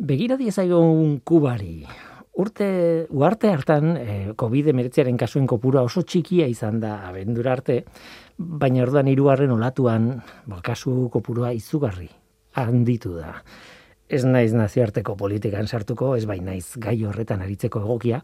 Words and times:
Begira 0.00 0.38
diezagun 0.40 1.18
kubari. 1.28 1.84
Urte, 2.40 3.06
uarte 3.12 3.50
hartan, 3.52 3.96
eh, 4.00 4.32
COVID-19 4.32 5.18
kasuen 5.20 5.46
kopura 5.46 5.82
oso 5.84 6.00
txikia 6.00 6.46
izan 6.48 6.78
da 6.80 7.06
abendura 7.08 7.52
arte, 7.52 7.84
baina 8.38 8.80
orduan 8.86 9.10
hirugarren 9.12 9.52
olatuan, 9.52 10.22
ba, 10.46 10.62
kasu 10.64 11.10
kopurua 11.12 11.52
izugarri 11.52 12.08
handitu 12.56 13.12
da. 13.18 13.42
Ez 14.08 14.24
naiz 14.24 14.54
nazioarteko 14.56 15.18
politikan 15.20 15.68
sartuko, 15.68 16.14
ez 16.16 16.24
bai 16.24 16.40
naiz 16.40 16.78
gai 16.80 16.96
horretan 17.04 17.44
aritzeko 17.44 17.84
egokia, 17.84 18.22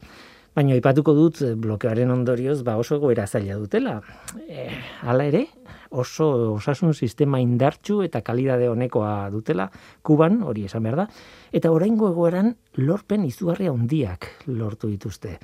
baina 0.57 0.73
aipatuko 0.73 1.13
dut 1.13 1.43
blokeoaren 1.61 2.11
ondorioz 2.11 2.63
ba 2.65 2.79
oso 2.81 2.99
goera 2.99 3.27
zaila 3.27 3.61
dutela. 3.61 4.01
E, 4.49 4.71
hala 5.03 5.29
ere, 5.29 5.45
oso 5.97 6.55
osasun 6.55 6.95
sistema 6.95 7.41
indartsu 7.41 8.03
eta 8.05 8.23
kalidade 8.23 8.69
honekoa 8.69 9.31
dutela 9.33 9.71
Kuban, 10.03 10.43
hori 10.43 10.67
esan 10.69 10.85
behar 10.85 11.03
da, 11.05 11.07
eta 11.53 11.73
oraingo 11.73 12.11
egoeran 12.13 12.55
lorpen 12.77 13.25
izugarria 13.25 13.73
handiak 13.73 14.29
lortu 14.47 14.93
dituzte. 14.93 15.39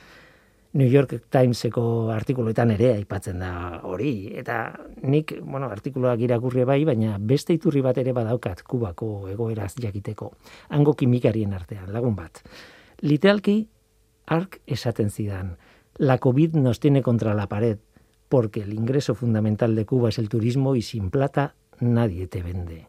New 0.75 0.89
York 0.89 1.19
Timeseko 1.29 2.09
artikuluetan 2.15 2.71
ere 2.73 2.95
aipatzen 2.95 3.43
da 3.43 3.81
hori 3.85 4.31
eta 4.41 4.71
nik, 5.05 5.35
bueno, 5.45 5.69
artikuluak 5.69 6.21
irakurri 6.25 6.65
bai, 6.65 6.79
baina 6.89 7.19
beste 7.21 7.53
iturri 7.53 7.83
bat 7.85 7.99
ere 8.01 8.15
badaukat 8.17 8.63
Kubako 8.65 9.29
egoeraz 9.29 9.75
jakiteko. 9.77 10.31
Hango 10.73 10.95
kimikarien 10.97 11.53
artean 11.53 11.93
lagun 11.93 12.17
bat. 12.17 12.41
Literalki 13.05 13.59
ark 14.33 14.63
esaten 14.67 15.11
zidan. 15.11 15.57
La 15.99 16.17
COVID 16.17 16.57
nos 16.57 16.81
tiene 16.81 17.03
contra 17.03 17.35
la 17.35 17.49
pared 17.49 17.79
porque 18.33 18.63
el 18.63 18.73
ingreso 18.73 19.15
fundamental 19.15 19.75
de 19.77 19.85
Cuba 19.85 20.09
es 20.09 20.19
el 20.19 20.31
turismo 20.31 20.75
y 20.75 20.81
sin 20.81 21.11
plata 21.11 21.55
nadie 21.81 22.29
te 22.29 22.43
vende. 22.43 22.89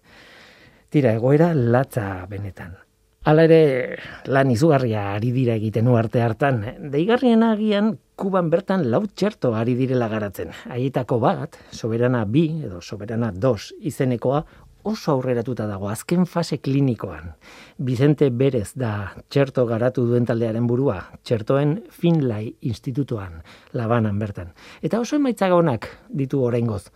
Tira, 0.87 1.11
egoera 1.13 1.53
latza 1.53 2.25
benetan. 2.29 2.77
Hala 3.25 3.43
ere, 3.43 3.97
lan 4.23 4.53
izugarria 4.55 5.09
ari 5.11 5.33
dira 5.35 5.57
egiten 5.59 5.89
arte 5.91 6.21
hartan. 6.21 6.63
Deigarrien 6.95 7.43
agian, 7.43 7.97
Kuban 8.15 8.49
bertan 8.49 8.89
lau 8.89 9.03
txerto 9.05 9.51
ari 9.53 9.75
direla 9.75 10.07
garatzen. 10.07 10.55
Haietako 10.71 11.19
bat, 11.19 11.59
soberana 11.71 12.23
bi, 12.23 12.63
edo 12.63 12.79
soberana 12.79 13.33
dos 13.35 13.73
izenekoa, 13.81 14.45
oso 14.83 15.13
aurreratuta 15.13 15.65
dago 15.67 15.89
azken 15.89 16.25
fase 16.25 16.59
klinikoan. 16.59 17.33
Bizente 17.77 18.29
Berez 18.29 18.73
da 18.75 19.13
txerto 19.29 19.65
garatu 19.65 20.05
duen 20.07 20.27
taldearen 20.27 20.67
burua, 20.67 20.99
txertoen 21.23 21.79
Finlay 21.89 22.53
Institutuan, 22.61 23.41
labanan 23.73 24.19
bertan. 24.19 24.53
Eta 24.81 24.99
oso 24.99 25.17
emaitza 25.17 25.49
onak 25.55 25.89
ditu 26.09 26.43
oraingoz. 26.43 26.87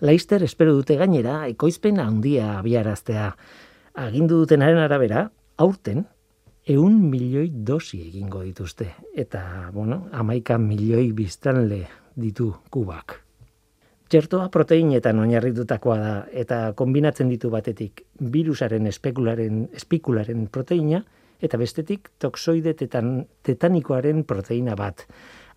Laister 0.00 0.42
espero 0.42 0.74
dute 0.76 0.96
gainera, 0.96 1.46
ekoizpen 1.48 2.00
handia 2.00 2.58
abiaraztea. 2.58 3.30
Agindu 3.96 4.42
dutenaren 4.42 4.82
arabera, 4.82 5.30
aurten, 5.56 6.04
eun 6.66 6.98
milioi 7.10 7.48
dosi 7.50 8.02
egingo 8.08 8.42
dituzte. 8.44 8.90
Eta, 9.14 9.70
bueno, 9.72 10.08
amaika 10.12 10.58
milioi 10.58 11.12
biztanle 11.16 11.86
ditu 12.16 12.52
kubak. 12.70 13.25
Txertoa 14.06 14.50
proteinetan 14.54 15.18
oinarritutakoa 15.18 15.96
da 15.98 16.10
eta 16.30 16.58
kombinatzen 16.78 17.30
ditu 17.32 17.50
batetik 17.50 18.04
virusaren 18.32 18.86
espekularen 18.86 19.64
espikularen 19.74 20.46
proteina 20.46 21.00
eta 21.42 21.58
bestetik 21.58 22.12
toxoide 22.22 22.76
tetan, 22.78 23.24
tetanikoaren 23.42 24.22
proteina 24.24 24.76
bat. 24.78 25.02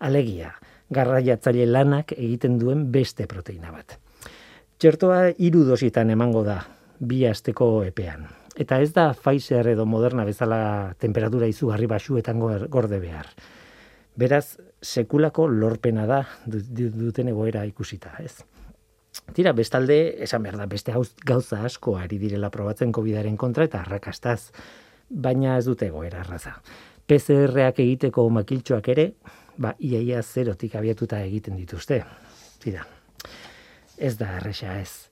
Alegia, 0.00 0.50
garraiatzaile 0.90 1.68
lanak 1.70 2.12
egiten 2.16 2.58
duen 2.58 2.88
beste 2.90 3.28
proteina 3.30 3.70
bat. 3.70 3.96
Txertoa 4.80 5.30
hiru 5.38 5.62
dositan 5.68 6.10
emango 6.10 6.42
da 6.42 6.58
bi 6.98 7.22
asteko 7.28 7.84
epean. 7.86 8.26
Eta 8.58 8.80
ez 8.82 8.90
da 8.92 9.12
Pfizer 9.14 9.70
edo 9.70 9.86
Moderna 9.86 10.26
bezala 10.26 10.60
temperatura 10.98 11.46
izugarri 11.46 11.86
basuetan 11.86 12.40
gorde 12.42 12.98
behar. 12.98 13.30
Beraz, 14.16 14.58
sekulako 14.82 15.46
lorpena 15.48 16.06
da 16.06 16.24
duten 16.46 17.28
egoera 17.30 17.64
ikusita, 17.68 18.16
ez? 18.18 18.42
Tira, 19.34 19.52
bestalde, 19.54 19.98
esan 20.22 20.42
behar 20.42 20.58
da, 20.58 20.66
beste 20.70 20.94
gauza 21.26 21.64
asko 21.66 21.96
ari 21.98 22.18
direla 22.18 22.50
probatzen 22.50 22.92
COVID-aren 22.92 23.36
kontra 23.38 23.66
eta 23.66 23.80
arrakastaz, 23.82 24.52
baina 25.10 25.56
ez 25.58 25.64
dute 25.66 25.88
egoera 25.90 26.22
arraza. 26.22 26.56
PCR-ak 27.10 27.80
egiteko 27.82 28.28
makiltxoak 28.30 28.88
ere, 28.92 29.06
ba, 29.58 29.74
iaia 29.78 30.22
zerotik 30.22 30.76
abiatuta 30.78 31.20
egiten 31.26 31.58
dituzte. 31.58 32.02
Tira, 32.62 32.86
ez 33.98 34.16
da 34.18 34.36
erresa 34.38 34.78
ez. 34.80 35.10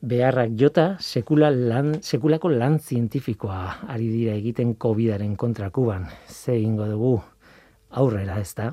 Beharrak 0.00 0.54
jota, 0.56 0.86
sekula 1.00 1.50
lan, 1.52 1.98
sekulako 2.00 2.48
lan 2.54 2.78
zientifikoa 2.80 3.90
ari 3.92 4.08
dira 4.08 4.36
egiten 4.38 4.74
COVID-aren 4.80 5.34
kontra 5.36 5.68
kuban. 5.70 6.06
Ze 6.26 6.56
ingo 6.56 6.86
dugu, 6.88 7.18
aurrera 7.90 8.38
ez 8.40 8.52
da, 8.54 8.72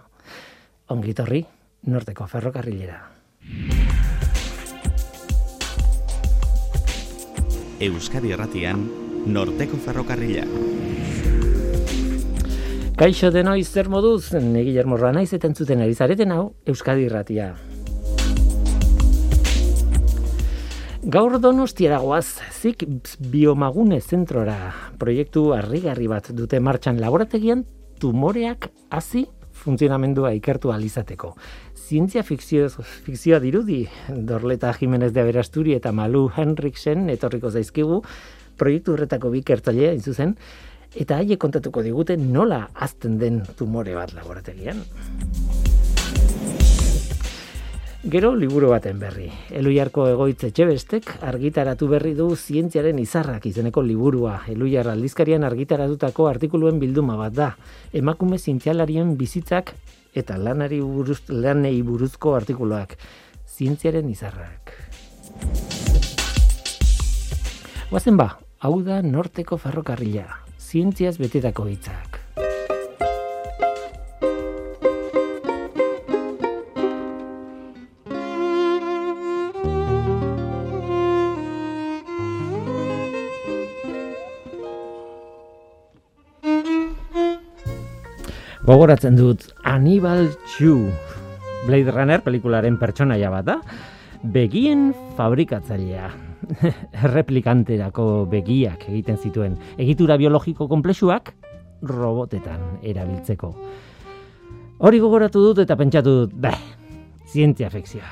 ongitorri, 0.94 1.44
norteko 1.88 2.28
ferrokarrilera. 2.28 3.00
Euskadi 7.78 8.32
Erratian, 8.34 8.88
norteko 9.30 9.78
ferrokarrila. 9.78 10.46
Kaixo 12.98 13.30
denoi 13.30 13.62
zer 13.64 13.90
moduz, 13.94 14.34
ne 14.34 14.64
Guillermo 14.66 14.98
Ranaiz 14.98 15.30
zuten 15.30 15.82
ari 15.82 15.94
zareten 15.94 16.32
hau, 16.32 16.56
Euskadi 16.66 17.06
Erratia. 17.06 17.56
Gaur 21.08 21.38
donostiara 21.40 22.00
goaz, 22.00 22.40
zik 22.52 22.84
biomagune 23.20 24.02
zentrora 24.02 24.74
proiektu 24.98 25.54
harrigarri 25.54 26.08
bat 26.08 26.32
dute 26.34 26.60
martxan 26.60 27.00
laborategian 27.00 27.64
tumoreak 28.00 28.70
hasi 28.90 29.26
funtzionamendua 29.58 30.34
ikertu 30.38 30.72
alizateko. 30.72 31.34
Zientzia 31.88 32.24
fikzio, 32.24 32.70
fikzioa 33.06 33.40
dirudi, 33.44 33.82
Dorleta 34.10 34.74
Jimenez 34.74 35.14
de 35.16 35.24
Aberasturi 35.24 35.74
eta 35.78 35.92
Malu 35.92 36.28
Henriksen 36.36 37.10
etorriko 37.14 37.52
zaizkigu, 37.52 38.02
proiektu 38.58 38.96
horretako 38.96 39.32
bi 39.34 39.44
kertzailea 39.48 39.96
zuzen, 40.02 40.36
eta 40.96 41.22
haie 41.22 41.38
kontatuko 41.38 41.84
digute 41.86 42.18
nola 42.18 42.68
azten 42.74 43.18
den 43.22 43.42
tumore 43.58 43.96
bat 43.98 44.14
laborategian. 44.18 44.84
Gero 48.04 48.36
liburu 48.36 48.70
baten 48.70 49.00
berri. 49.02 49.26
Eluiarko 49.58 50.04
egoitze 50.12 50.52
txebestek 50.54 51.08
argitaratu 51.26 51.88
berri 51.90 52.12
du 52.14 52.28
zientziaren 52.36 53.00
izarrak 53.02 53.48
izeneko 53.50 53.82
liburua. 53.82 54.44
Eluiar 54.54 54.92
aldizkarian 54.92 55.44
argitaratutako 55.44 56.28
artikuluen 56.30 56.78
bilduma 56.80 57.16
bat 57.18 57.34
da. 57.34 57.48
Emakume 57.98 58.38
zientzialarien 58.38 59.16
bizitzak 59.18 59.74
eta 60.14 60.38
lanari 60.38 60.80
buruz, 60.80 61.24
lanei 61.30 61.82
buruzko 61.82 62.36
artikuluak. 62.38 62.94
Zientziaren 63.58 64.14
izarrak. 64.14 64.76
Guazen 67.90 68.22
ba, 68.22 68.30
hau 68.62 68.78
da 68.86 69.02
norteko 69.02 69.58
ferrokarrila. 69.58 70.30
Zientziaz 70.62 71.18
betetako 71.18 71.66
hitzak. 71.74 72.17
Gogoratzen 88.68 89.16
dut 89.16 89.46
Aníbal 89.64 90.28
Chu 90.52 90.90
Blade 91.64 91.88
Runner 91.88 92.20
pelikularen 92.20 92.76
pertsonaia 92.76 93.30
bat 93.32 93.46
da 93.48 93.56
begien 94.28 94.90
fabrikatzailea. 95.16 96.10
Replikanterako 97.16 98.26
begiak 98.28 98.84
egiten 98.90 99.16
zituen 99.24 99.56
egitura 99.80 100.20
biologiko 100.20 100.68
konplexuak 100.68 101.32
robotetan 101.88 102.82
erabiltzeko. 102.84 103.54
Hori 104.84 105.00
gogoratu 105.00 105.46
dut 105.48 105.64
eta 105.64 105.80
pentsatu 105.80 106.18
dut 106.26 106.36
beh, 106.36 106.60
zientzia 107.32 107.72
fikzioa. 107.72 108.12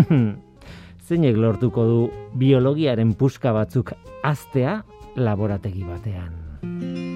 Zeinek 1.10 1.36
lortuko 1.36 1.84
du 1.84 2.02
biologiaren 2.40 3.12
puska 3.20 3.52
batzuk 3.52 3.92
aztea 4.24 4.80
laborategi 5.20 5.84
batean 5.84 7.09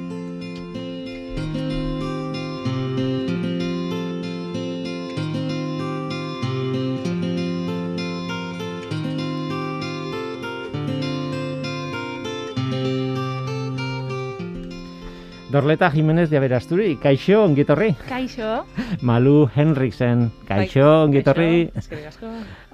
Dorleta 15.54 15.88
Jimenez 15.88 16.30
de 16.30 16.36
Aberasturi, 16.36 16.96
kaixo, 16.98 17.44
ongitorri. 17.44 17.92
Kaixo. 18.08 18.64
Malu 19.06 19.46
Henriksen, 19.54 20.32
kaixo, 20.48 21.04
ongitorri. 21.04 21.68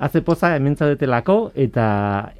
Haze 0.00 0.23
poza 0.25 0.55
hemen 0.56 0.79
eta 1.55 2.32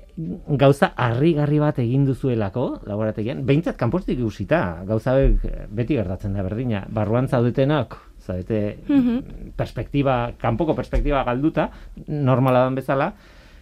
gauza 0.48 0.94
harrigarri 0.96 1.58
bat 1.60 1.78
egin 1.78 2.06
duzuelako 2.06 2.81
laborategian, 2.88 3.44
behintzat 3.44 3.76
kanpostik 3.76 4.19
ikusita, 4.19 4.82
gauza 4.88 5.19
eh, 5.20 5.66
beti 5.69 5.96
gertatzen 6.00 6.32
da 6.32 6.43
berdina, 6.43 6.86
barruan 6.88 7.28
zaudetenak, 7.28 7.98
zaudete 8.25 8.78
Mhm. 8.88 9.52
perspektiba, 9.56 10.32
kanpoko 10.40 10.75
perspektiba 10.75 11.22
galduta, 11.22 11.70
normala 12.08 12.64
dan 12.64 12.75
bezala, 12.75 13.12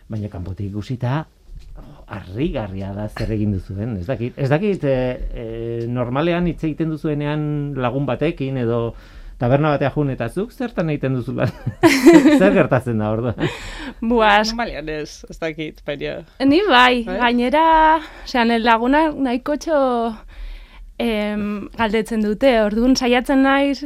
baina 0.09 0.29
kanpotik 0.29 0.71
ikusita 0.71 1.27
harrigarria 2.09 2.95
da 2.97 3.07
zer 3.09 3.31
egin 3.35 3.53
duzuen, 3.57 3.97
ez 4.01 4.07
dakit. 4.09 4.39
Ez 4.41 4.49
dakit, 4.51 4.85
e, 4.85 4.97
e, 5.29 5.47
normalean 5.93 6.49
hitz 6.49 6.63
egiten 6.65 6.91
duzuenean 6.95 7.43
lagun 7.77 8.07
batekin 8.09 8.57
edo 8.63 8.95
taberna 9.39 9.71
batea 9.77 9.91
jun 9.95 10.11
eta 10.11 10.29
zuk 10.29 10.51
zertan 10.53 10.91
egiten 10.91 11.19
duzu 11.19 11.37
lan? 11.37 11.53
zer 12.41 12.57
gertatzen 12.57 12.99
da 12.99 13.13
orduan? 13.15 13.53
Buaz, 14.01 14.49
Normalian 14.51 14.89
ez, 14.95 15.25
ez 15.31 15.39
dakit, 15.39 15.85
baina... 15.87 16.23
Ni 16.45 16.63
bai, 16.67 17.05
Bai? 17.07 17.19
gainera, 17.23 17.67
osea, 18.25 18.47
nire 18.49 18.65
laguna 18.65 19.09
nahiko 19.13 19.59
txo 19.61 19.79
em, 20.99 21.69
galdetzen 21.79 22.25
dute, 22.25 22.57
orduan 22.65 22.97
saiatzen 22.99 23.45
naiz 23.47 23.85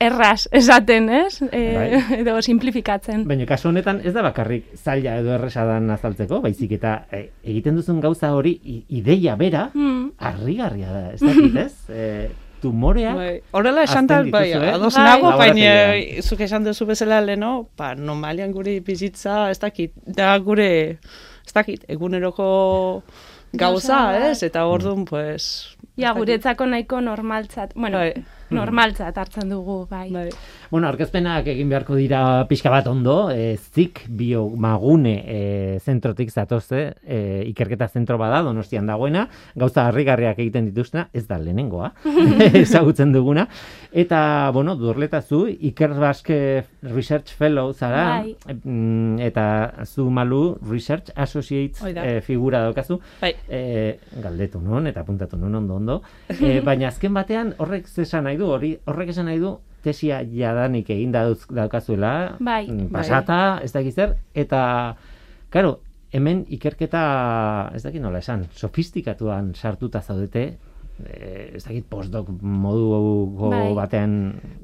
erraz 0.00 0.48
esaten, 0.56 1.08
ez? 1.12 1.42
E, 1.52 1.60
Bai. 1.76 1.88
Edo 2.22 2.38
simplifikatzen. 2.42 3.26
Baina 3.28 3.44
kasu 3.46 3.68
honetan 3.68 4.00
ez 4.04 4.14
da 4.16 4.22
bakarrik 4.24 4.70
zaila 4.80 5.18
edo 5.20 5.34
erresa 5.36 5.66
dan 5.68 5.90
azaltzeko, 5.92 6.40
baizik 6.44 6.72
eta 6.78 6.94
e, 7.12 7.26
egiten 7.44 7.76
duzun 7.76 8.00
gauza 8.00 8.32
hori 8.34 8.54
ideia 8.88 9.36
bera 9.36 9.68
Mm. 9.74 10.12
harrigarria 10.18 10.92
da, 10.92 11.02
ez 11.12 11.20
dakit, 11.20 11.56
ez? 11.56 11.74
E, 11.90 12.30
tumorea 12.60 13.14
Bai, 13.16 13.40
horrela 13.56 13.82
esan 13.86 14.06
da, 14.06 14.18
bai, 14.22 14.48
dituzue, 14.50 14.70
ados 14.72 14.94
Bai. 14.96 15.04
nago, 15.04 15.30
baina 15.38 15.70
zuk 16.22 16.40
esan 16.44 16.64
duzu 16.64 16.84
bezala 16.88 17.20
leno, 17.24 17.68
ba, 17.76 17.94
normalian 17.94 18.52
gure 18.52 18.78
bizitza, 18.84 19.50
ez 19.50 19.58
dakit, 19.62 19.92
da 20.04 20.34
gure, 20.44 20.98
ez 21.46 21.52
dakit, 21.56 21.84
eguneroko 21.88 23.02
Gauza 23.52 24.02
bat. 24.12 24.26
ez? 24.30 24.42
Eta 24.46 24.66
orduan, 24.70 25.04
pues... 25.08 25.76
Ja, 25.96 26.12
guretzako 26.16 26.66
nahiko 26.70 27.00
normaltzat, 27.00 27.72
bueno, 27.74 27.98
Bai. 27.98 28.12
Normaltzat 28.50 29.16
hartzen 29.22 29.52
dugu, 29.52 29.84
bai. 29.90 30.08
Bai. 30.14 30.28
Bueno, 30.70 30.86
aurkezpenak 30.86 31.48
egin 31.50 31.66
beharko 31.66 31.96
dira 31.98 32.46
pixka 32.46 32.70
bat 32.70 32.86
ondo, 32.86 33.14
e, 33.34 33.56
zik 33.58 34.04
biomagune 34.06 35.14
e, 35.26 35.38
zentrotik 35.82 36.28
zatozte, 36.30 36.82
e, 37.02 37.16
ikerketa 37.50 37.88
zentro 37.90 38.14
bada, 38.20 38.38
donostian 38.46 38.86
dagoena, 38.86 39.24
gauza 39.58 39.88
harrigarriak 39.88 40.38
egiten 40.38 40.68
dituztena, 40.68 41.08
ez 41.12 41.24
da 41.26 41.40
lehenengoa, 41.42 41.88
ezagutzen 42.60 43.10
duguna, 43.10 43.48
eta, 43.90 44.20
bueno, 44.54 44.76
durleta 44.78 45.18
zu, 45.22 45.40
Iker 45.50 45.96
Baske 45.98 46.38
Research 46.86 47.34
Fellow 47.34 47.72
zara, 47.74 48.04
Bai. 48.20 48.36
mm, 48.62 49.18
eta 49.26 49.46
zu 49.84 50.06
malu 50.06 50.54
Research 50.70 51.10
Associates 51.16 51.82
e, 51.82 52.20
figura 52.22 52.60
daukazu, 52.68 53.00
Bai. 53.18 53.32
e, 53.48 53.98
galdetu 54.22 54.62
nun 54.62 54.86
eta 54.86 55.02
apuntatu 55.02 55.34
nun 55.40 55.58
ondo 55.64 55.80
ondo. 55.82 55.98
E, 56.40 56.60
baina 56.64 56.88
azken 56.88 57.12
batean 57.14 57.50
horrek 57.58 57.88
ze 57.90 58.06
esan 58.06 58.24
nahi 58.24 58.38
du, 58.38 58.46
hori 58.48 58.70
horrek 58.88 59.10
esan 59.12 59.26
nahi 59.28 59.42
du 59.42 59.56
tesia 59.82 60.22
jadanik 60.24 60.90
egin 60.90 61.12
daukazuela, 61.12 62.36
Bai. 62.40 62.66
mm, 62.68 62.88
pasata, 62.92 63.60
ez 63.64 63.72
dakit 63.72 63.94
zer, 63.94 64.16
eta, 64.34 64.96
karo, 65.50 65.78
hemen 66.12 66.44
ikerketa, 66.48 67.70
ez 67.74 67.82
dakit 67.84 68.02
nola 68.02 68.18
esan, 68.18 68.44
sofistikatuan 68.52 69.52
sartuta 69.54 70.00
zaudete, 70.02 70.56
e, 71.06 71.50
ez 71.56 71.64
dakit 71.64 71.86
postdoc 71.88 72.28
moduko 72.42 73.50
Bai. 73.50 73.74
batean 73.74 74.16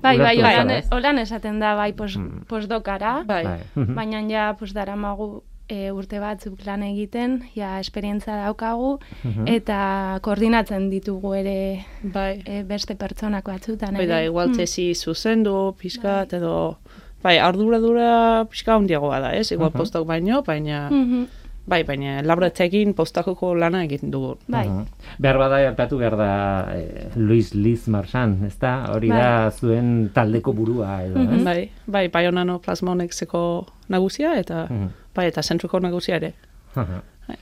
Bai, 0.03 0.19
bai, 0.19 0.37
ulertu 0.39 0.95
holan, 0.97 1.19
esaten 1.19 1.61
da, 1.61 1.75
bai, 1.77 1.93
pos, 1.93 2.17
Mm. 2.19 2.45
postdokara, 2.49 3.23
Bai. 3.27 3.45
Bai. 3.45 3.61
baina 3.95 4.21
ja, 4.29 4.55
pos, 4.59 4.73
daramagu 4.75 5.43
e, 5.69 5.91
urte 5.93 6.19
batzuk 6.21 6.61
lan 6.67 6.83
egiten, 6.83 7.43
ja, 7.55 7.81
esperientza 7.81 8.37
daukagu, 8.45 8.99
Mhm. 9.25 9.47
eta 9.49 10.19
koordinatzen 10.23 10.91
ditugu 10.91 11.35
ere 11.35 11.85
Bai. 12.03 12.43
e, 12.45 12.63
beste 12.63 12.95
pertsonak 12.95 13.45
batzutan. 13.45 13.95
Bai 13.95 14.07
da, 14.07 14.23
igual 14.25 14.49
Mm. 14.51 14.57
tesi 14.57 14.95
zuzendu, 14.95 15.75
pixkat, 15.79 16.33
edo... 16.33 16.79
Bai, 17.23 17.39
arduradura 17.39 18.45
pixka 18.49 18.75
handiagoa 18.77 19.19
da, 19.21 19.35
ez? 19.35 19.51
Igual 19.51 19.71
Mhm. 19.71 19.79
postok 19.79 20.07
baino, 20.07 20.43
baina... 20.43 20.89
Mhm. 20.91 21.27
Bai, 21.69 21.83
baina 21.83 22.23
laborategin 22.23 22.95
postakoko 22.95 23.53
lana 23.57 23.83
egiten 23.83 24.13
dugu. 24.13 24.37
Bai. 24.47 24.69
Mhm. 24.69 24.85
Behar 25.19 25.37
bada 25.39 25.59
gertatu 25.59 25.99
behar 25.99 26.17
da 26.17 26.69
eh, 26.77 27.09
Luis 27.17 27.55
Liz 27.57 27.89
Marsan, 27.89 28.45
ez 28.47 28.57
da? 28.61 28.85
Hori 28.95 29.09
da 29.09 29.51
zuen 29.51 30.11
taldeko 30.15 30.53
burua 30.53 31.03
edo, 31.03 31.19
ez? 31.21 31.43
Bai, 31.43 31.71
bai, 31.89 32.07
bai 32.09 32.31
plasmonexeko 32.63 33.67
nagusia, 33.89 34.39
eta 34.39 34.67
Mhm. 34.71 34.89
Bai, 35.17 35.29
eta 35.33 35.43
zentruko 35.43 35.81
nagusia 35.81 36.21
ere. 36.21 36.35
Bai. 36.77 37.37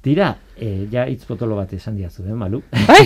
Tira, 0.00 0.30
eh, 0.56 0.86
ja 0.92 1.04
hitz 1.06 1.24
potolo 1.28 1.56
bat 1.58 1.72
esan 1.76 1.96
diazu, 1.96 2.24
eh, 2.26 2.36
malu? 2.36 2.62
Bai, 2.88 3.02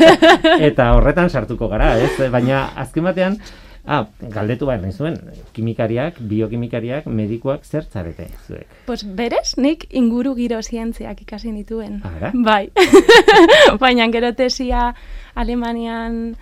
Eta 0.68 0.92
horretan 0.94 1.30
sartuko 1.30 1.68
gara, 1.72 1.94
ez? 1.98 2.30
Baina 2.32 2.66
azken 2.76 3.08
batean, 3.08 3.38
ah, 3.86 4.02
galdetu 4.20 4.68
behar 4.68 4.82
nahi 4.82 4.92
zuen, 4.92 5.16
kimikariak, 5.56 6.18
biokimikariak, 6.20 7.06
medikuak 7.06 7.64
zer 7.64 7.86
zarete 7.88 8.28
zuek? 8.46 8.66
Pues 8.86 9.06
berez, 9.06 9.56
nik 9.56 9.86
inguru 9.90 10.34
giro 10.36 10.60
zientziak 10.62 11.22
ikasi 11.24 11.54
nituen. 11.54 12.02
Ara? 12.04 12.32
Bai. 12.34 12.68
Baina 13.82 14.10
gero 14.12 14.34
tesia 14.36 14.90
Alemanian 15.34 16.36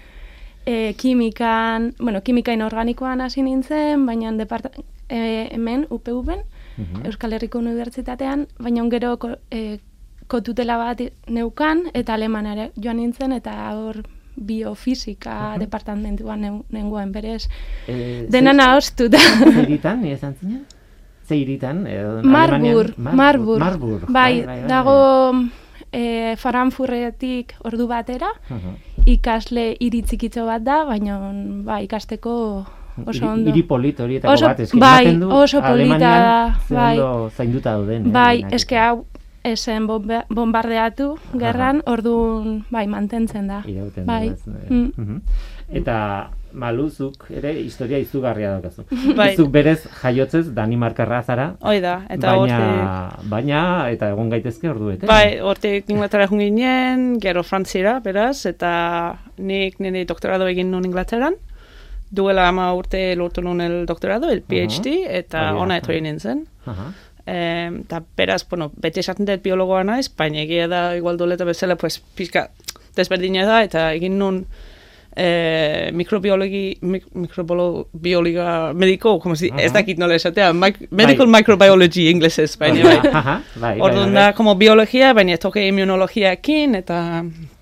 e, 0.66 0.94
kimikan, 0.94 1.94
bueno, 1.98 2.22
kimikain 2.22 2.62
organikoan 2.62 3.20
hasi 3.20 3.42
nintzen, 3.42 4.06
baina 4.06 4.32
departa, 4.32 4.70
e, 5.08 5.48
hemen 5.52 5.86
UPV-en, 5.90 6.42
Mhm. 6.76 7.06
Euskal 7.06 7.32
Herriko 7.32 7.58
Unibertsitatean, 7.58 8.46
baina 8.58 8.82
gero 8.90 9.16
ko, 9.18 9.28
e, 9.50 9.78
kotutela 10.26 10.76
bat 10.76 11.00
neukan, 11.28 11.84
eta 11.94 12.14
alemanare 12.14 12.72
joan 12.76 12.96
nintzen, 12.96 13.32
eta 13.32 13.52
hor 13.76 14.02
biofisika 14.36 15.54
departamentuan 15.60 16.40
neu, 16.40 16.64
nengoen 16.70 17.12
berez. 17.12 17.48
Eh, 17.86 18.26
Dena 18.30 18.50
ze- 18.50 18.56
nahostu 18.56 19.08
da. 19.08 19.18
Ze 19.18 19.60
hiritan, 19.60 20.00
nire 20.02 20.14
esan 20.14 20.34
zinen? 20.40 20.64
Ze 21.28 21.36
hiritan? 21.36 21.86
edo 21.86 22.22
Marbur, 22.22 22.54
Alemanian? 22.94 23.16
Marbur. 23.16 23.58
Marbur. 23.58 24.00
Bai, 24.12 24.44
dago 24.68 25.32
e, 25.92 26.34
Frankfurtetik 26.36 27.54
ordu 27.64 27.86
batera, 27.86 28.28
Mhm. 28.50 28.74
ikasle 29.06 29.76
iritzikitxo 29.78 30.44
bat 30.46 30.62
da, 30.62 30.84
baina 30.84 31.18
ba, 31.64 31.80
ikasteko 31.82 32.66
oso 33.06 33.26
ondo. 33.28 33.50
Hiri 33.50 33.62
polit 33.62 33.98
horietako 34.00 34.34
Oso- 34.34 34.46
bat, 34.46 34.60
eske 34.60 34.78
bai, 34.78 35.16
du 35.18 35.30
oso 35.30 35.60
polita 35.62 35.98
da, 35.98 36.58
bai. 36.70 36.98
zainduta 37.36 37.72
dauden. 37.72 38.06
eh, 38.06 38.10
Bai, 38.12 38.36
denak 38.38 38.52
eske 38.54 38.74
eta 38.76 38.88
hau 38.90 39.04
esen 39.44 39.86
bomba- 39.86 40.24
bombardeatu 40.30 41.18
gerran, 41.38 41.82
orduan 41.86 42.64
bai, 42.70 42.86
mantentzen 42.86 43.46
da. 43.48 43.62
Irauten 43.66 44.06
bai. 44.06 44.28
ez, 44.28 44.40
eh, 44.48 44.70
Mm. 44.70 45.20
Eta 45.72 46.30
maluzuk 46.54 47.24
ere 47.30 47.50
historia 47.60 47.98
izugarria 47.98 48.50
daukazu. 48.52 48.84
Bai. 49.18 49.34
Zuk 49.36 49.48
berez 49.50 49.88
jaiotzez 50.02 50.52
Danimarkarra 50.54 51.22
zara, 51.22 51.56
hoi 51.60 51.80
da, 51.80 52.04
eta 52.08 52.30
baina, 52.36 52.58
hortik... 52.60 53.28
baina, 53.28 53.90
eta 53.90 54.10
egon 54.14 54.30
gaitezke 54.30 54.68
ordu 54.70 54.86
bete. 54.92 55.06
Bai, 55.06 55.40
hortik 55.40 55.88
Inglaterra 55.90 56.28
joan 56.28 56.40
ginen, 56.44 57.18
gero 57.20 57.42
Frantziera, 57.42 57.98
beraz, 58.04 58.46
eta 58.46 59.18
nik 59.38 59.80
nire 59.80 60.04
doktorado 60.04 60.46
egin 60.46 60.70
nun 60.70 60.84
Inglaterran, 60.86 61.34
duela 62.14 62.48
ama 62.48 62.68
urte 62.74 63.14
lortu 63.16 63.42
nun 63.42 63.60
el 63.60 63.86
doktorado, 63.86 64.30
el 64.30 64.42
PhD, 64.42 65.04
eta 65.08 65.48
Hori 65.48 65.56
da. 65.58 65.62
ona 65.62 65.76
etorri 65.80 66.00
nintzen. 66.00 66.46
Aha. 66.66 66.92
Em, 67.26 67.80
Eta 67.84 68.02
beraz, 68.16 68.42
bueno, 68.48 68.70
beti 68.76 69.00
esaten 69.00 69.24
dut 69.26 69.42
biologoa 69.42 69.82
naiz, 69.84 70.10
baina 70.16 70.42
egia 70.42 70.68
da, 70.68 70.82
igual 70.96 71.16
doleta 71.16 71.44
bezala, 71.48 71.76
pues, 71.76 71.98
pizka 72.14 72.50
desberdina 72.96 73.46
da, 73.48 73.62
eta 73.64 73.92
egin 73.96 74.18
nun 74.18 74.44
eh, 75.16 75.90
mikrobiologi, 75.94 76.78
mik, 76.82 77.04
mikrobiologa 77.14 78.72
mediko, 78.74 79.18
como 79.20 79.36
si, 79.36 79.46
ez 79.56 79.70
Aha. 79.70 79.74
dakit 79.80 79.98
nola 79.98 80.14
esatea, 80.18 80.52
mic, 80.52 80.78
medical 80.90 81.26
Bai. 81.26 81.40
microbiology 81.40 82.08
inglesez, 82.14 82.56
baina 82.58 82.82
bai. 82.84 82.98
Bai, 83.12 83.42
bai, 83.56 83.80
Orduan 83.80 84.12
bai, 84.12 84.22
da, 84.22 84.32
como 84.34 84.54
biologia, 84.56 85.12
baina 85.14 85.36
toke 85.38 85.66
immunologiakin, 85.68 86.74
eta 86.74 86.98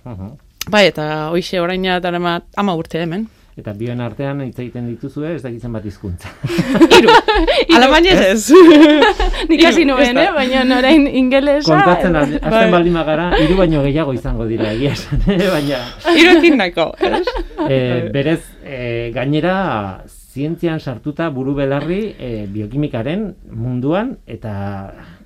Aha. 0.05 0.31
bai, 0.71 0.87
eta 0.89 1.29
hoxe 1.31 1.61
oraina 1.61 2.01
darama 2.01 2.41
ama 2.57 2.75
urte 2.75 2.99
hemen. 3.03 3.29
Eta 3.53 3.75
bioen 3.77 4.01
artean 4.01 4.39
hitz 4.47 4.57
egiten 4.63 4.87
dituzue, 4.89 5.35
ez 5.37 5.43
dakitzen 5.45 5.75
bat 5.77 5.85
hizkuntza. 5.85 6.31
Iru, 6.99 7.13
alemaniez 7.77 8.17
ez. 8.31 8.47
Nik 9.51 9.65
hasi 9.69 9.85
nuen, 9.85 10.17
eh? 10.17 10.31
baina 10.33 10.63
orain 10.79 11.05
ingelesa. 11.07 11.75
Kontatzen 11.75 12.17
az- 12.17 12.33
azten 12.39 12.57
Bai. 12.57 12.71
baldin 12.73 12.97
bagara, 12.97 13.27
hiru 13.43 13.59
baino 13.61 13.83
gehiago 13.85 14.15
izango 14.17 14.47
dira 14.49 14.73
egia 14.73 14.95
esan, 14.97 15.21
eh, 15.29 15.51
baina 15.53 15.83
Iruekin 16.17 16.57
nahiko, 16.63 16.89
ez? 16.97 17.23
e, 17.69 17.79
berez 18.15 18.41
e, 18.65 19.11
gainera 19.15 19.55
zientzian 20.33 20.81
sartuta 20.81 21.29
buru 21.31 21.55
belarri 21.55 22.01
e, 22.17 22.47
biokimikaren 22.49 23.27
munduan 23.53 24.15
eta 24.27 24.53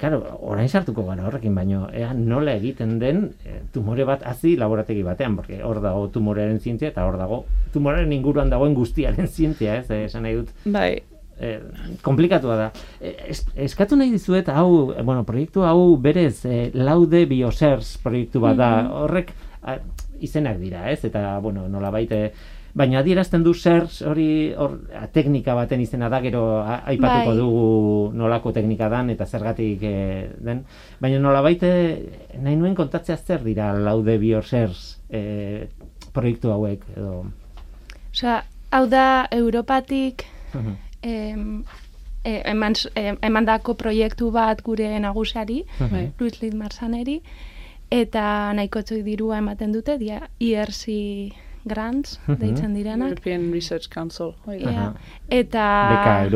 claro, 0.01 0.23
orain 0.43 0.69
sartuko 0.69 1.07
gara 1.07 1.29
horrekin 1.29 1.55
baino 1.55 1.87
ea 1.95 2.13
nola 2.15 2.57
egiten 2.59 2.99
den 3.03 3.23
e, 3.47 3.61
tumore 3.73 4.07
bat 4.09 4.27
hazi 4.27 4.57
laborategi 4.59 5.05
batean 5.07 5.37
porque 5.39 5.63
hor 5.63 5.81
dago 5.85 6.09
tumorearen 6.15 6.59
zientzia 6.61 6.91
eta 6.91 7.07
hor 7.07 7.19
dago 7.21 7.45
tumorearen 7.75 8.13
inguruan 8.13 8.51
dagoen 8.51 8.75
guztiaren 8.75 9.29
zientzia 9.29 9.79
ez 9.83 9.91
eh, 9.91 10.05
esan 10.09 10.27
nahi 10.27 10.41
dut 10.41 10.51
Bai, 10.65 10.99
e, 11.39 11.53
komplikatua 12.03 12.57
da. 12.59 12.69
Es, 13.01 13.45
eskatu 13.55 13.99
nahi 13.99 14.11
dizuet, 14.15 14.49
hau, 14.49 14.93
bueno, 14.97 15.23
proiektu 15.29 15.63
hau 15.69 15.97
berez, 16.03 16.41
e, 16.49 16.71
laude 16.75 17.25
biosers 17.31 17.97
proiektu 18.03 18.43
bat 18.43 18.59
da, 18.59 18.71
horrek 19.05 19.33
a, 19.63 19.79
izenak 20.25 20.59
dira, 20.61 20.87
ez? 20.91 21.03
Eta, 21.05 21.39
bueno, 21.45 21.67
nola 21.69 21.91
baite, 21.95 22.31
baina 22.77 22.99
adierazten 23.01 23.41
du 23.45 23.55
zer 23.57 23.87
hori 24.05 24.53
hor, 24.53 24.75
teknika 25.15 25.55
baten 25.57 25.81
izena 25.81 26.11
da, 26.13 26.19
gero 26.21 26.43
a- 26.61 26.83
aipatuko 26.93 27.31
Bai. 27.31 27.37
dugu 27.39 28.11
nolako 28.15 28.53
teknika 28.53 28.91
dan 28.93 29.09
eta 29.15 29.25
zergatik 29.27 29.83
e, 29.83 29.95
den. 30.45 30.61
Baina 31.01 31.19
nola 31.25 31.41
baite, 31.47 31.71
nahi 32.39 32.57
nuen 32.61 32.75
kontatzea 32.77 33.17
zer 33.17 33.41
dira 33.47 33.71
laude 33.73 34.19
biosers 34.21 34.83
e, 35.09 35.69
proiektu 36.13 36.53
hauek, 36.53 36.85
edo... 36.97 37.25
Osea, 38.13 38.43
hau 38.73 38.85
da 38.93 39.27
Europatik 39.33 40.27
em, 41.03 41.65
e, 42.25 42.43
eman, 42.53 42.77
em, 42.95 43.17
emandako 43.23 43.75
proiektu 43.75 44.31
bat 44.33 44.61
gure 44.65 44.93
nagusiari, 45.01 45.63
Bai. 45.81 46.11
Luis 46.21 46.41
Lid 46.43 46.55
Marsaneri, 46.55 47.23
eta 47.91 48.53
nahiko 48.53 48.81
dirua 48.91 49.39
ematen 49.39 49.73
dute, 49.73 49.97
dia 49.99 50.29
ERC 50.41 50.89
grants, 51.67 52.21
Mhm. 52.27 52.39
deitzen 52.39 52.75
direnak. 52.75 53.09
European 53.09 53.51
Research 53.53 53.89
Council. 53.93 54.35
hoi 54.47 54.59
da. 54.63 54.71
Ea, 54.71 54.79
Aha. 54.79 54.95
eta... 55.29 55.65
Beka 55.91 56.29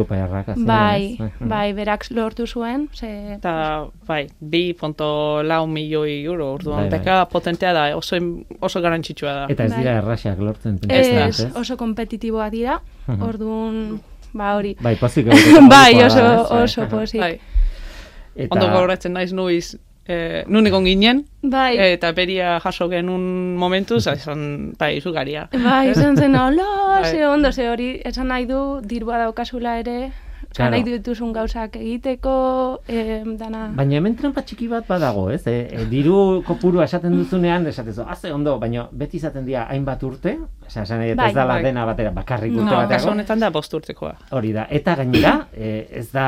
azkenean, 0.51 0.67
Bai, 0.67 1.13
ez? 1.13 1.21
Mhm. 1.21 1.49
bai, 1.49 1.73
berak 1.73 2.05
lortu 2.11 2.47
zuen, 2.47 2.89
ze... 2.93 3.35
Eta, 3.35 3.87
bai, 4.07 4.27
bi 4.41 4.75
punto 4.75 5.43
lau 5.43 5.67
milioi 5.67 6.25
euro, 6.25 6.53
orduan, 6.55 6.81
Bai, 6.83 6.91
bai. 6.91 6.99
beka 6.99 7.25
potentea 7.29 7.73
da, 7.73 7.97
oso, 7.97 8.17
oso 8.61 8.81
garantzitsua 8.81 9.33
da. 9.33 9.47
Eta 9.49 9.65
ez 9.65 9.71
Bai. 9.73 9.79
dira 9.81 9.97
erraxak 9.99 10.39
lortzen 10.39 10.79
Ez, 10.89 11.47
oso 11.55 11.77
kompetitiboa 11.77 12.51
dira, 12.51 12.81
Mhm. 13.07 13.23
orduan, 13.23 14.01
ba 14.33 14.57
hori. 14.57 14.77
Bai, 14.81 14.97
pozik 14.97 15.27
bai, 15.71 15.95
oso, 16.05 16.17
da, 16.19 16.35
ez? 16.43 16.49
Bai. 16.51 16.63
oso 16.65 16.89
pozik. 16.89 17.21
Bai, 17.21 17.41
Eta, 18.35 18.55
ondo 18.55 18.67
gauratzen 18.67 19.13
naiz 19.13 19.33
nuiz, 19.33 19.77
eh, 20.11 20.43
nun 20.49 20.67
egon 20.67 20.85
ginen, 20.89 21.25
Bai, 21.43 21.77
eta 21.95 22.11
beria 22.13 22.59
jaso 22.61 22.89
genuen 22.91 23.55
momentu, 23.57 23.97
esan, 24.03 24.73
bai, 24.79 24.97
izugaria. 24.99 25.47
bai, 25.53 25.91
izan 25.91 26.17
zen, 26.17 26.35
hola, 26.43 26.67
Bai. 27.01 27.05
ze 27.11 27.27
ondo, 27.27 27.53
ze 27.53 27.69
hori, 27.71 27.93
esan 28.05 28.29
nahi 28.33 28.47
du, 28.51 28.81
dirua 28.85 29.19
daukazula 29.23 29.79
ere, 29.85 30.11
Claro. 30.55 30.73
Nahi 30.75 30.83
dituzun 30.83 31.33
gauzak 31.33 31.77
egiteko, 31.79 32.81
eh, 32.89 33.23
dana... 33.39 33.69
Baina 33.77 33.97
hemen 34.01 34.17
trampa 34.19 34.43
txiki 34.43 34.67
bat 34.69 34.87
badago, 34.89 35.29
ez? 35.31 35.45
E, 35.47 35.69
e, 35.71 35.85
diru 35.87 36.43
kopurua 36.47 36.85
esaten 36.89 37.15
duzunean, 37.15 37.67
esatezu, 37.71 38.03
haze 38.03 38.33
ondo, 38.35 38.57
baina 38.59 38.89
beti 38.91 39.17
izaten 39.21 39.45
dira 39.47 39.69
hainbat 39.71 40.03
urte, 40.03 40.33
esan 40.67 40.83
esan 40.83 41.03
eta 41.03 41.13
ez 41.13 41.17
Bai. 41.17 41.35
dala 41.35 41.55
Bai. 41.55 41.63
dena 41.69 41.85
batera, 41.87 42.11
bakarrik 42.11 42.51
urte 42.53 42.65
No, 42.65 42.71
Kasu 42.73 42.83
bateako. 42.89 43.11
honetan 43.13 43.39
da 43.41 43.51
bost 43.51 43.75
urtekoa. 43.79 44.17
Hori 44.33 44.51
da, 44.53 44.67
eta 44.71 44.97
gainera, 44.97 45.37
e, 45.55 45.87
ez 46.03 46.11
da 46.11 46.27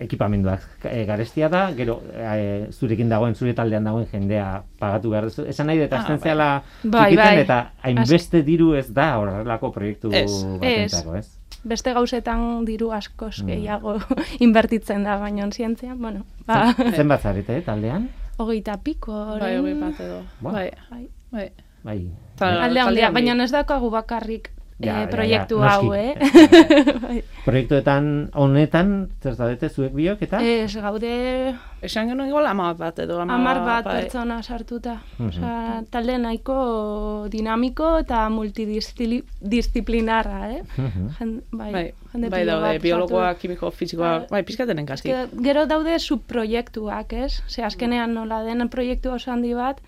ekipamenduak 0.00 0.84
e, 0.84 1.04
garestia 1.08 1.48
da, 1.48 1.64
gero 1.76 2.00
e, 2.12 2.66
zurekin 2.72 3.08
dagoen, 3.08 3.34
zure 3.34 3.54
taldean 3.56 3.84
dagoen 3.88 4.06
jendea 4.12 4.62
pagatu 4.78 5.10
behar 5.14 5.24
duzu. 5.30 5.46
Esan 5.48 5.66
nahi, 5.70 5.80
eta 5.80 5.96
Ah, 5.96 6.00
azten 6.04 6.16
bai. 6.18 6.22
zehala 6.22 6.50
Bai, 6.82 7.10
txikitzen, 7.10 7.24
bai. 7.24 7.40
eta 7.44 7.58
hainbeste 7.82 8.42
diru 8.42 8.74
ez 8.74 8.88
da 8.92 9.14
horrelako 9.18 9.72
proiektu 9.72 10.10
Ez, 10.12 10.30
batentzako, 10.60 11.16
ez? 11.16 11.26
Beste 11.64 11.92
gauzetan 11.96 12.64
diru 12.68 12.90
askoz 12.92 13.42
Mm. 13.42 13.46
gehiago 13.46 13.98
inbertitzen 14.46 15.04
da, 15.04 15.16
baina 15.18 15.48
zientzian, 15.50 15.98
bueno, 15.98 16.24
ba, 16.46 16.74
Zenbat 16.96 17.22
zarete, 17.22 17.60
taldean? 17.62 18.10
hogeita 18.38 18.76
piko, 18.82 19.12
Bai, 19.12 19.56
hori 19.56 19.58
orain. 19.62 19.80
bat 19.80 20.00
edo. 20.00 20.22
Ba. 20.40 20.50
Bai, 20.52 20.70
Bai. 20.90 21.08
bai. 21.30 21.50
Bai. 21.84 21.98
Ta- 22.36 22.48
Alde 22.48 22.80
handia, 22.80 22.84
taldean 22.84 23.12
bi. 23.14 23.20
baina 23.20 23.44
ez 23.44 23.50
daukagu 23.52 23.90
bakarrik 23.90 24.50
Ja, 24.86 24.92
ja, 24.92 24.98
eh, 24.98 25.04
ja, 25.04 25.08
proiektu 25.16 25.58
noski. 25.58 25.86
hau, 25.86 25.94
eh? 25.94 26.14
Bai. 27.04 27.22
Proiektuetan 27.44 28.30
honetan, 28.34 29.08
zer 29.22 29.34
zaudete 29.36 29.68
zuek 29.68 29.92
biok, 29.92 30.22
eta? 30.22 30.40
Ez 30.42 30.76
gaude 30.76 31.54
Esan 31.84 32.08
genuen 32.08 32.28
igual 32.30 32.46
ama 32.48 32.70
bat 32.72 32.96
edo 32.98 33.18
ama 33.20 33.34
hamar 33.34 33.58
bat 33.60 33.84
bai. 33.84 33.94
pertsona 34.00 34.38
sartuta. 34.42 34.94
Mhm. 35.18 35.28
Osea, 35.28 35.82
talde 35.92 36.16
nahiko 36.18 37.26
dinamiko 37.28 37.98
eta 38.00 38.22
multidisciplinarra, 38.32 40.50
eh? 40.52 40.62
Mhm. 40.78 41.08
Jen, 41.18 41.42
bai, 41.52 41.72
Bai, 41.72 41.92
jende 42.12 42.30
bai 42.30 42.44
daude, 42.46 42.62
bat 42.72 42.82
biologoa, 42.82 43.24
sartu. 43.32 43.40
kimiko, 43.40 43.70
fizikoa, 43.70 44.18
Bai. 44.20 44.26
bai, 44.30 44.42
pizkaten 44.44 44.78
enkasi. 44.78 45.10
Eske, 45.10 45.28
gero 45.44 45.66
daude 45.66 45.98
subproiektuak, 45.98 47.12
ez? 47.12 47.42
Ze 47.48 47.62
azkenean 47.64 48.14
nola 48.14 48.42
den 48.44 48.68
proiektu 48.68 49.10
oso 49.12 49.30
handi 49.32 49.52
bat, 49.54 49.80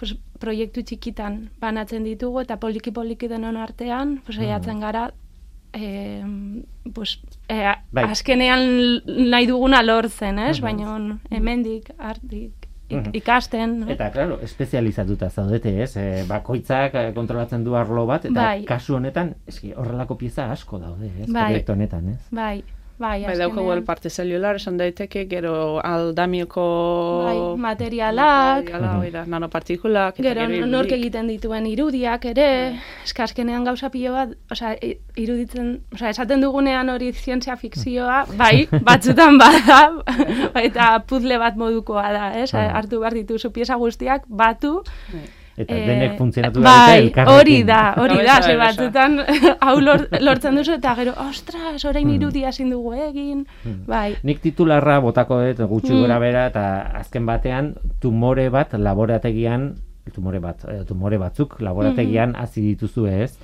pues, 0.00 0.14
proiektu 0.40 0.80
txikitan 0.88 1.50
banatzen 1.60 2.06
ditugu 2.08 2.40
eta 2.40 2.56
poliki-poliki 2.56 3.28
denon 3.28 3.58
artean, 3.60 4.22
pues, 4.24 4.38
saiatzen 4.40 4.80
gara 4.80 5.10
eh, 5.72 6.24
pues, 6.94 7.20
eh, 7.48 7.74
Bai. 7.92 8.04
azkenean 8.10 8.64
nahi 9.30 9.46
duguna 9.46 9.82
lortzen, 9.84 10.38
ez? 10.38 10.56
Mhm. 10.58 10.64
Baina 10.64 11.18
hemendik, 11.30 11.90
artik, 11.98 12.66
ik, 12.88 12.96
Mhm. 13.06 13.10
ikasten. 13.14 13.78
no? 13.80 13.86
Eta, 13.92 14.10
claro, 14.10 14.40
espezializatuta 14.42 15.28
zaudete, 15.30 15.82
ez? 15.82 15.96
E, 15.96 16.24
bakoitzak 16.26 16.94
eh, 16.94 17.12
kontrolatzen 17.14 17.62
du 17.62 17.76
arlo 17.76 18.06
bat, 18.06 18.24
eta 18.24 18.40
Bai. 18.40 18.64
kasu 18.64 18.96
honetan, 18.96 19.34
eski, 19.46 19.72
horrelako 19.76 20.16
pieza 20.18 20.50
asko 20.50 20.78
daude, 20.80 21.06
ez? 21.20 21.28
Bai. 21.30 21.44
Proiektu 21.52 21.72
honetan, 21.72 22.08
ez? 22.08 22.18
Bai, 22.32 22.64
bai, 23.00 23.24
Bai, 23.24 23.36
daukagu 23.40 23.72
el 23.72 23.82
parte 23.82 24.10
celular, 24.12 24.56
esan 24.60 24.76
daiteke, 24.76 25.22
gero 25.30 25.80
aldamioko... 25.80 26.64
Bai, 27.24 27.38
materialak, 27.56 28.68
Materiala, 28.70 29.10
da, 29.14 29.22
nanopartikulak, 29.26 30.20
Gero 30.20 30.44
gero 30.46 30.66
nork 30.68 30.92
egiten 30.92 31.26
dituen 31.32 31.66
irudiak 31.70 32.26
ere, 32.34 32.46
eska 33.04 33.24
azkenean 33.24 33.64
gauza 33.64 33.88
pilo 33.90 34.12
bat, 34.12 34.36
i- 34.84 34.98
iruditzen, 35.16 35.72
osea, 35.96 36.12
esaten 36.12 36.44
dugunean 36.44 36.92
hori 36.92 37.10
zientzia 37.16 37.56
fikzioa, 37.56 38.24
bai, 38.42 38.68
batzutan 38.84 39.38
bada, 39.40 39.80
eta 40.68 40.92
puzle 41.08 41.38
bat 41.40 41.56
modukoa 41.56 42.08
da, 42.12 42.30
ez? 42.44 42.52
Ah. 42.54 42.68
Hartu 42.78 43.00
behar 43.00 43.16
dituzu 43.16 43.50
pieza 43.56 43.80
guztiak, 43.80 44.28
batu, 44.28 44.82
Eta 45.56 45.74
eh, 45.76 45.86
denek 45.86 46.16
funtzionatu 46.16 46.60
behar 46.62 46.88
bai, 46.88 47.02
dute 47.08 47.24
hori 47.28 47.56
da, 47.64 47.80
hori 47.98 48.16
da, 48.24 48.36
ze 48.42 48.56
batzutan 48.56 49.18
hau 49.66 49.76
lor, 49.80 50.06
lortzen 50.20 50.54
duzu, 50.56 50.76
eta 50.78 50.94
gero, 50.94 51.12
ostras, 51.28 51.84
orain 51.84 52.06
Hmm. 52.06 52.14
irudia 52.16 52.48
ezin 52.48 52.70
dugu 52.70 52.94
egin, 52.94 53.46
bai, 53.86 54.14
Nik 54.22 54.40
titularra 54.40 54.98
botako 55.00 55.40
dut 55.44 55.60
gutxi 55.68 55.92
Mm. 55.92 56.00
gora 56.00 56.18
bera 56.18 56.46
eta 56.46 56.64
azken 57.00 57.26
batean 57.26 57.74
tumore 58.00 58.48
bat 58.48 58.72
laborategian 58.72 59.74
tumore 60.14 60.38
bat, 60.40 60.64
eh, 60.68 60.84
tumore 60.88 61.18
batzuk 61.18 61.60
laborategian 61.60 62.34
hasi 62.36 62.60
dituzu 62.62 63.06
ez. 63.06 63.36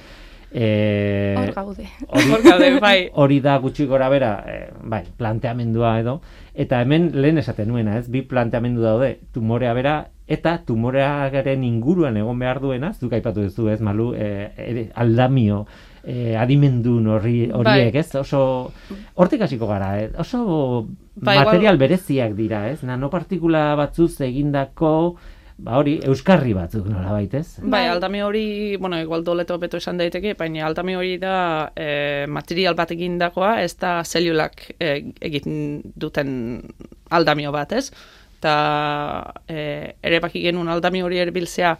Eh, 0.52 1.34
hor 1.36 1.52
gaude. 1.52 1.84
Hor 2.08 2.42
gaude, 2.42 2.78
bai. 2.80 3.10
hori 3.22 3.40
da 3.40 3.58
gutxi 3.58 3.84
gora 3.86 4.08
bera, 4.08 4.30
eh, 4.46 4.70
bai, 4.82 5.04
planteamendua 5.18 5.98
edo, 6.00 6.20
eta 6.54 6.80
hemen 6.80 7.10
lehen 7.14 7.38
esaten 7.38 7.68
nuena, 7.68 7.98
ez, 7.98 8.08
bi 8.10 8.22
planteamendu 8.22 8.80
daude, 8.82 9.18
tumorea 9.34 9.74
bera, 9.74 10.08
eta 10.26 10.58
tumorearen 10.66 11.62
inguruan 11.64 12.16
egon 12.16 12.38
behar 12.38 12.60
duena, 12.60 12.92
zuk 12.94 13.12
aipatu 13.12 13.44
duzu, 13.46 13.68
ez, 13.70 13.80
malu, 13.80 14.12
eh, 14.18 14.50
ere, 14.56 14.88
aldamio, 14.94 15.66
eh, 16.04 16.34
adimendun 16.38 17.06
horri, 17.14 17.50
horiek, 17.52 17.92
Bai. 17.94 18.00
ez, 18.00 18.14
oso, 18.14 18.72
hortik 19.14 19.42
hasiko 19.46 19.66
gara, 19.70 19.92
eh, 20.02 20.10
oso 20.18 20.86
Bai, 21.14 21.36
igual- 21.38 21.46
material 21.52 21.78
bereziak 21.78 22.34
dira, 22.34 22.68
ez, 22.70 22.82
nanopartikula 22.82 23.74
batzuz 23.78 24.20
egindako, 24.20 25.16
ba 25.58 25.78
hori, 25.78 25.94
euskarri 26.04 26.52
batzuk 26.52 26.84
nola 26.90 27.12
baitez? 27.12 27.60
Bai, 27.62 27.70
Bai. 27.70 27.86
aldami 27.88 28.20
hori, 28.22 28.76
bueno, 28.76 28.98
igual 29.00 29.24
doleto 29.24 29.58
beto 29.58 29.78
esan 29.78 29.96
daiteke, 29.96 30.34
baina 30.34 30.66
aldami 30.66 30.94
hori 30.96 31.16
da 31.18 31.72
eh, 31.74 32.26
material 32.28 32.74
bat 32.74 32.90
egindakoa, 32.90 33.62
ez 33.62 33.76
da 33.78 34.02
zelulak 34.04 34.74
eh, 34.78 35.12
egiten 35.20 35.80
duten 35.94 36.62
aldamio 37.10 37.52
bat, 37.52 37.72
ez? 37.72 37.90
Eta 38.36 39.32
eh, 39.48 39.94
ere 40.02 40.20
baki 40.20 40.42
genuen 40.44 40.68
aldami 40.68 41.00
hori 41.02 41.18
erbiltzea 41.18 41.76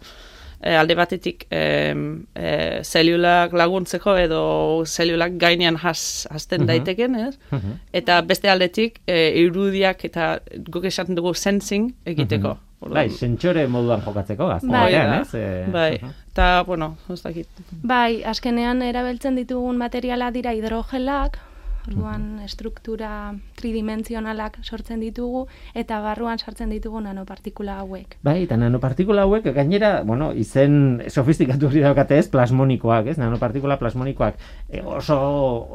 eh, 0.61 0.73
alde 0.75 0.95
batetik 0.97 1.45
eh, 1.53 1.93
eh, 2.35 2.79
zelulak 2.83 3.53
laguntzeko 3.53 4.15
edo 4.17 4.39
zelulak 4.85 5.35
gainean 5.37 5.77
has, 5.83 6.27
hasten 6.31 6.61
Mhm. 6.61 6.67
daiteken, 6.67 7.15
ez? 7.27 7.37
Mhm. 7.51 7.75
Eta 7.93 8.21
beste 8.21 8.49
aldetik 8.49 9.01
eh, 9.07 9.33
irudiak 9.43 10.03
eta 10.05 10.39
guk 10.69 10.85
esaten 10.85 11.15
dugu 11.15 11.33
sensing 11.35 11.93
egiteko. 12.05 12.57
Bai, 12.79 13.09
sentsore 13.09 13.63
moduan 13.67 14.01
jokatzeko 14.05 14.47
gazte 14.47 14.67
Bai. 14.69 14.83
batean, 14.93 15.21
ez? 15.21 15.33
Eh, 15.33 15.65
Bai, 15.73 15.95
aha. 16.01 16.11
eta, 16.31 16.63
bueno, 16.67 16.97
ez 17.09 17.21
dakit. 17.23 17.47
Bai, 17.81 18.23
azkenean 18.23 18.81
erabiltzen 18.85 19.35
ditugun 19.35 19.77
materiala 19.77 20.29
dira 20.31 20.53
hidrogelak, 20.53 21.39
orduan 21.87 22.39
estruktura 22.43 23.33
tridimensionalak 23.59 24.59
sortzen 24.63 24.99
ditugu 24.99 25.45
eta 25.77 25.99
barruan 26.03 26.39
sartzen 26.39 26.69
ditugu 26.73 27.01
nanopartikula 27.01 27.79
hauek. 27.81 28.17
Bai, 28.23 28.43
eta 28.43 28.57
nanopartikula 28.59 29.23
hauek 29.27 29.47
gainera, 29.55 30.03
bueno, 30.03 30.31
izen 30.33 31.01
sofistikatu 31.07 31.69
hori 31.71 31.83
daukate 31.85 32.17
ez, 32.19 32.27
plasmonikoak, 32.33 33.11
ez? 33.13 33.17
Nanopartikula 33.21 33.79
plasmonikoak 33.79 34.35
e, 34.69 34.81
oso, 34.81 35.17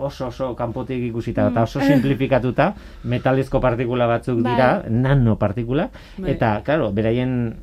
oso, 0.09 0.29
oso 0.29 0.53
kanpotik 0.59 1.03
ikusita 1.09 1.49
eta 1.51 1.65
oso 1.65 1.81
simplifikatuta, 1.81 2.73
metalezko 3.05 3.61
partikula 3.61 4.07
batzuk 4.07 4.33
Mm. 4.33 4.43
Bai. 4.43 4.53
dira, 4.55 4.69
nanopartikula, 4.89 5.91
Bai. 6.19 6.31
eta, 6.33 6.63
claro, 6.65 6.91
beraien, 6.93 7.57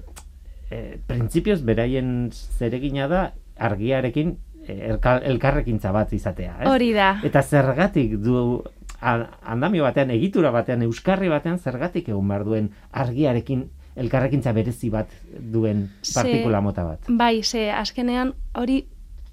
e, 0.70 1.00
printzipioz, 1.08 1.64
beraien 1.66 2.30
zeregina 2.32 3.08
da, 3.08 3.34
argiarekin 3.60 4.30
eh, 4.30 4.38
elkarrekintza 4.70 5.92
bat 5.92 6.14
izatea, 6.14 6.56
ez? 6.62 6.68
Hori 6.70 6.92
da. 6.94 7.20
Eta 7.24 7.42
zergatik 7.44 8.18
du 8.20 8.64
andamio 9.02 9.84
batean, 9.84 10.12
egitura 10.12 10.52
batean, 10.52 10.82
euskarri 10.84 11.30
batean, 11.32 11.58
zergatik 11.60 12.10
egun 12.10 12.28
behar 12.28 12.44
duen 12.46 12.70
argiarekin 12.92 13.66
elkarrekintza 14.00 14.52
berezi 14.54 14.90
bat 14.90 15.10
duen 15.40 15.90
Ze- 16.04 16.14
partikula 16.20 16.62
mota 16.62 16.84
bat. 16.84 17.00
Bai, 17.08 17.44
ze 17.44 17.70
azkenean 17.72 18.34
hori 18.56 18.86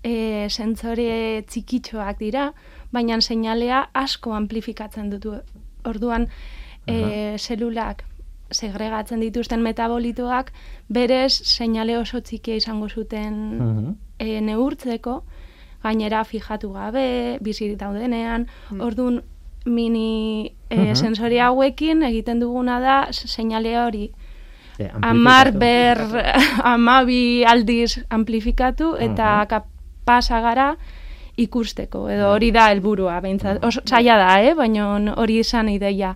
e, 0.03 0.47
sentsore 0.51 1.43
txikitxoak 1.49 2.19
dira, 2.19 2.53
baina 2.93 3.21
seinalea 3.21 3.89
asko 3.95 4.33
amplifikatzen 4.35 5.11
dutu. 5.11 5.35
Orduan, 5.85 6.29
e, 6.87 7.35
zelulak 7.39 8.05
segregatzen 8.51 9.19
dituzten 9.21 9.63
metabolitoak 9.63 10.53
berez 10.89 11.33
seinale 11.43 11.97
oso 11.99 12.21
txikia 12.21 12.55
izango 12.57 12.89
zuten 12.89 13.59
Mhm. 13.59 13.95
E, 14.19 14.41
neurtzeko, 14.41 15.23
gainera 15.83 16.25
fijatu 16.25 16.73
gabe, 16.73 17.39
bizirik 17.41 17.79
daudenean, 17.79 18.47
orduan 18.81 19.23
mini 19.67 20.53
e, 20.71 20.77
Mhm. 20.77 20.95
sensori 20.95 21.39
hauekin 21.39 22.03
egiten 22.03 22.41
duguna 22.41 22.81
da 22.81 23.07
seinale 23.13 23.77
hori 23.79 24.11
Eh, 24.79 24.91
amar 25.03 25.53
ber 25.53 25.99
amabi 26.75 27.45
aldiz 27.45 27.99
amplifikatu 28.11 28.95
eta 29.01 29.41
Mhm. 29.41 29.47
kapasa 29.49 30.41
gara 30.41 30.77
ikusteko, 31.37 32.09
edo 32.11 32.31
hori 32.33 32.51
da 32.53 32.69
helburua 32.71 33.21
behintzat. 33.21 33.65
Oso 33.65 33.81
zaila 33.89 34.17
da, 34.17 34.43
eh? 34.43 34.55
baina 34.55 35.15
hori 35.17 35.39
izan 35.39 35.69
ideia. 35.69 36.15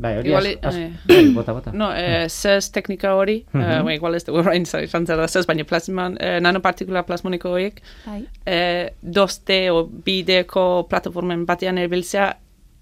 Bai, 0.00 0.14
hori 0.18 0.30
Igual, 0.30 0.46
as, 0.46 0.58
as, 0.70 0.76
eh. 0.76 0.90
bai, 1.08 1.28
bota, 1.36 1.52
bota. 1.52 1.72
No, 1.76 1.90
eh, 1.94 2.26
zez 2.28 2.70
teknika 2.72 3.14
hori, 3.14 3.44
Mhm. 3.52 3.60
eh, 3.62 3.80
bueno, 3.82 3.92
igual 3.98 4.14
ez 4.16 4.24
dugu 4.24 4.38
orain 4.40 4.64
za- 4.66 4.80
izan 4.82 5.06
zer 5.06 5.18
da 5.20 5.26
zez, 5.28 5.44
baina 5.46 5.64
plasman, 5.64 6.16
eh, 6.20 6.38
nanopartikula 6.40 7.02
plasmoniko 7.04 7.50
horiek, 7.52 7.82
Bai. 8.06 8.22
eh, 8.46 8.90
2D 9.02 9.68
o 9.70 9.84
bideko 9.86 10.86
plataformen 10.88 11.44
batean 11.46 11.78
erabiltzea 11.78 12.30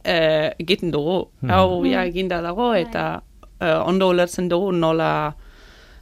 eh, 0.05 0.55
egiten 0.61 0.93
dugu. 0.95 1.29
Mhm. 1.43 1.51
Hau 1.51 1.85
ja 1.85 2.05
eginda 2.07 2.41
dago 2.41 2.71
eta 2.75 3.23
eh, 3.61 3.75
ondo 3.85 4.09
ulertzen 4.09 4.49
dugu 4.49 4.71
nola 4.73 5.35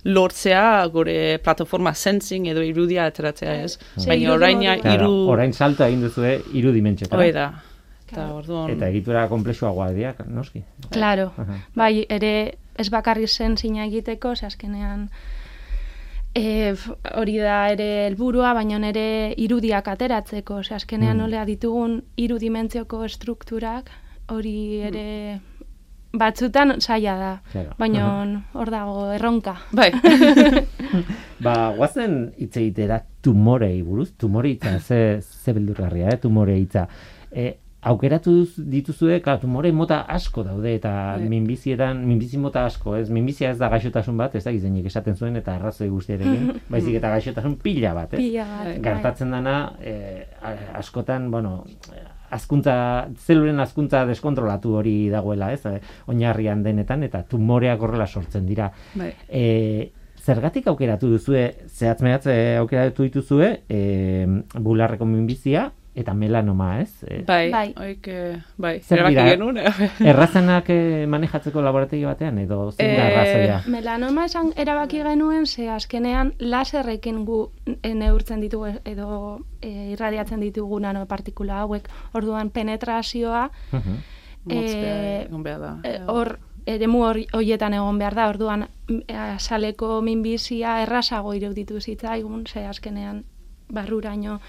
lortzea 0.04 0.86
gure 0.92 1.38
plataforma 1.42 1.92
sensing 1.94 2.46
edo 2.46 2.62
irudia 2.62 3.06
ateratzea 3.10 3.54
ez. 3.64 3.78
Baina 4.06 4.34
orain. 4.34 4.60
Claro, 4.82 4.94
iru... 5.08 5.14
orain 5.32 5.52
salto 5.52 5.84
egin 5.84 6.02
duzue 6.04 6.36
iru 6.54 6.70
dimentsiotara. 6.72 7.22
Hoi 7.22 7.32
da. 7.34 7.46
Eta 8.06 8.14
Claro. 8.14 8.36
orduan... 8.36 8.70
Eta 8.70 8.88
egitura 8.88 9.28
komplexuagoa 9.28 9.90
dira, 9.92 10.14
noski. 10.26 10.62
Claro. 10.90 11.32
Aha. 11.36 11.56
Bai, 11.74 12.06
ere 12.08 12.54
ez 12.78 12.88
bakarri 12.90 13.26
zen 13.26 13.56
zina 13.56 13.84
egiteko, 13.86 14.36
ze 14.36 14.46
azkenean 14.46 15.08
e, 16.34 16.74
hori 17.16 17.38
da 17.40 17.70
ere 17.72 18.06
helburua, 18.06 18.52
baina 18.54 18.78
ere 18.88 19.34
irudiak 19.36 19.88
ateratzeko, 19.88 20.62
ze 20.62 20.74
azkenean 20.74 21.16
Mm. 21.16 21.20
nolea 21.22 21.44
ditugun 21.44 22.02
hiru 22.16 22.38
dimentzioko 22.38 23.04
estrukturak, 23.04 23.90
hori 24.28 24.80
ere 24.84 25.40
batzutan 26.12 26.80
zaila 26.80 27.16
da, 27.18 27.32
Claro. 27.52 27.70
baina 27.78 28.44
hor 28.54 28.70
dago 28.70 29.12
erronka. 29.12 29.56
Bai. 29.72 29.90
Ba, 31.44 31.72
guazen 31.76 32.32
hitz 32.38 32.56
egitera 32.56 33.02
tumorei 33.20 33.82
buruz, 33.82 34.12
tumore 34.16 34.50
hitza, 34.54 34.78
ze, 34.80 35.20
ze 35.20 35.52
beldurgarria, 35.52 36.08
eh, 36.14 36.18
tumore 36.18 36.56
hitza. 36.58 36.86
E, 37.32 37.56
aukeratu 37.86 38.32
dituzue, 38.58 39.20
ka, 39.22 39.36
tumore 39.42 39.70
mota 39.72 40.00
asko 40.10 40.42
daude, 40.46 40.72
eta 40.78 40.92
Bai. 41.20 41.28
minbizietan, 41.30 42.02
minbizi 42.08 42.38
mota 42.42 42.64
asko, 42.66 42.96
ez, 42.98 43.06
minbizia 43.14 43.52
ez 43.54 43.60
da 43.60 43.68
gaixotasun 43.70 44.18
bat, 44.18 44.34
ez 44.34 44.42
da 44.44 44.52
gizenik 44.54 44.88
esaten 44.90 45.14
zuen, 45.14 45.36
eta 45.38 45.54
arrazoi 45.54 45.88
guztiarekin, 45.92 46.50
baizik 46.72 46.98
eta 46.98 47.12
gaixotasun 47.14 47.54
pila 47.62 47.94
bat, 47.94 48.16
ez? 48.16 48.20
Pila 48.24 48.48
bat. 48.50 48.64
Bai. 48.64 48.72
bai. 48.74 48.82
Gertatzen 48.88 49.30
dana, 49.36 49.56
a- 50.42 50.56
askotan, 50.82 51.30
bueno, 51.30 51.60
azkuntza, 52.34 52.74
zelulen 53.22 53.62
azkuntza 53.62 54.02
deskontrolatu 54.08 54.74
hori 54.80 54.96
dagoela, 55.12 55.52
ez? 55.54 55.62
Eh, 55.70 55.78
Oinarrian 56.10 56.66
denetan, 56.66 57.06
eta 57.06 57.22
tumoreak 57.22 57.86
horrela 57.86 58.06
sortzen 58.06 58.50
dira. 58.50 58.72
Bai. 58.98 59.12
E, 59.30 59.92
zergatik 60.26 60.66
aukeratu 60.66 61.12
duzue, 61.14 61.46
zehatz 61.70 62.00
mehatz 62.02 62.26
eh, 62.26 62.56
aukeratu 62.58 63.06
dituzue, 63.06 63.60
e, 63.70 64.26
bularreko 64.58 65.06
minbizia 65.06 65.68
eta 65.96 66.12
melanoma, 66.14 66.80
ez? 66.82 66.90
E, 67.08 67.22
Bai, 67.26 67.50
Bai. 67.50 67.72
oik, 67.80 68.06
eh, 68.12 68.36
bai, 68.60 68.80
Zer 68.84 68.98
erabaki 68.98 69.14
dira? 69.16 69.30
genuen. 69.30 69.56
eh? 69.56 69.72
Errazenak 70.12 70.68
eh, 70.68 71.06
manejatzeko 71.08 71.62
laborategi 71.64 72.04
batean, 72.04 72.38
edo 72.38 72.70
zein 72.72 72.92
da 72.98 73.06
Eh, 73.08 73.14
arrazoia? 73.14 73.62
Melanoma 73.72 74.26
esan 74.28 74.52
erabaki 74.56 75.00
genuen, 75.02 75.46
ze 75.46 75.70
azkenean 75.72 76.34
laserrekin 76.38 77.24
gu 77.24 77.50
neurtzen 77.94 78.40
ditugu 78.44 78.74
edo 78.84 79.40
e, 79.62 79.92
irradiatzen 79.96 80.40
ditugu 80.40 80.78
nanopartikula 80.80 81.62
hauek, 81.64 81.88
orduan 82.12 82.50
penetrazioa 82.50 83.50
Eh, 84.48 85.26
behar 85.30 85.60
da. 85.60 85.78
e, 85.82 86.00
hor 86.06 86.38
eremu 86.66 87.00
hori- 87.02 87.26
horietan 87.32 87.74
egon 87.74 87.98
behar 87.98 88.14
da, 88.14 88.28
orduan 88.28 88.66
m, 88.88 89.00
azaleko 89.34 90.00
minbizia 90.02 90.82
errazago 90.82 91.32
iruditu 91.34 91.80
zitzaigun, 91.80 92.44
ze 92.46 92.64
azkenean 92.66 93.24
barruraino 93.68 94.40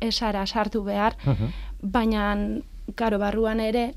esara 0.00 0.46
sartu 0.46 0.82
behar, 0.84 1.16
Mhm. 1.26 1.48
baina, 1.82 2.36
karo, 2.94 3.18
barruan 3.18 3.60
ere, 3.60 3.94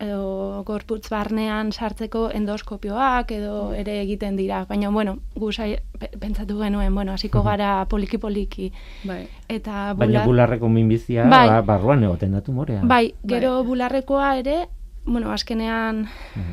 edo 0.00 0.62
gorputz 0.64 1.08
barnean 1.10 1.72
sartzeko 1.72 2.30
endoskopioak 2.30 3.32
edo 3.32 3.72
ere 3.74 4.00
egiten 4.02 4.36
dira. 4.36 4.64
Baina, 4.68 4.90
bueno, 4.90 5.18
gu 5.34 5.50
sai- 5.50 5.80
pe- 5.98 6.12
pentsatu 6.20 6.60
genuen, 6.60 6.94
bueno, 6.94 7.12
hasiko 7.12 7.42
gara 7.42 7.84
poliki-poliki. 7.88 8.72
Bai. 9.02 9.26
Eta 9.48 9.94
Baina 9.94 10.20
bular- 10.20 10.26
bularreko 10.26 10.68
minbizia 10.68 11.24
Bai. 11.26 11.48
ba, 11.48 11.62
barruan 11.62 12.04
egoten 12.04 12.30
da 12.32 12.40
tumorea. 12.42 12.80
Bai, 12.84 13.14
gero 13.26 13.64
bularrekoa 13.64 14.38
ere, 14.38 14.68
bueno, 15.04 15.32
azkenean 15.32 16.06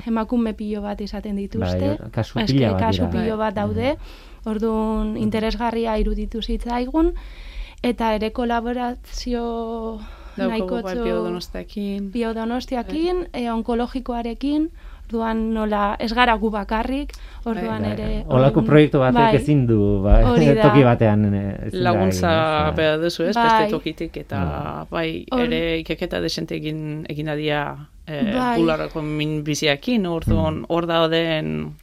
emakume 0.07 0.53
pilo 0.55 0.81
bat 0.81 0.99
izaten 1.01 1.35
dituzte. 1.35 1.97
Bai, 1.99 2.09
kasu 2.11 2.39
pila 2.47 2.71
bat 2.71 2.79
kasu 2.81 3.09
pilo 3.11 3.37
bat 3.37 3.53
daude. 3.53 3.97
Orduan 4.45 5.17
interesgarria 5.17 5.97
iruditu 5.99 6.41
zitzaigun 6.41 7.13
eta 7.83 8.13
ere 8.15 8.31
kolaborazio 8.31 9.99
Daukagu 10.35 10.49
bai 10.49 10.59
nahikotxo 10.59 11.03
biodonostakin. 11.03 12.11
biodonostiakin, 12.11 13.27
e, 13.33 13.49
onkologikoarekin, 13.51 14.69
orduan 15.05 15.53
nola 15.53 15.95
ez 15.99 16.11
gara 16.13 16.33
gu 16.35 16.49
bakarrik, 16.51 17.13
orduan 17.45 17.83
Bai, 17.83 17.91
ere... 17.93 18.07
Olako 18.27 18.59
orduan- 18.59 18.65
proiektu 18.65 18.99
batek 18.99 19.21
bai, 19.21 19.35
ezin 19.37 19.65
du 19.67 20.01
ba, 20.03 20.17
da. 20.55 20.61
toki 20.63 20.83
batean 20.83 21.25
eh, 21.33 21.69
laguntza 21.71 22.71
behar 22.75 22.99
duzu 22.99 23.23
ez, 23.29 23.35
Bai. 23.35 23.43
beste 23.45 23.71
tokitik, 23.77 24.17
eta 24.17 24.85
bai, 24.91 25.25
Hor- 25.31 25.45
ere 25.45 25.77
ikeketa 25.85 26.19
desente 26.19 26.55
egin, 26.57 27.05
egin 27.07 27.29
adia 27.29 27.61
eh, 28.07 28.33
Bai. 28.35 28.59
bularrako 28.59 29.01
minbiziakin, 29.01 30.05
orduan 30.07 30.65
hor 30.67 30.85
dauden 30.89 31.75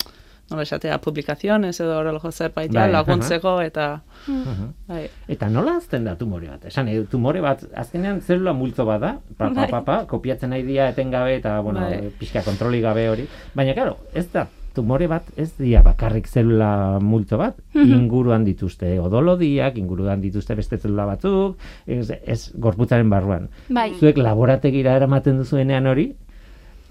nola 0.53 0.62
esatea, 0.62 0.99
publikaziones 1.03 1.81
edo 1.81 1.99
horrelako 1.99 2.31
zerbait 2.33 2.73
Bai, 2.73 2.91
laguntzeko, 2.93 3.61
eta 3.65 4.03
Mhm. 4.29 4.69
bai, 4.87 5.09
Eta 5.29 5.49
nola 5.51 5.77
azten 5.79 6.05
da 6.05 6.15
tumore 6.17 6.49
bat? 6.49 6.65
Esan, 6.67 6.88
eh, 6.88 7.03
tumore 7.11 7.41
bat, 7.41 7.65
azkenean 7.75 8.21
zelula 8.21 8.53
multzo 8.53 8.85
bat 8.87 9.01
da, 9.01 9.12
pa, 9.37 9.49
pa, 9.49 9.55
Bai. 9.62 9.71
pa, 9.71 9.81
pa, 9.85 10.07
kopiatzen 10.07 10.51
nahi 10.51 10.62
dira 10.62 10.88
etengabe 10.91 11.37
eta, 11.37 11.59
bueno, 11.61 11.81
Bai. 11.81 12.11
pixka 12.19 12.43
kontroli 12.43 12.81
gabe 12.81 13.09
hori. 13.11 13.27
Baina, 13.55 13.75
claro, 13.75 13.97
ez 14.15 14.31
da, 14.33 14.47
tumore 14.73 15.07
bat 15.07 15.25
ez 15.37 15.51
dira 15.59 15.83
bakarrik 15.83 16.27
zelula 16.29 16.99
multzo 17.01 17.37
bat, 17.38 17.57
Mhm. 17.75 17.93
inguruan 17.93 18.45
dituzte 18.45 18.99
odolodiak, 19.01 19.77
inguruan 19.77 20.21
dituzte 20.21 20.55
beste 20.55 20.79
zelula 20.79 21.05
batzuk, 21.05 21.57
ez, 21.87 22.11
ez 22.25 22.53
gorputzaren 22.55 23.11
barruan. 23.11 23.49
Bai, 23.69 23.93
Zuek 23.99 24.17
laborategira 24.17 24.95
eramaten 24.97 25.37
duzuenean 25.38 25.87
hori, 25.87 26.15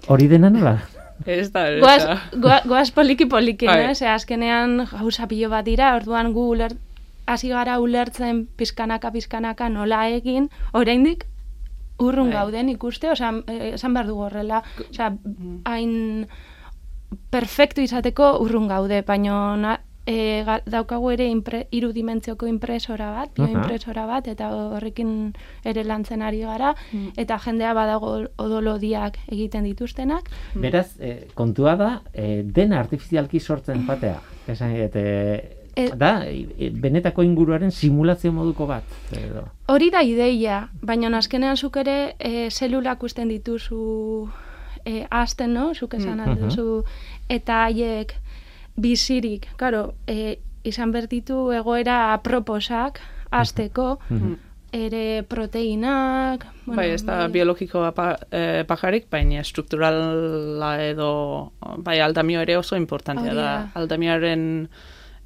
hori 0.08 0.28
dena 0.28 0.50
nola? 0.50 0.80
Ez 1.26 1.50
da, 1.52 1.68
ez 1.70 1.80
Goaz, 1.80 2.04
goa- 2.32 2.62
goaz 2.66 2.90
poliki-poliki, 2.90 3.66
Bai. 3.66 3.86
no? 3.86 3.94
Ze 3.94 4.06
azkenean 4.08 4.86
gauza 4.90 5.26
pilo 5.28 5.48
bat 5.50 5.64
dira, 5.64 5.94
orduan 5.96 6.32
gu 6.32 6.48
uler, 6.54 6.72
hasi 7.26 7.48
gara 7.48 7.78
ulertzen 7.80 8.46
pizkanaka 8.56 9.10
pizkanaka 9.12 9.68
nola 9.68 10.08
egin, 10.10 10.48
oraindik 10.72 11.26
urrun 11.98 12.30
Bai. 12.30 12.38
gauden 12.38 12.68
ikuste, 12.68 13.10
osea, 13.10 13.32
eh, 13.46 13.74
esan 13.74 13.94
behar 13.94 14.06
dugu 14.06 14.22
horrela, 14.26 14.62
osea, 14.90 15.12
hain 15.64 16.26
perfecto 17.30 17.80
izateko 17.80 18.38
urrun 18.40 18.68
gaude, 18.68 19.02
baina 19.06 19.56
na, 19.56 19.80
e, 20.06 20.44
daukagu 20.66 21.10
ere 21.12 21.28
impre, 21.30 21.66
iru 21.70 21.92
dimentzioko 21.92 22.46
impresora 22.46 23.10
bat, 23.12 23.30
bioimpresora 23.36 24.06
bat, 24.06 24.26
eta 24.28 24.50
horrekin 24.50 25.32
ere 25.64 25.84
lantzen 25.84 26.22
ari 26.22 26.40
gara, 26.40 26.74
eta 27.16 27.38
jendea 27.38 27.72
badago 27.74 28.26
odolodiak 28.38 29.18
egiten 29.28 29.64
dituztenak, 29.64 30.28
Beraz, 30.54 30.96
eh, 31.00 31.28
kontua 31.34 31.76
da, 31.76 32.02
eh, 32.12 32.42
dena 32.44 32.80
artifizialki 32.80 33.40
sortzen 33.40 33.86
patea. 33.86 34.20
Esan, 34.48 34.70
et, 34.76 34.96
E- 35.74 35.88
da, 35.96 36.24
benetako 36.72 37.22
inguruaren 37.22 37.70
simulazio 37.70 38.30
moduko 38.32 38.66
bat. 38.66 38.84
Edo. 39.16 39.46
Hori 39.72 39.88
da 39.90 40.02
ideia, 40.02 40.68
baina 40.82 41.08
azkenean 41.16 41.56
zuk 41.56 41.76
ere 41.80 42.14
e, 42.18 42.50
zelulak 42.50 43.02
usten 43.02 43.28
dituzu 43.28 44.28
e, 44.84 45.06
azten, 45.10 45.54
no? 45.54 45.72
Zuk 45.74 45.94
esan 45.94 46.18
Mhm. 46.20 46.28
alduzu, 46.28 46.84
eta 47.28 47.64
haiek 47.64 48.12
bizirik, 48.76 49.46
karo, 49.56 49.94
e, 50.06 50.38
izan 50.64 50.92
bertitu 50.92 51.50
egoera 51.52 52.12
aproposak 52.14 53.00
azteko, 53.30 53.98
Mhm. 54.10 54.32
ere 54.72 55.22
proteinak, 55.28 56.46
bueno, 56.64 56.76
bai, 56.80 56.90
ez 56.94 57.02
da 57.04 57.28
biologikoa 57.28 57.90
pa, 57.92 58.16
eh, 58.30 58.64
pajarik, 58.66 59.04
baina 59.10 59.42
strukturala 59.44 60.70
edo, 60.82 61.52
bai, 61.76 61.98
aldamio 62.00 62.40
ere 62.40 62.56
oso 62.56 62.76
importantea 62.76 63.34
da. 63.34 63.42
da. 63.42 63.70
Aldamioaren 63.74 64.68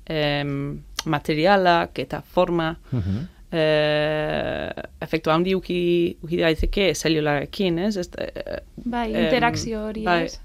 em, 0.09 0.80
materialak 1.04 1.98
eta 1.98 2.22
forma, 2.22 2.76
Mhm. 2.90 3.28
eh, 3.52 4.70
efektu 5.00 5.30
handi 5.30 5.54
uki, 5.54 6.16
uki 6.22 6.37
daiteke 6.40 6.94
zelularekin, 6.94 7.78
ez? 7.78 7.96
ez 7.96 8.11
eh, 8.18 8.61
bai, 8.85 9.12
em, 9.14 9.24
interakzio 9.24 9.87
hori, 9.87 10.02
bai. 10.04 10.24
ez? 10.24 10.40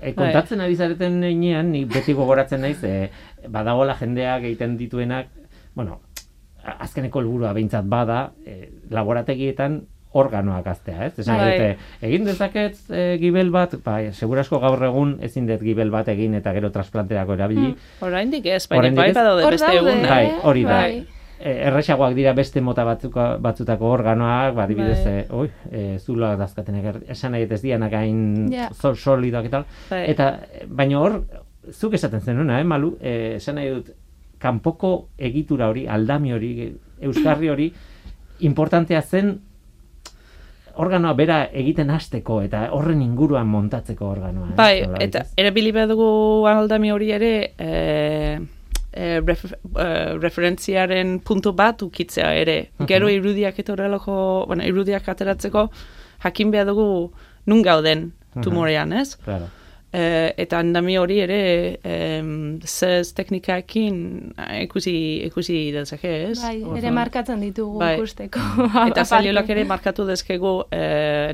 E, 0.00 0.12
kontatzen 0.14 0.60
ari 0.60 0.76
zareten 0.76 1.22
heinean, 1.24 1.70
ni 1.72 1.84
beti 1.88 2.14
gogoratzen 2.16 2.64
naiz, 2.64 2.78
e, 2.84 3.10
badagoela 3.48 3.96
jendeak 3.98 4.44
egiten 4.44 4.76
dituenak, 4.80 5.30
bueno, 5.74 6.00
azkeneko 6.66 7.22
helburua 7.22 7.52
behintzat 7.56 7.86
bada, 7.88 8.32
e, 8.46 8.70
laborategietan 8.90 9.82
organoak 10.16 10.66
aztea, 10.70 11.06
ez? 11.06 11.18
Esan 11.20 11.36
Bai. 11.38 11.48
dute, 11.52 11.88
egin 12.08 12.24
dezaket 12.24 12.78
e, 12.88 13.02
gibel 13.20 13.50
bat, 13.54 13.74
bai, 13.84 14.12
segurasko 14.16 14.60
gaur 14.62 14.82
egun 14.88 15.16
ezin 15.26 15.48
dut 15.48 15.60
gibel 15.64 15.92
bat 15.92 16.08
egin 16.08 16.38
eta 16.38 16.54
gero 16.56 16.70
trasplanterako 16.72 17.36
erabili. 17.36 17.74
Oraindik 18.06 18.48
ez, 18.48 18.62
baina 18.70 18.94
bai 18.96 19.10
badaude 19.16 19.50
beste 19.52 19.74
egun. 19.76 20.02
Bai, 20.08 20.24
hori 20.42 20.64
da. 20.64 20.80
Bai. 20.80 21.15
E, 21.38 21.50
erresagoak 21.68 22.14
dira 22.16 22.32
beste 22.32 22.60
mota 22.64 22.84
batzuka, 22.84 23.36
batzutako 23.44 23.90
organoak, 23.92 24.54
ba, 24.56 24.64
adibidez, 24.64 25.02
Bai. 25.04 25.12
e, 25.12 25.26
oi, 25.30 25.50
e, 25.70 25.98
zulak 25.98 26.38
dazkatenak, 26.40 26.84
er- 26.84 27.02
esan 27.12 27.32
nahi 27.32 27.44
ez 27.50 27.60
dianak 27.62 27.92
hain 27.92 28.48
sol, 28.72 28.96
solidoak 28.96 29.44
eta 29.50 29.58
tal. 29.58 29.66
Bai. 29.90 30.04
Eta, 30.10 30.30
baina 30.68 31.00
hor, 31.00 31.18
zuk 31.72 31.94
esaten 31.94 32.20
zenuna, 32.20 32.60
eh, 32.60 32.64
Malu, 32.64 32.96
e, 33.00 33.34
esan 33.36 33.56
nahi 33.60 33.68
dut, 33.68 33.90
kanpoko 34.38 35.08
egitura 35.18 35.68
hori, 35.68 35.86
aldami 35.86 36.32
hori, 36.32 36.52
euskarri 37.00 37.48
hori, 37.48 37.72
importantea 38.40 39.02
zen 39.02 39.38
organoa 40.76 41.14
bera 41.16 41.38
egiten 41.56 41.90
hasteko 41.90 42.42
eta 42.44 42.66
horren 42.76 43.00
inguruan 43.02 43.48
montatzeko 43.48 44.10
organoa. 44.10 44.50
ez? 44.50 44.56
Bai, 44.56 44.82
Nolabait, 44.82 45.02
eta 45.08 45.24
erabili 45.36 45.72
dugu 45.88 46.46
aldami 46.46 46.92
hori 46.92 47.10
ere 47.12 47.32
e, 47.58 48.38
e, 48.96 49.20
ref, 49.20 49.44
e, 49.52 49.88
referentziaren 50.16 51.18
puntu 51.20 51.52
bat 51.56 51.84
ukitzea 51.84 52.32
ere. 52.40 52.56
Gero 52.88 53.10
irudiak 53.12 53.60
eta 53.62 53.74
horrelako, 53.76 54.16
bueno, 54.48 54.64
irudiak 54.64 55.08
ateratzeko 55.12 55.68
jakin 56.24 56.50
behar 56.54 56.66
dugu 56.72 56.88
nun 57.46 57.62
gauden 57.62 58.10
tumorean, 58.42 58.92
ez? 58.92 59.14
Claro. 59.24 59.48
E, 59.96 60.34
eta 60.42 60.58
andami 60.60 60.96
hori 60.98 61.20
ere 61.22 61.38
em, 61.86 62.58
zez 62.66 63.14
teknikaekin 63.16 64.00
eh, 64.34 64.64
ikusi, 64.66 64.96
ikusi 65.28 65.60
dezake, 65.72 66.12
ez? 66.32 66.40
Bai, 66.42 66.58
ere 66.80 66.90
markatzen 66.92 67.40
ditugu 67.40 67.80
Bai. 67.80 67.94
ikusteko. 67.96 68.42
Eta 68.88 69.06
zaliolak 69.12 69.48
ere 69.54 69.64
markatu 69.68 70.04
dezkegu 70.08 70.58
e, 70.68 70.82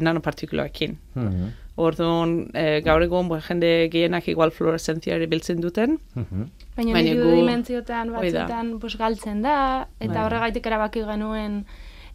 nanopartikulaekin. 0.05 0.99
Mhm. 1.15 1.51
Orduan, 1.77 2.51
e, 2.55 2.81
gaur 2.85 3.01
egun 3.03 3.29
bo, 3.29 3.39
jende 3.41 3.89
gehienak 3.93 4.27
igual 4.29 4.51
fluoreszentzia 4.53 5.15
ere 5.17 5.27
biltzen 5.27 5.61
duten. 5.61 5.99
Mhm. 6.15 6.47
Baina, 6.77 6.93
Baina 6.93 7.15
gu- 7.15 7.25
da. 7.25 8.43
batzutan 8.45 8.79
pues, 8.79 8.97
galtzen 8.99 9.43
da, 9.43 9.89
eta 10.01 10.13
Bai. 10.15 10.25
horregaitik 10.27 10.67
erabaki 10.67 11.01
genuen 11.09 11.65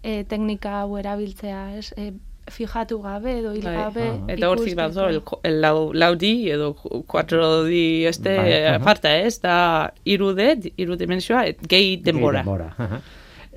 e, 0.04 0.24
teknika 0.24 0.82
hau 0.84 0.98
erabiltzea, 0.98 1.78
ez? 1.78 1.92
E, 1.98 2.14
fijatu 2.48 3.02
gabe 3.02 3.40
edo 3.40 3.52
hil 3.54 3.64
Bai. 3.66 3.76
gabe 3.76 4.04
Ah. 4.08 4.32
Eta 4.32 4.50
hortik 4.50 4.76
bat 4.76 4.94
zo, 4.94 5.08
el, 5.10 5.22
el 5.44 5.60
lau, 5.62 5.92
lau 5.94 6.16
di 6.16 6.50
edo 6.50 6.74
4 6.76 7.64
di 7.66 8.06
este 8.06 8.38
Bai, 8.38 8.66
aparta 8.76 9.18
ez, 9.18 9.42
da 9.42 9.92
irude, 10.06 10.72
iru 10.78 10.96
dimensioa, 10.96 11.46
et, 11.48 11.58
gehi 11.68 11.98
denbora. 11.98 12.44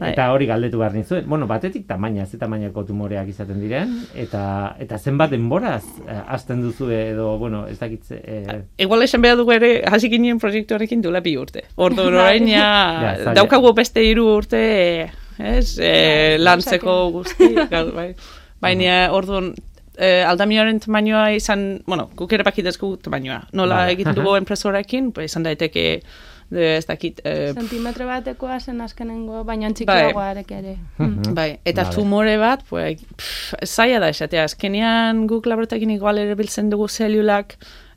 Bai. 0.01 0.15
Eta 0.15 0.31
hori 0.33 0.47
galdetu 0.49 0.79
behar 0.81 0.95
nizuen. 0.97 1.27
Bueno, 1.29 1.45
batetik 1.47 1.85
tamaina, 1.87 2.25
ze 2.25 2.39
tamainako 2.41 2.87
tumoreak 2.89 3.29
izaten 3.29 3.59
diren, 3.61 3.91
eta 4.17 4.43
eta 4.81 4.97
zenbat 4.97 5.35
denboraz 5.35 5.83
eh, 6.07 6.23
hasten 6.27 6.63
duzu 6.65 6.89
edo, 6.97 7.35
bueno, 7.39 7.67
ez 7.69 7.77
dakitze... 7.79 8.17
Eh, 8.25 8.61
Igual 8.81 9.05
esan 9.05 9.21
behar 9.21 9.37
dugu 9.37 9.53
ere, 9.53 9.75
hasi 9.85 10.09
ginen 10.09 10.41
proiektuarekin 10.41 11.03
duela 11.05 11.21
bi 11.21 11.37
urte. 11.37 11.67
Ordu 11.77 12.07
Bai. 12.07 12.15
orain 12.15 12.49
ja, 12.49 12.71
daukagu 13.39 13.75
beste 13.77 14.01
hiru 14.07 14.25
urte, 14.39 14.63
ez, 15.37 15.77
e, 15.77 16.39
lantzeko 16.41 16.97
guzti, 17.19 17.53
gal, 17.69 17.93
bai. 17.93 18.15
Baina 18.61 19.03
orduan, 19.13 19.53
eh, 20.01 20.25
aldamioaren 20.25 20.81
tamainoa 20.81 21.29
izan, 21.37 21.83
bueno, 21.87 22.09
guk 22.17 22.33
ere 22.33 22.49
bakitezku 22.49 22.95
tamainoa. 23.05 23.43
Nola 23.53 23.83
Vale. 23.83 23.99
egiten 23.99 24.17
dugu 24.17 24.39
enpresorekin, 24.41 25.13
pues, 25.13 25.29
izan 25.29 25.45
daiteke, 25.45 25.87
de, 26.51 26.77
ez 26.77 26.87
dakit, 26.87 27.21
eh, 27.25 27.53
Zentimetro 27.55 28.07
batekoa 28.09 28.59
zen 28.61 28.81
azkenengo, 28.83 29.45
baina 29.47 29.71
txikiagoarek 29.73 30.51
ere. 30.57 30.77
Mm. 30.99 31.35
Bai, 31.37 31.51
eta 31.65 31.85
Vale. 31.85 31.95
tumore 31.95 32.37
bat, 32.41 32.65
pues, 32.69 33.05
pff, 33.17 33.55
zaila 33.65 34.01
da 34.03 34.11
esatea. 34.11 34.49
Azkenean 34.51 35.27
guk 35.31 35.47
laboratekin 35.47 35.95
igual 35.95 36.19
ere 36.19 36.35
biltzen 36.35 36.71
dugu 36.73 36.89
zelulak, 36.89 37.57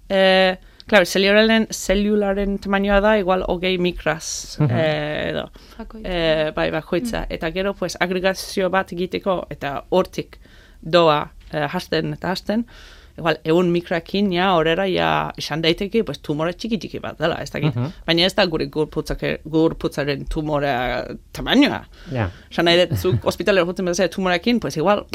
eh, 0.09 0.55
claro, 0.85 1.05
zelularen, 1.05 1.67
zelularen 1.71 2.57
tamainoa 2.61 2.99
da 3.01 3.17
igual 3.17 3.45
hogei 3.47 3.77
mikras, 3.77 4.59
eh, 4.69 5.29
edo. 5.31 5.49
Bakoitza. 5.77 6.09
Eh, 6.09 6.51
bai, 6.55 6.69
bakoitza. 6.71 7.25
Eta 7.29 7.51
gero, 7.51 7.73
pues, 7.73 7.97
agregazio 7.99 8.69
bat 8.69 8.93
egiteko, 8.93 9.47
eta 9.49 9.79
hortik 9.89 10.37
doa 10.81 11.31
eh, 11.51 11.67
hasten 11.71 12.13
eta 12.13 12.31
hasten, 12.31 12.67
igual, 13.17 13.37
egun 13.45 13.71
mikrakin, 13.71 14.31
ja, 14.33 14.51
horrera, 14.57 14.87
ja, 14.89 15.31
esan 15.37 15.61
daiteke, 15.61 16.03
pues, 16.03 16.19
tumore 16.19 16.53
txiki 16.53 16.77
txiki 16.81 16.99
bat 16.99 17.17
dela, 17.19 17.35
ez 17.43 17.51
dakit. 17.51 17.75
Mhm. 17.75 17.91
Baina 18.07 18.25
ez 18.25 18.33
da 18.35 18.45
gure 18.45 18.65
gurputzaren 18.67 20.25
tumorea 20.29 21.05
tamainoa. 21.33 21.83
ja. 22.11 22.29
Esan 22.51 22.65
nahi 22.65 22.85
dut, 22.85 22.97
zuk 22.97 23.25
ospitalera 23.25 23.65
jutzen 23.65 23.85
bezala 23.85 24.09
tumorekin, 24.09 24.59
pues 24.59 24.77
igual, 24.77 25.05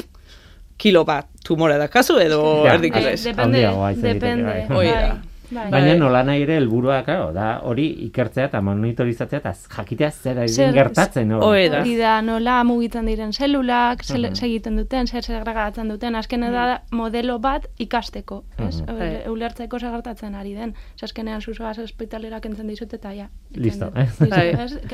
kilo 0.78 1.04
bat 1.04 1.26
tumore 1.44 1.76
dakazu 1.78 2.18
edo 2.22 2.64
Ja. 2.64 2.74
erdik 2.74 2.92
Bai, 2.92 3.04
ez. 3.12 3.24
depende, 3.24 3.58
depende. 4.02 4.66
bai. 4.68 5.18
Bai, 5.50 5.62
bai. 5.62 5.70
Baina 5.72 5.92
Bai. 5.92 5.98
nola 5.98 6.22
nahi 6.22 6.42
ere 6.42 6.56
helburua, 6.60 7.02
claro, 7.04 7.32
da 7.32 7.60
hori 7.64 7.86
ikertzea 8.08 8.48
eta 8.50 8.60
monitorizatzea 8.60 9.38
eta 9.40 9.52
jakitea 9.76 10.10
zer 10.10 10.38
ari 10.44 10.72
gertatzen. 10.76 11.32
hor. 11.32 11.42
Hoi 11.42 11.68
da. 11.72 11.80
Hori 11.80 11.96
da, 11.96 12.20
nola 12.22 12.58
mugitzen 12.64 13.06
diren 13.06 13.32
zelulak, 13.32 14.04
zel, 14.04 14.28
segiten 14.34 14.76
duten, 14.76 15.06
zer 15.06 15.24
segregatzen 15.24 15.88
duten, 15.88 16.14
azken 16.14 16.40
da 16.52 16.82
modelo 16.92 17.38
bat 17.38 17.66
ikasteko, 17.78 18.42
ez? 18.58 18.80
Mhm. 18.82 18.86
Bai. 18.86 18.98
Bai. 18.98 19.28
Ulertzeko 19.32 19.78
zer 19.78 19.90
gertatzen 19.90 20.34
ari 20.34 20.54
den. 20.54 20.74
Ez 20.96 21.04
azkenean 21.08 21.40
zuzoaz 21.40 21.78
ospitalera 21.78 22.40
kentzen 22.40 22.68
dizut 22.68 22.92
eta 22.92 23.12
ja. 23.14 23.28
Listo, 23.54 23.90
eh? 23.96 24.06
Bai. 24.34 24.46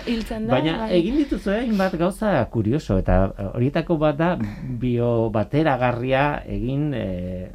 Hiltzen 0.06 0.46
da. 0.46 0.54
Baina 0.54 0.78
bai. 0.84 0.90
egin 1.00 1.16
dituzu 1.16 1.50
hainbat 1.50 1.96
gauza 1.98 2.44
kurioso 2.50 2.98
eta 2.98 3.32
eh, 3.38 3.48
horietako 3.54 3.96
bat 3.98 4.16
da 4.16 4.38
biobateragarria 4.80 6.42
egin 6.46 6.92
eh, 6.94 7.50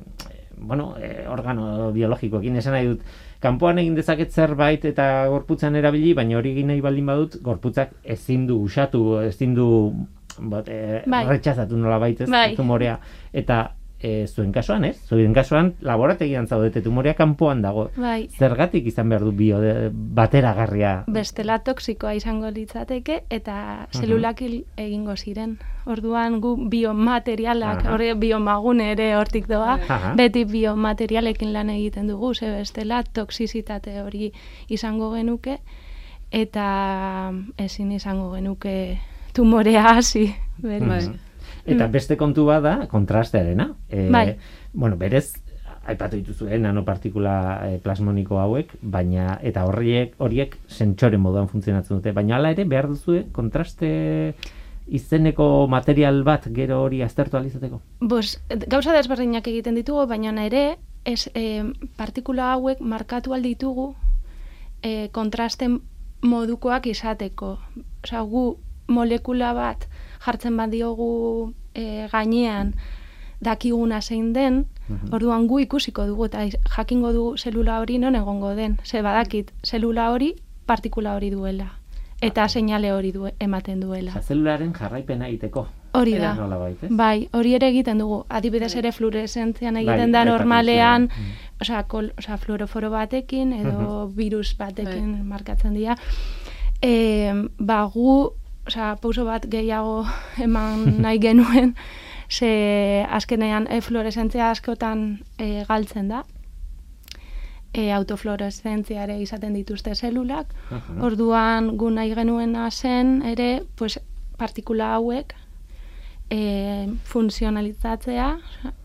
bueno, 0.59 0.95
eh, 0.99 1.25
organo 1.29 1.91
biologikoekin 1.95 2.55
esan 2.59 2.73
nahi 2.73 2.87
dut 2.87 3.01
kanpoan 3.39 3.79
egin 3.79 3.95
dezaket 3.95 4.31
zerbait 4.31 4.85
eta 4.85 5.27
gorputzan 5.31 5.75
erabili, 5.79 6.13
baina 6.13 6.37
hori 6.37 6.51
egin 6.51 6.67
nahi 6.67 6.81
baldin 6.81 7.05
badut, 7.05 7.39
gorputzak 7.43 7.93
ezin 8.03 8.45
du 8.47 8.59
usatu, 8.63 9.19
ezin 9.23 9.55
du 9.55 9.67
bat, 10.39 10.67
eh, 10.69 11.03
Bai. 11.07 11.25
retxazatu 11.27 11.77
nola 11.77 11.99
baitez 11.99 12.29
Bai. 12.29 12.55
tumorea. 12.55 12.99
Eta 13.33 13.75
eh, 13.99 14.27
zuen 14.27 14.51
kasuan, 14.51 14.85
ez? 14.85 14.97
Zuen 15.07 15.33
kasuan 15.33 15.73
laborategian 15.81 16.47
zaudete 16.47 16.81
tumorea 16.81 17.13
kanpoan 17.13 17.61
dago. 17.61 17.89
Bai. 17.97 18.29
Zergatik 18.37 18.87
izan 18.87 19.09
behar 19.09 19.23
du 19.23 19.31
bio 19.31 19.59
de, 19.59 19.89
bateragarria? 19.91 21.03
bestela 21.07 21.59
toksikoa 21.59 22.13
izango 22.15 22.49
litzateke 22.49 23.23
eta 23.29 23.87
zelulak 23.95 24.41
hil 24.41 24.63
egingo 24.77 25.15
ziren. 25.17 25.57
Orduan 25.89 26.39
gu 26.41 26.55
biomaterialak, 26.69 27.85
hori 27.89 28.13
biomagune 28.13 28.91
ere 28.91 29.15
hortik 29.17 29.47
doa, 29.47 29.79
Aha. 29.87 30.13
beti 30.15 30.45
biomaterialekin 30.45 31.53
lan 31.53 31.69
egiten 31.69 32.07
dugu, 32.07 32.33
ze 32.33 32.51
bestela 32.51 33.03
toksizitate 33.03 34.01
hori 34.01 34.31
izango 34.69 35.13
genuke 35.15 35.59
eta 36.31 37.31
ezin 37.57 37.91
izango 37.91 38.31
genuke 38.35 38.99
tumorea 39.33 39.95
hasi. 39.95 40.35
berriz. 40.57 41.09
Eta 41.65 41.87
beste 41.91 42.17
kontu 42.17 42.45
bat 42.47 42.63
da, 42.63 42.75
kontrastearena. 42.91 43.73
E, 43.89 44.09
Bai. 44.13 44.37
Bueno, 44.73 44.97
berez, 44.97 45.33
aipatu 45.89 46.19
dituzu, 46.19 46.47
eh, 46.47 46.59
nanopartikula 46.59 47.35
eh, 47.67 47.77
plasmoniko 47.83 48.39
hauek, 48.39 48.75
baina, 48.81 49.39
eta 49.43 49.65
horriek, 49.67 50.15
horiek 50.21 50.55
sentsore 50.67 51.17
moduan 51.17 51.49
funtzionatzen 51.49 51.99
dute, 51.99 52.13
baina 52.15 52.37
hala 52.37 52.53
ere 52.55 52.65
behar 52.69 52.89
duzue 52.91 53.25
kontraste 53.35 53.89
izeneko 54.89 55.67
material 55.69 56.23
bat 56.25 56.47
gero 56.53 56.81
hori 56.83 57.01
aztertu 57.05 57.37
alizateko. 57.37 57.81
Bos, 58.01 58.39
gauza 58.67 58.93
desberdinak 58.95 59.47
egiten 59.47 59.77
ditugu, 59.77 60.05
baina 60.09 60.33
ere, 60.45 60.63
ez, 61.05 61.29
e, 61.33 61.63
partikula 61.97 62.53
hauek 62.55 62.81
markatu 62.81 63.33
alditugu 63.33 63.93
e, 64.81 65.09
kontrasten 65.13 65.79
modukoak 66.25 66.89
izateko. 66.89 67.57
Osea, 68.03 68.23
gu 68.27 68.57
molekula 68.89 69.53
bat 69.53 69.85
jartzen 70.29 70.57
badiogu 70.57 71.53
e, 71.73 72.07
gainean 72.11 72.73
dakiguna 73.41 74.01
zein 74.01 74.33
den, 74.33 74.65
orduan 75.15 75.47
gu 75.47 75.61
ikusiko 75.63 76.05
dugu 76.05 76.25
eta 76.27 76.45
jakingo 76.75 77.13
dugu 77.15 77.37
zelula 77.37 77.79
hori 77.79 77.97
non 77.97 78.15
egongo 78.15 78.53
den. 78.55 78.77
Ze 78.83 79.01
badakit, 79.01 79.53
zelula 79.63 80.09
hori 80.11 80.33
partikula 80.65 81.15
hori 81.15 81.29
duela. 81.31 81.79
eta 82.21 82.47
seinale 82.49 82.91
hori 82.91 83.11
du 83.11 83.27
ematen 83.39 83.79
duela. 83.79 84.11
Osa, 84.11 84.21
zelularen 84.33 84.73
jarraipena 84.75 85.27
egiteko. 85.29 85.67
Hori 85.97 86.17
da. 86.19 86.33
Nola 86.37 86.57
baita, 86.61 86.85
ez? 86.85 86.91
Bai, 86.95 87.29
hori 87.33 87.55
ere 87.57 87.69
egiten 87.71 88.01
dugu. 88.03 88.19
Adibidez 88.29 88.73
ere 88.77 88.91
fluoresentzian 88.91 89.73
Bai, 89.73 89.85
egiten 89.85 90.11
da 90.11 90.21
aipatu 90.21 90.37
normalean. 90.37 91.07
Mm. 91.07 91.47
osea, 91.63 91.83
kol, 91.87 92.11
osea, 92.19 92.37
fluoroforo 92.37 92.91
batekin 92.93 93.53
edo 93.53 94.07
virus 94.15 94.53
batekin 94.59 95.25
markatzen 95.27 95.73
dira. 95.73 95.95
E, 96.81 97.33
ba, 97.57 97.83
gu, 97.93 98.33
osea, 98.69 98.95
pauso 99.01 99.25
bat 99.27 99.45
gehiago 99.49 100.05
eman 100.45 101.01
nahi 101.01 101.19
genuen, 101.19 101.75
ze 102.29 103.05
azkenean 103.09 103.65
e, 103.73 103.81
fluoresentzia 103.81 104.51
askotan 104.53 105.19
e, 105.41 105.63
galtzen 105.67 106.07
da. 106.11 106.23
E, 107.73 107.91
autofluoreszentzia 107.93 109.03
ere 109.05 109.19
izaten 109.21 109.53
dituzte 109.53 109.93
zelulak. 109.95 110.53
Mhm. 110.71 111.01
Orduan 111.05 111.75
gu 111.77 111.89
nahi 111.93 112.13
genuena 112.17 112.69
zen 112.71 113.21
ere, 113.29 113.63
pues, 113.77 113.99
partikula 114.37 114.93
hauek 114.95 115.33
e, 116.31 116.87
funtzionalitzatzea 117.03 118.27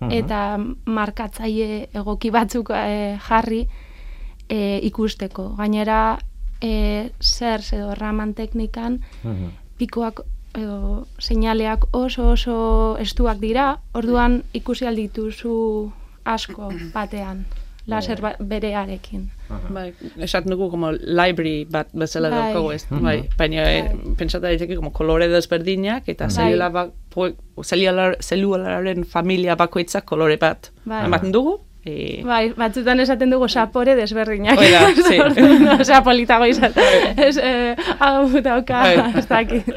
Mhm. 0.00 0.10
eta 0.10 0.40
markatzaile 0.86 1.88
egoki 1.94 2.30
batzuk 2.30 2.70
e, 2.76 3.18
jarri 3.28 3.66
e, 4.48 4.80
ikusteko. 4.88 5.50
Gainera, 5.56 6.18
e, 6.60 7.10
zer 7.20 7.60
edo 7.72 7.94
raman 7.94 8.34
teknikan 8.34 9.00
Mhm. 9.22 9.48
Pikoak 9.78 10.20
edo 10.54 11.06
seinaleak 11.18 11.88
oso 11.92 12.30
oso 12.30 12.56
estuak 13.02 13.40
dira, 13.42 13.80
orduan 13.94 14.42
ikusi 14.54 14.87
aldituzu 14.87 15.54
asko 16.24 16.70
batean, 16.94 17.44
laser 17.90 18.20
ba 18.22 18.34
berearekin. 18.38 19.26
Bai, 19.74 19.92
esaten 20.16 20.54
dugu 20.54 20.70
como 20.70 20.92
library 20.92 21.66
bat 21.70 21.90
bezala 21.92 22.30
Bai. 22.30 22.38
daukagu 22.38 22.70
ez. 22.72 22.87
Bai, 22.90 23.18
baina 23.37 23.66
bai. 23.66 24.14
pentsata 24.16 24.46
daiteke 24.46 24.76
como 24.76 24.92
kolore 24.92 25.28
desberdinak 25.28 26.08
eta 26.08 26.30
Bai. 26.30 26.34
zelula 26.34 26.88
zelular, 27.62 28.16
zelulararen 28.22 29.04
familia 29.04 29.56
bakoitzak 29.56 30.04
kolore 30.04 30.38
bat. 30.40 30.70
Bai. 30.84 31.04
Ematen 31.06 31.32
dugu? 31.32 31.58
E, 31.84 32.22
Bai, 32.24 32.54
batzutan 32.56 33.00
esaten 33.04 33.28
dugu 33.28 33.44
sapore 33.44 33.92
desberdinak. 33.98 34.56
Hoi 34.56 34.70
da, 34.72 34.86
sí. 35.08 35.18
Osea, 35.74 35.98
politago 36.06 36.46
izaten. 36.48 37.10
Ez, 37.20 37.36
eh, 37.36 37.74
hau 38.00 38.40
dauka, 38.40 38.78
Bai. 38.86 39.10
ez 39.20 39.26
dakit. 39.28 39.68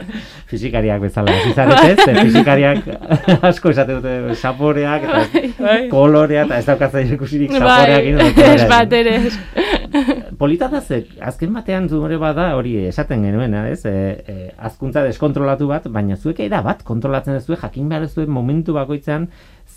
Fizikariak 0.47 1.01
bezala, 1.03 1.33
hasi 1.35 1.51
zarete, 1.51 2.05
ze 2.05 2.13
fizikariak 2.21 2.87
asko 3.49 3.73
esate 3.75 3.97
dute 3.97 4.35
saporeak, 4.39 5.03
eta 5.03 5.49
Bai. 5.59 5.81
kolorea, 5.91 6.45
eta 6.47 6.61
ez 6.61 6.65
daukatzen 6.69 7.11
ikusirik 7.17 7.51
Bai, 7.51 7.59
saporeakin. 7.59 8.23
edo 8.29 8.47
ez 8.53 8.69
bat 8.71 8.97
ere. 9.01 9.17
ez. 9.27 9.35
Polita 10.39 10.71
da 10.71 10.79
ze, 10.79 11.01
azken 11.19 11.51
batean 11.59 11.89
zure 11.91 12.15
bada 12.21 12.53
hori 12.55 12.77
esaten 12.87 13.27
genuena, 13.27 13.65
ez? 13.67 13.81
E, 13.83 13.93
e, 14.23 14.49
azkuntza 14.69 15.03
deskontrolatu 15.03 15.67
bat, 15.67 15.91
baina 15.91 16.15
zuek 16.15 16.39
era 16.47 16.63
bat 16.63 16.87
kontrolatzen 16.87 17.35
ez 17.35 17.45
jakin 17.47 17.89
behar 17.89 18.07
ez 18.07 18.15
momentu 18.27 18.73
bakoitzean 18.79 19.27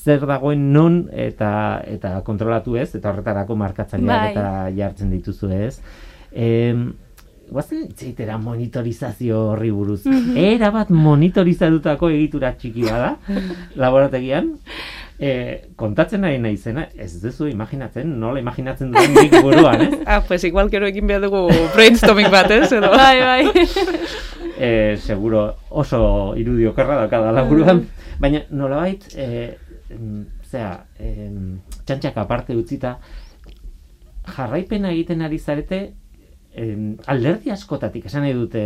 zer 0.00 0.24
dagoen 0.26 0.70
non 0.72 1.02
eta 1.12 1.52
eta 1.86 2.16
kontrolatu 2.24 2.76
ez, 2.80 2.94
eta 2.96 3.12
horretarako 3.12 3.56
markatzaileak 3.60 4.22
Bai. 4.22 4.32
eta 4.32 4.48
jartzen 4.76 5.12
dituzu 5.12 5.52
ez. 5.52 5.76
E, 6.32 6.48
Guazen 7.50 7.88
itzeitera 7.88 8.36
monitorizazio 8.38 9.40
horri 9.50 9.72
buruz. 9.74 10.04
Era 10.38 10.68
bat 10.70 10.90
monitorizatutako 10.94 12.12
egitura 12.14 12.52
txiki 12.54 12.84
bada, 12.86 13.16
laborategian, 13.82 14.52
e, 15.18 15.32
kontatzen 15.76 16.22
nahi 16.22 16.38
naizena, 16.38 16.86
ez 16.94 17.10
duzu 17.22 17.48
imaginatzen, 17.50 18.12
nola 18.22 18.38
imaginatzen 18.38 18.92
duen 18.94 19.16
nik 19.18 19.34
buruan, 19.42 19.82
ez? 19.82 19.98
ah, 20.06 20.20
pues 20.28 20.44
igual 20.46 20.70
gero 20.70 20.86
egin 20.86 21.10
behar 21.10 21.26
dugu 21.26 21.48
brainstorming 21.74 22.30
bat, 22.30 22.54
ez? 22.54 22.70
Edo. 22.70 22.92
Bai, 23.00 23.18
bai. 23.18 23.66
e, 24.54 24.70
seguro 25.02 25.48
oso 25.70 26.00
irudi 26.38 26.70
okerra 26.70 27.02
daukada 27.02 27.34
laburuan, 27.34 27.82
baina 28.22 28.44
nolabait, 28.50 29.10
e, 29.16 29.26
em, 29.26 29.69
zera, 30.46 30.86
em, 30.98 31.60
txantxak 31.84 32.16
aparte 32.22 32.56
utzita, 32.56 32.98
jarraipena 34.36 34.92
egiten 34.92 35.22
ari 35.22 35.38
zarete, 35.38 35.80
em, 36.54 36.96
alderdi 37.06 37.50
askotatik, 37.50 38.06
esan 38.06 38.26
nahi 38.26 38.34
dute, 38.34 38.62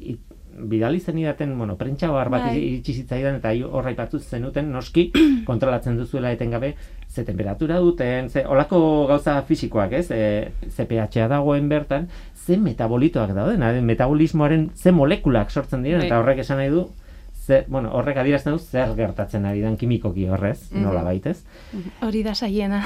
it, 0.00 0.30
bidali 0.60 1.00
zenidaten, 1.00 1.56
bueno, 1.56 1.76
prentsa 1.76 2.10
bar 2.10 2.28
bat 2.28 2.42
Bai. 2.48 2.56
iritsi 2.58 2.94
zitzaidan 3.00 3.38
eta 3.38 3.52
hi 3.54 3.62
hor 3.62 3.86
aipatu 3.86 4.18
zenuten 4.18 4.70
noski 4.72 5.10
kontrolatzen 5.48 5.96
duzuela 5.96 6.32
etengabe 6.32 6.74
ze 7.08 7.24
temperatura 7.24 7.78
duten, 7.80 8.28
ze 8.30 8.44
olako 8.46 9.06
gauza 9.08 9.40
fisikoak, 9.42 9.92
ez? 9.92 10.10
E, 10.10 10.50
ze 10.68 10.86
pH 10.86 11.28
dagoen 11.30 11.68
bertan, 11.68 12.08
ze 12.34 12.56
metabolitoak 12.56 13.34
dauden, 13.34 13.84
metabolismoaren 13.86 14.70
ze 14.74 14.92
molekulak 14.92 15.50
sortzen 15.50 15.82
diren 15.82 16.02
eta 16.02 16.16
Bai. 16.16 16.22
horrek 16.22 16.44
esan 16.44 16.60
nahi 16.60 16.70
du 16.70 16.88
ze, 17.50 17.64
bueno, 17.68 17.90
horrek 17.98 18.16
adierazten 18.22 18.52
du 18.54 18.58
zer 18.62 18.92
gertatzen 18.96 19.44
ari 19.48 19.60
den 19.64 19.76
kimikoki 19.76 20.26
horrez, 20.30 20.70
Mhm. 20.70 20.82
nola 20.84 21.02
baitez. 21.02 21.40
Hori 22.06 22.22
da 22.22 22.34
saiena. 22.34 22.84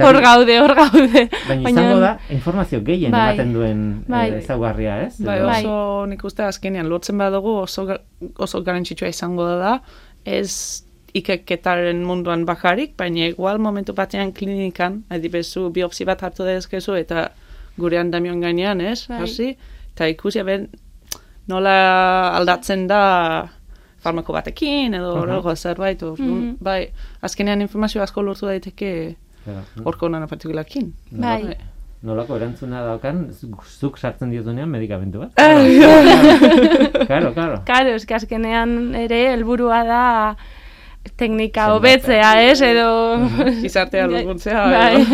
Hor 0.00 0.20
gaude, 0.22 0.58
hor 0.62 0.74
gaude. 0.78 1.24
Baina 1.48 1.70
izango 1.70 1.98
da 2.00 2.12
informazio 2.30 2.80
gehien 2.86 3.10
Bai. 3.12 3.34
ematen 3.34 3.52
duen 3.56 3.80
Bai. 4.08 4.28
eh, 4.30 4.38
ezaugarria, 4.38 5.00
ez? 5.06 5.18
Bai, 5.20 5.40
Bai. 5.42 5.62
oso 5.64 6.06
nik 6.06 6.22
uste 6.24 6.42
azkenean 6.46 6.88
lotzen 6.88 7.18
badugu 7.18 7.56
oso, 7.64 7.86
oso 8.38 8.62
garantzitsua 8.62 9.08
izango 9.08 9.46
da, 9.58 9.80
ez 10.24 10.84
ikerketaren 11.18 12.02
munduan 12.04 12.44
bakarik, 12.46 12.92
baina 12.98 13.26
igual 13.26 13.58
momentu 13.58 13.94
batean 13.96 14.32
klinikan, 14.32 15.02
adibezu 15.10 15.70
biopsi 15.74 16.04
bat 16.04 16.22
hartu 16.22 16.44
dezkezu 16.44 16.94
eta 17.00 17.30
gure 17.78 17.98
andamion 17.98 18.40
gainean, 18.40 18.80
ez? 18.80 19.06
Bai. 19.08 19.22
Hasi, 19.24 19.48
eta 19.94 20.06
ikusi 20.12 20.42
ben 20.46 20.68
nola 21.48 22.36
aldatzen 22.36 22.86
da 22.86 23.48
farmako 24.02 24.32
batekin 24.32 24.94
edo 24.94 25.14
Mhm. 25.14 25.20
horrego 25.22 25.56
zerbait, 25.56 26.02
orduan, 26.02 26.28
Mhm. 26.30 26.56
bai, 26.60 26.90
azkenean 27.22 27.60
informazio 27.60 28.02
asko 28.02 28.22
lortu 28.22 28.46
daiteke 28.46 29.16
horko 29.84 30.08
nanopartikulakin. 30.08 30.92
Bai. 31.10 31.56
Nolako 32.02 32.36
erantzuna 32.36 32.82
daukan, 32.84 33.30
zuk- 33.34 33.96
sartzen 33.98 34.30
diozunean 34.30 34.68
medikamentu 34.70 35.18
bat? 35.18 35.32
Claro, 37.06 37.32
claro. 37.34 37.62
Karo, 37.66 37.94
eske 37.98 38.14
azkenean 38.14 38.94
ere 38.94 39.32
helburua 39.32 39.80
da 39.88 40.02
teknika 41.16 41.72
hobetzea, 41.74 42.34
ez? 42.50 42.60
Edo... 42.62 43.18
Gizartea 43.62 44.06
laguntzea, 44.06 44.64
Bai. 44.74 45.04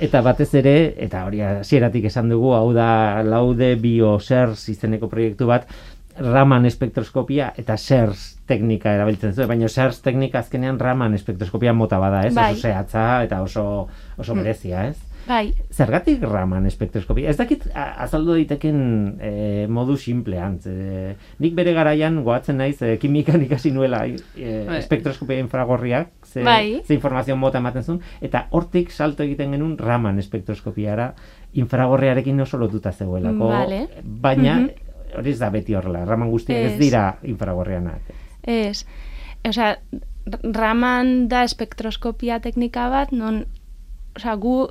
Eta 0.00 0.22
batez 0.24 0.48
ere, 0.56 0.74
eta 1.04 1.26
hori 1.28 1.42
hasieratik 1.44 2.06
esan 2.08 2.30
dugu, 2.32 2.54
hau 2.56 2.70
da 2.72 3.20
laude 3.26 3.74
biosers 3.80 4.68
izeneko 4.72 5.10
proiektu 5.12 5.48
bat, 5.50 5.68
Raman 6.20 6.66
espektroskopia 6.68 7.52
eta 7.60 7.76
SERS 7.78 8.24
teknika 8.50 8.92
erabiltzen 8.96 9.32
zuen, 9.32 9.48
baina 9.48 9.68
SERS 9.70 10.02
teknika 10.04 10.40
azkenean 10.42 10.80
Raman 10.80 11.14
espektroskopia 11.16 11.72
mota 11.72 12.00
bada, 12.02 12.24
ez? 12.26 12.34
Bai. 12.36 12.50
Oso 12.56 12.68
zehatza 12.68 13.04
eta 13.24 13.38
oso, 13.44 13.64
oso 14.18 14.36
berezia, 14.36 14.88
ez? 14.90 15.09
Bai, 15.30 15.52
Zergatik 15.70 16.22
Raman 16.26 16.64
espektroskopia? 16.66 17.30
Ez 17.30 17.36
dakit 17.38 17.68
azaldu 17.74 18.32
daiteken 18.34 18.78
e, 19.22 19.30
modu 19.70 19.94
simplean. 20.00 20.56
Ze, 20.58 20.72
nik 21.38 21.54
bere 21.54 21.70
garaian 21.76 22.16
goatzen 22.26 22.58
naiz 22.58 22.80
e, 22.82 22.96
kimikan 22.98 23.42
ikasi 23.46 23.70
nuela 23.70 24.00
e, 24.08 24.16
Bai. 24.66 24.80
espektroskopia 24.80 25.38
infragorriak, 25.44 26.10
ze, 26.26 26.42
Bai. 26.42 26.80
ze 26.82 26.96
informazio 26.98 27.36
mota 27.38 27.60
ematen 27.62 27.86
zuen, 27.86 28.00
eta 28.20 28.48
hortik 28.50 28.90
salto 28.90 29.22
egiten 29.22 29.54
genuen 29.54 29.76
Raman 29.78 30.18
espektroskopiara 30.18 31.12
infragorriarekin 31.62 32.40
oso 32.42 32.58
lotuta 32.58 32.90
zegoelako. 32.92 33.52
Vale. 33.54 33.84
Baina, 34.02 34.56
Mhm. 34.58 35.16
hori 35.18 35.30
ez 35.30 35.38
da 35.38 35.50
beti 35.50 35.74
horrela, 35.78 36.04
Raman 36.10 36.30
guztiak 36.30 36.58
ez 36.58 36.72
Ez. 36.72 36.78
dira 36.78 37.18
infragorrianak. 37.22 38.00
ez. 38.42 38.84
Osea, 39.48 39.76
raman 40.42 41.28
da 41.28 41.44
espektroskopia 41.44 42.40
teknika 42.40 42.88
bat, 42.92 43.12
non, 43.12 43.44
osea, 44.16 44.34
gu 44.34 44.68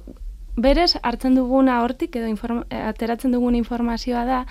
berez 0.56 0.96
hartzen 1.04 1.36
duguna 1.36 1.82
hortik 1.84 2.16
edo 2.16 2.28
inform, 2.28 2.64
eh, 2.70 2.82
ateratzen 2.82 3.32
dugun 3.32 3.56
informazioa 3.56 4.26
da, 4.26 4.46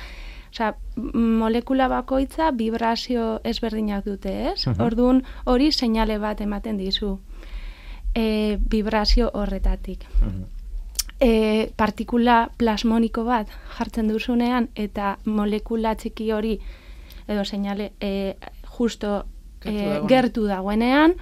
osea, 0.53 0.75
m- 0.97 1.39
molekula 1.39 1.89
bakoitza 1.89 2.51
vibrazio 2.53 3.41
ezberdinak 3.45 4.05
dute, 4.05 4.53
ez? 4.53 4.67
Mhm. 4.67 4.81
Orduan 4.83 5.23
hori 5.45 5.73
seinale 5.73 6.19
bat 6.19 6.41
ematen 6.41 6.77
dizu. 6.79 7.19
E, 8.15 8.59
vibrazio 8.69 9.31
horretatik. 9.35 10.05
Mhm. 10.23 10.45
e, 11.21 11.73
partikula 11.77 12.49
plasmoniko 12.57 13.25
bat 13.25 13.49
jartzen 13.77 14.07
duzunean 14.09 14.69
eta 14.77 15.19
molekula 15.25 15.97
txiki 15.97 16.31
hori 16.33 16.61
edo 17.27 17.45
seinale 17.45 17.93
e, 18.01 18.37
justo 18.79 19.25
Gertu 19.61 19.75
e, 19.75 19.83
dagoen. 19.89 20.07
gertu 20.09 20.45
dagoenean 20.47 21.15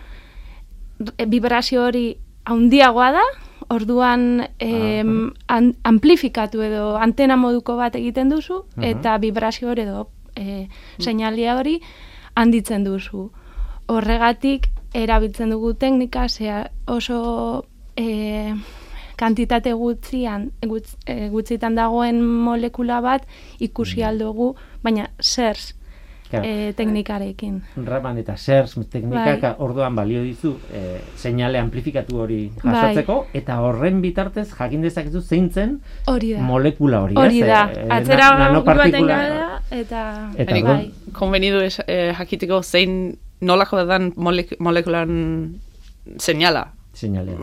e, 1.17 1.25
vibrazio 1.27 1.83
hori 1.87 2.19
handiagoa 2.45 3.11
da 3.13 3.23
orduan 3.69 4.47
e, 4.59 5.03
an, 5.49 5.75
amplifikatu 5.85 6.63
edo 6.63 6.97
antena 6.97 7.37
moduko 7.37 7.77
bat 7.77 7.95
egiten 7.97 8.29
duzu 8.31 8.65
Mhm. 8.77 8.85
eta 8.85 9.19
vibrazio 9.19 9.71
hori 9.71 9.83
edo 9.83 10.09
e, 10.37 10.69
seinalia 10.99 11.57
hori 11.57 11.81
handitzen 12.35 12.85
duzu 12.85 13.31
horregatik 13.89 14.69
erabiltzen 14.95 15.51
dugu 15.51 15.75
teknika 15.75 16.29
zea 16.29 16.71
oso 16.87 17.65
e, 17.97 18.55
kantitate 19.17 19.73
gutxian, 19.73 20.51
gutz, 20.67 20.97
e, 21.07 21.29
gutxitan 21.33 21.75
dagoen 21.75 22.21
molekula 22.23 23.01
bat 23.01 23.27
ikusi 23.59 24.03
aldugu, 24.03 24.55
baina 24.83 25.09
zers 25.21 25.73
Claro. 25.73 25.86
E, 26.33 26.73
teknikarekin. 26.77 27.63
Raman 27.85 28.19
eta 28.19 28.37
SERS 28.37 28.75
teknikak 28.91 29.41
Bai. 29.43 29.55
orduan 29.59 29.95
balio 29.95 30.23
dizu 30.23 30.57
e, 30.73 31.01
seinale 31.17 31.59
amplifikatu 31.59 32.19
hori 32.21 32.51
jasotzeko 32.63 33.27
eta 33.35 33.61
horren 33.61 34.01
bitartez 34.03 34.49
jakin 34.59 34.83
dezakezu 34.83 35.21
zein 35.21 35.51
zen 35.53 35.81
Hori 36.07 36.33
da. 36.35 36.41
molekula 36.41 37.01
hori. 37.03 37.15
Hori 37.17 37.41
da. 37.41 37.71
E, 37.75 37.87
e, 37.87 37.89
Atzera 37.91 38.31
na- 38.39 38.49
nanopartikula- 38.49 39.61
eta... 39.71 40.31
Eta 40.37 40.55
Nik 40.55 40.65
orduan- 40.65 40.93
konbenidu 41.13 41.61
es, 41.61 41.81
eh, 41.87 42.13
jakiteko 42.19 42.63
zein 42.63 43.17
nolako 43.41 43.85
dan 43.87 44.13
molek, 44.17 44.57
molekulan 44.61 45.57
seinala. 46.19 46.73
Seinale. 46.93 47.35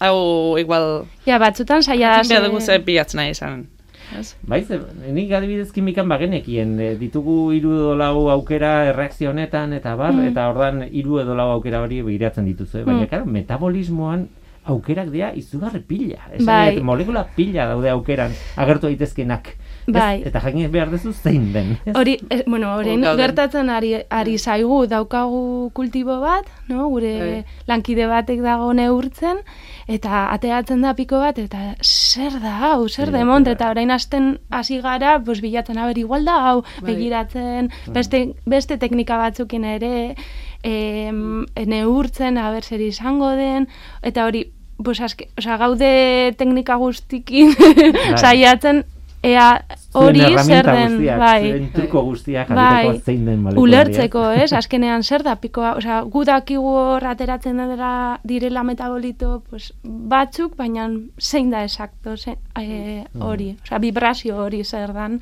Hau, 0.00 0.58
igual, 0.58 1.04
Ja, 1.26 1.38
batzutan 1.38 1.82
saia 1.82 2.16
jakin 2.16 2.28
behar 2.28 2.44
dugu 2.48 2.60
ze 2.60 2.78
bilatzen 2.78 3.18
nahi 3.18 3.30
esan. 3.30 3.68
Ez? 4.18 4.36
Bai, 4.46 4.62
ze, 4.64 4.78
nik 5.12 5.32
adibidez 5.32 5.72
kimikan 5.72 6.08
bagenekien, 6.08 6.78
e, 6.80 6.94
ditugu 7.00 7.52
hiru 7.52 7.72
edo 7.74 7.96
lau 7.96 8.28
aukera 8.30 8.84
erreakzio 8.90 9.30
honetan 9.30 9.72
eta 9.72 9.96
bar, 9.96 10.12
Mm. 10.12 10.28
eta 10.30 10.48
ordan 10.48 10.82
hiru 10.90 11.18
edo 11.20 11.34
lau 11.34 11.50
aukera 11.52 11.80
hori 11.82 12.02
begiratzen 12.02 12.44
dituzu, 12.44 12.78
eh? 12.78 12.84
baina 12.84 13.02
Mm. 13.02 13.08
claro, 13.08 13.24
metabolismoan 13.26 14.28
aukerak 14.64 15.10
dira 15.12 15.32
izugarri 15.36 15.80
pila. 15.80 16.22
Esan 16.32 16.46
Bai. 16.46 16.80
molekula 16.80 17.26
pila 17.36 17.66
daude 17.66 17.90
aukeran 17.90 18.30
agertu 18.56 18.86
daitezkenak. 18.86 19.56
Ez? 19.86 19.92
Bai. 19.92 20.22
Eta 20.24 20.40
jakin 20.40 20.70
behar 20.72 20.90
duzu 20.90 21.12
zein 21.12 21.52
den. 21.52 21.74
ez? 21.84 21.94
Hori, 21.96 22.14
eh, 22.30 22.42
bueno, 22.46 22.70
orain 22.76 23.02
gertatzen 23.18 23.68
ari, 23.70 23.94
ari 24.08 24.38
zaigu 24.38 24.86
daukagu 24.88 25.70
kultibo 25.74 26.20
bat, 26.20 26.46
no? 26.68 26.88
gure 26.88 27.12
Bai. 27.20 27.44
lankide 27.68 28.06
batek 28.08 28.40
dago 28.40 28.72
neurtzen, 28.72 29.42
eta 29.86 30.30
ateratzen 30.32 30.80
da 30.80 30.94
piko 30.94 31.18
bat, 31.20 31.38
eta 31.38 31.74
zer 31.82 32.40
da 32.40 32.54
hau, 32.70 32.88
zer 32.88 33.10
Bai, 33.10 33.20
demont, 33.20 33.44
bai. 33.44 33.52
eta 33.52 33.68
orain 33.70 33.90
hasten 33.90 34.38
hasi 34.50 34.80
gara, 34.80 35.18
pues, 35.24 35.42
bilatzen 35.44 35.76
haber 35.78 35.98
igual 35.98 36.24
da 36.24 36.38
hau, 36.48 36.62
Bai. 36.80 36.94
begiratzen, 36.94 37.70
beste, 37.92 38.34
beste 38.46 38.78
teknika 38.78 39.18
batzukin 39.20 39.64
ere, 39.64 40.14
em, 40.62 41.44
neurtzen, 41.66 42.38
haber 42.38 42.64
zer 42.64 42.80
izango 42.80 43.30
den, 43.36 43.68
eta 44.02 44.24
hori, 44.24 44.46
pues, 44.82 45.00
azke, 45.00 45.28
osea, 45.38 45.56
gaude 45.60 46.34
teknika 46.38 46.76
guztikin 46.80 47.52
saiatzen, 48.16 48.84
ea 49.24 49.48
hori 49.96 50.20
zer 50.42 50.66
den, 50.66 50.96
guztiak, 50.98 51.18
bai. 51.18 51.68
truko 51.74 52.02
guztiak 52.08 52.50
Bai. 52.54 52.98
zein 53.00 53.24
den 53.26 53.40
molekula. 53.42 53.62
Ulertzeko, 53.62 54.24
ez? 54.36 54.50
Azkenean 54.56 55.04
zer 55.04 55.24
da 55.26 55.36
pikoa, 55.40 55.74
osea, 55.78 56.00
gu 56.10 56.24
dakigu 56.28 56.74
hor 56.80 57.06
ateratzen 57.08 57.62
dira 57.72 57.92
direla 58.24 58.64
metabolito 58.66 59.38
pues, 59.48 59.72
batzuk, 59.84 60.56
baina 60.60 60.88
zein 61.20 61.50
da 61.54 61.64
esakto 61.64 62.16
ze, 62.16 62.36
eh, 62.60 63.04
hori, 63.20 63.54
osea, 63.62 63.80
vibrazio 63.82 64.38
hori 64.44 64.64
zer 64.64 64.92
dan. 64.96 65.20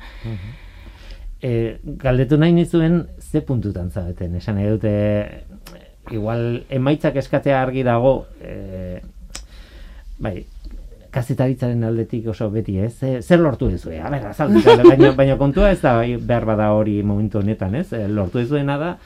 E, 1.43 1.77
galdetu 1.83 2.37
nahi 2.39 2.53
nizuen 2.55 3.05
ze 3.19 3.41
puntutan 3.41 3.91
zabeten, 3.91 4.35
esan 4.39 4.59
nahi 4.59 4.69
dute 4.71 4.93
igual 6.11 6.63
emaitzak 6.71 7.15
eskatzea 7.19 7.61
argi 7.61 7.83
dago 7.83 8.25
e, 8.43 8.99
bai 10.23 10.41
kazetaritzaren 11.13 11.83
aldetik 11.85 12.27
oso 12.33 12.49
beti 12.51 12.77
ez, 12.81 12.93
Ze- 12.99 13.21
zer 13.21 13.39
lortu 13.39 13.69
duzu, 13.69 13.91
a 14.01 14.09
ber, 14.09 14.25
azaldu, 14.31 14.61
baina, 14.89 15.11
baina 15.17 15.37
kontua 15.37 15.71
ez 15.71 15.79
da 15.81 15.95
bai, 15.99 16.15
behar 16.17 16.45
bada 16.49 16.71
hori 16.73 17.03
momentu 17.03 17.39
honetan, 17.39 17.75
ez, 17.75 17.91
E, 17.93 18.07
lortu 18.07 18.39
duzuena 18.41 18.77
da 18.81 18.97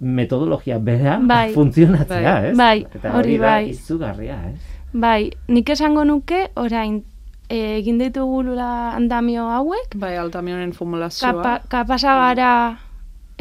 metodologia 0.00 0.78
bera 0.78 1.18
Bai. 1.22 1.52
funtzionatzea, 1.56 2.32
Bai. 2.40 2.48
ez? 2.50 2.56
Bai, 2.58 2.86
Eta 2.94 3.08
hori 3.12 3.18
hori 3.18 3.38
da 3.38 3.50
bai. 3.50 3.68
izugarria, 3.70 4.38
ez? 4.52 4.58
Bai, 4.92 5.30
nik 5.48 5.68
esango 5.70 6.04
nuke, 6.04 6.46
orain, 6.56 7.02
eh, 7.48 7.76
egin 7.78 7.98
ditugula 7.98 8.94
andamio 8.96 9.48
hauek, 9.50 9.94
Bai, 9.96 10.16
altamionen 10.16 10.72
formulazioa. 10.72 11.32
kapa, 11.32 11.60
kapasa 11.68 12.14
gara 12.14 12.50
eh, 12.72 12.85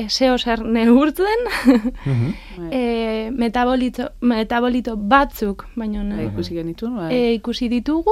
zeo 0.09 0.37
zer 0.37 0.59
neurtzen, 0.65 1.39
Mhm. 2.05 2.33
Bai. 2.57 2.69
eh, 2.79 3.29
metabolito, 3.31 4.09
metabolito 4.21 4.95
batzuk, 4.97 5.65
baina 5.75 6.03
Bai, 6.03 6.25
ikusi 6.27 6.53
genitun, 6.53 6.97
bai. 6.97 7.13
e, 7.15 7.33
ikusi 7.39 7.69
ditugu 7.69 8.11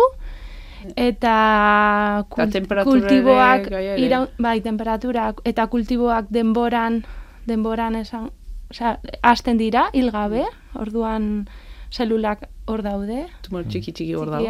eta 0.95 2.25
kul- 2.29 2.51
temperatura 2.51 2.97
ere 2.97 3.07
kultiboak 3.07 3.67
iraun- 4.03 4.29
bai 4.39 4.59
temperaturak 4.61 5.39
eta 5.45 5.67
kultiboak 5.67 6.25
denboran 6.29 7.03
denboran 7.47 7.95
esan 7.95 8.31
osea 8.71 8.99
hasten 9.21 9.57
dira 9.57 9.89
hilgabe 9.93 10.43
orduan 10.75 11.47
zelulak 11.91 12.49
hor 12.67 12.81
daude 12.81 13.27
Tumor 13.43 13.63
txiki 13.63 13.91
txiki 13.93 14.13
hor 14.15 14.29
dago. 14.31 14.43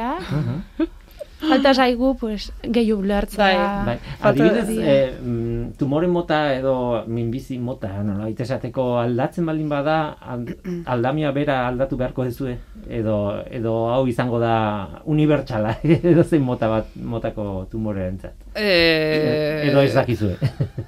Falta 1.49 1.73
zaigu 1.73 2.15
pues 2.19 2.51
gehiu 2.63 2.97
ulertzea. 2.99 3.83
Bai, 3.85 3.97
Falta- 4.19 4.43
adibidez, 4.45 4.69
eh, 4.79 5.13
mm, 5.21 5.71
tumore 5.77 6.07
mota 6.07 6.53
edo 6.55 7.03
minbizi 7.07 7.57
mota, 7.59 7.91
nola, 8.03 8.29
esateko 8.29 8.99
aldatzen 8.99 9.45
baldin 9.45 9.69
bada, 9.69 10.17
ald- 10.21 10.55
aldamia 10.93 11.31
bera 11.31 11.67
aldatu 11.67 11.97
beharko 11.97 12.23
dezue, 12.25 12.57
edo, 12.89 13.17
edo 13.51 13.89
hau 13.93 14.07
izango 14.07 14.39
da 14.39 15.01
unibertsala, 15.05 15.77
edo 15.83 16.23
zein 16.23 16.43
mota 16.43 16.67
bat, 16.67 16.85
motako 16.95 17.67
tumorearentzat. 17.71 18.33
Eh, 18.55 19.69
Edo 19.71 19.81
ez 19.81 19.93
dakizue. 19.95 20.35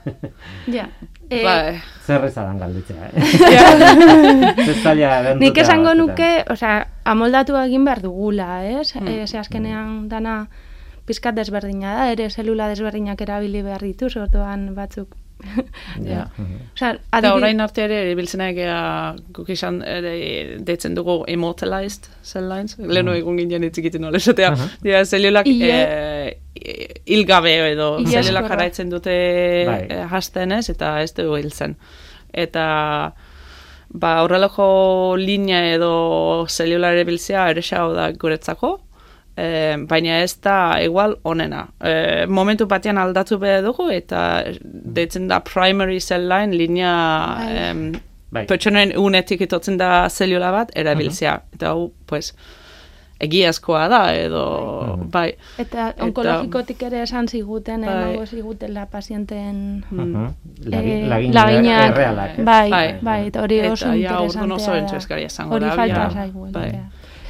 ja 0.76 0.88
Eh, 1.30 1.44
Bai. 1.44 1.82
Zer 2.06 2.24
ezadan 2.28 2.60
galdetzea, 2.62 3.10
eh? 3.10 3.24
Erantzutea 3.50 5.34
Nik 5.42 5.58
esango 5.58 5.96
nuke, 5.98 6.30
osea, 6.54 6.86
amoldatu 7.04 7.58
egin 7.64 7.86
behar 7.88 8.04
dugula, 8.04 8.62
ez? 8.66 8.94
Mm. 8.96 9.26
ze 9.26 9.40
azkenean 9.42 10.08
dana 10.10 10.48
pizkat 11.06 11.36
desberdina 11.38 11.96
da, 11.98 12.10
ere 12.14 12.30
zelula 12.30 12.68
desberdinak 12.70 13.22
erabili 13.22 13.62
behar 13.66 13.82
dituz, 13.82 14.16
orduan 14.18 14.74
batzuk. 14.78 15.16
Ja. 16.04 16.26
mhm. 16.38 16.56
Osea, 16.74 16.90
Eta 16.96 17.20
adibid- 17.20 17.36
orain 17.38 17.60
arte 17.62 17.84
ere, 17.86 18.00
biltzenak 18.18 18.58
ea, 18.58 19.16
guk 19.36 19.50
izan, 19.54 19.82
ere, 19.86 20.14
deitzen 20.66 20.96
dugu 20.96 21.24
immortalized 21.32 22.08
cell 22.24 22.48
lines, 22.50 22.78
lehenu 22.80 23.14
egun 23.14 23.38
ginen 23.38 23.64
itzikiten 23.68 24.02
nola 24.02 24.18
esatea, 24.18 24.54
Aha. 24.56 24.68
dira, 24.84 25.04
zelulak 25.06 25.48
Ile- 25.48 26.38
eh, 26.56 27.02
hilgabe 27.06 27.54
edo 27.72 27.98
Ileskorra. 28.00 28.24
zelulak 28.24 28.50
jarraitzen 28.50 28.90
dute 28.90 29.16
Bai. 29.68 29.80
eh, 29.90 30.06
hasten 30.12 30.52
ez, 30.52 30.70
eta 30.70 31.02
ez 31.04 31.14
dugu 31.14 31.38
hiltzen. 31.38 31.76
Eta 32.34 33.14
ba, 33.90 34.22
horrelako 34.24 35.16
linea 35.18 35.62
edo 35.76 36.46
zelulare 36.50 37.04
biltzea 37.08 37.50
eresago 37.54 37.94
da 37.94 38.10
guretzako, 38.12 38.80
Eh, 39.38 39.76
baina 39.88 40.22
ez 40.24 40.38
da 40.42 40.80
igual 40.82 41.18
onena. 41.24 41.68
Eh, 41.84 42.26
momentu 42.28 42.68
batean 42.68 42.98
aldatu 42.98 43.38
behar 43.38 43.64
dugu 43.64 43.90
eta 43.92 44.44
deitzen 44.64 45.28
da 45.28 45.42
primary 45.44 46.00
cell 46.00 46.30
line 46.30 46.56
linea 46.56 47.36
Bai. 47.38 47.58
em, 47.58 47.92
Bai. 48.32 48.46
pertsonen 48.48 48.94
unetik 48.98 49.42
itotzen 49.42 49.78
da 49.78 50.08
zelula 50.10 50.52
bat 50.52 50.72
erabiltzea. 50.76 51.42
Eta 51.54 51.68
hau, 51.74 51.92
pues, 52.06 52.34
egiazkoa 53.20 53.88
da 53.88 54.14
edo, 54.16 54.42
Mhm. 54.98 55.12
bai. 55.12 55.34
Eta 55.58 55.94
onkologikotik 56.00 56.82
ere 56.84 57.02
esan 57.04 57.28
ziguten, 57.28 57.82
Bai. 57.82 57.94
emango 57.94 58.26
zigutela 58.26 58.86
pazienten 58.86 59.86
Mhm. 59.90 60.28
Lagi- 60.66 60.92
eh, 60.92 61.08
lagin 61.08 61.34
laginak, 61.34 61.92
errealak, 61.92 62.38
bai, 62.44 62.70
Bai. 62.70 63.00
bai, 63.02 63.28
eta 63.28 63.42
hori 63.42 63.60
oso 63.68 63.86
Eta 63.92 63.96
ja, 64.02 64.20
orduan 64.22 64.52
oso 64.52 64.76
interesantea 64.76 64.80
interesgarria 64.80 65.28
da. 65.38 65.46
Hori 65.56 65.66
falta 65.76 65.96
ja. 65.96 66.10
zaigu. 66.12 66.48
Bai. 66.52 66.72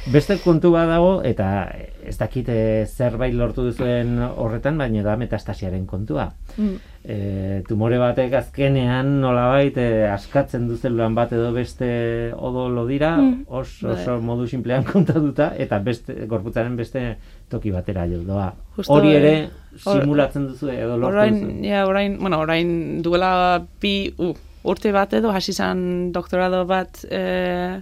Beste 0.06 0.38
kontu 0.38 0.70
bat 0.72 0.86
dago, 0.88 1.22
eta 1.24 1.68
ez 2.08 2.16
dakit 2.18 2.48
eh, 2.48 2.86
zerbait 2.86 3.34
lortu 3.34 3.64
duzuen 3.66 4.18
horretan, 4.36 4.78
baina 4.78 5.02
da 5.02 5.16
metastasiaren 5.20 5.86
kontua. 5.86 6.28
Mm. 6.56 6.76
E, 7.06 7.16
tumore 7.68 7.98
batek 8.02 8.32
azkenean 8.34 9.20
nolabait 9.22 9.76
e, 9.78 10.06
askatzen 10.10 10.64
du 10.66 10.74
zelulan 10.76 11.14
bat 11.14 11.30
edo 11.36 11.52
beste 11.54 12.32
odolo 12.34 12.86
dira, 12.88 13.12
Mm. 13.16 13.44
oso, 13.48 13.86
Bai. 13.88 13.94
oso 14.00 14.16
modu 14.20 14.46
simplean 14.50 14.84
kontatuta, 14.92 15.52
eta 15.58 15.78
beste 15.78 16.26
gorputzaren 16.26 16.74
beste 16.76 17.16
toki 17.48 17.70
batera 17.70 18.06
jo 18.10 18.22
doa. 18.26 18.52
Justo, 18.76 18.92
Hori 18.96 19.14
ere 19.14 19.34
simulatzen 19.76 20.48
duzu 20.48 20.68
edo 20.72 20.96
lortu 20.96 21.14
Orain, 21.16 21.34
duzu. 21.40 21.64
ja, 21.68 21.84
orain, 21.86 22.18
bueno, 22.18 22.40
orain 22.42 23.02
duela 23.02 23.62
bi 23.80 24.12
uh, 24.18 24.34
urte 24.66 24.90
bat 24.92 25.12
edo 25.14 25.30
hasi 25.30 25.52
zan 25.52 26.10
doktorado 26.12 26.64
bat 26.66 27.04
eh, 27.10 27.78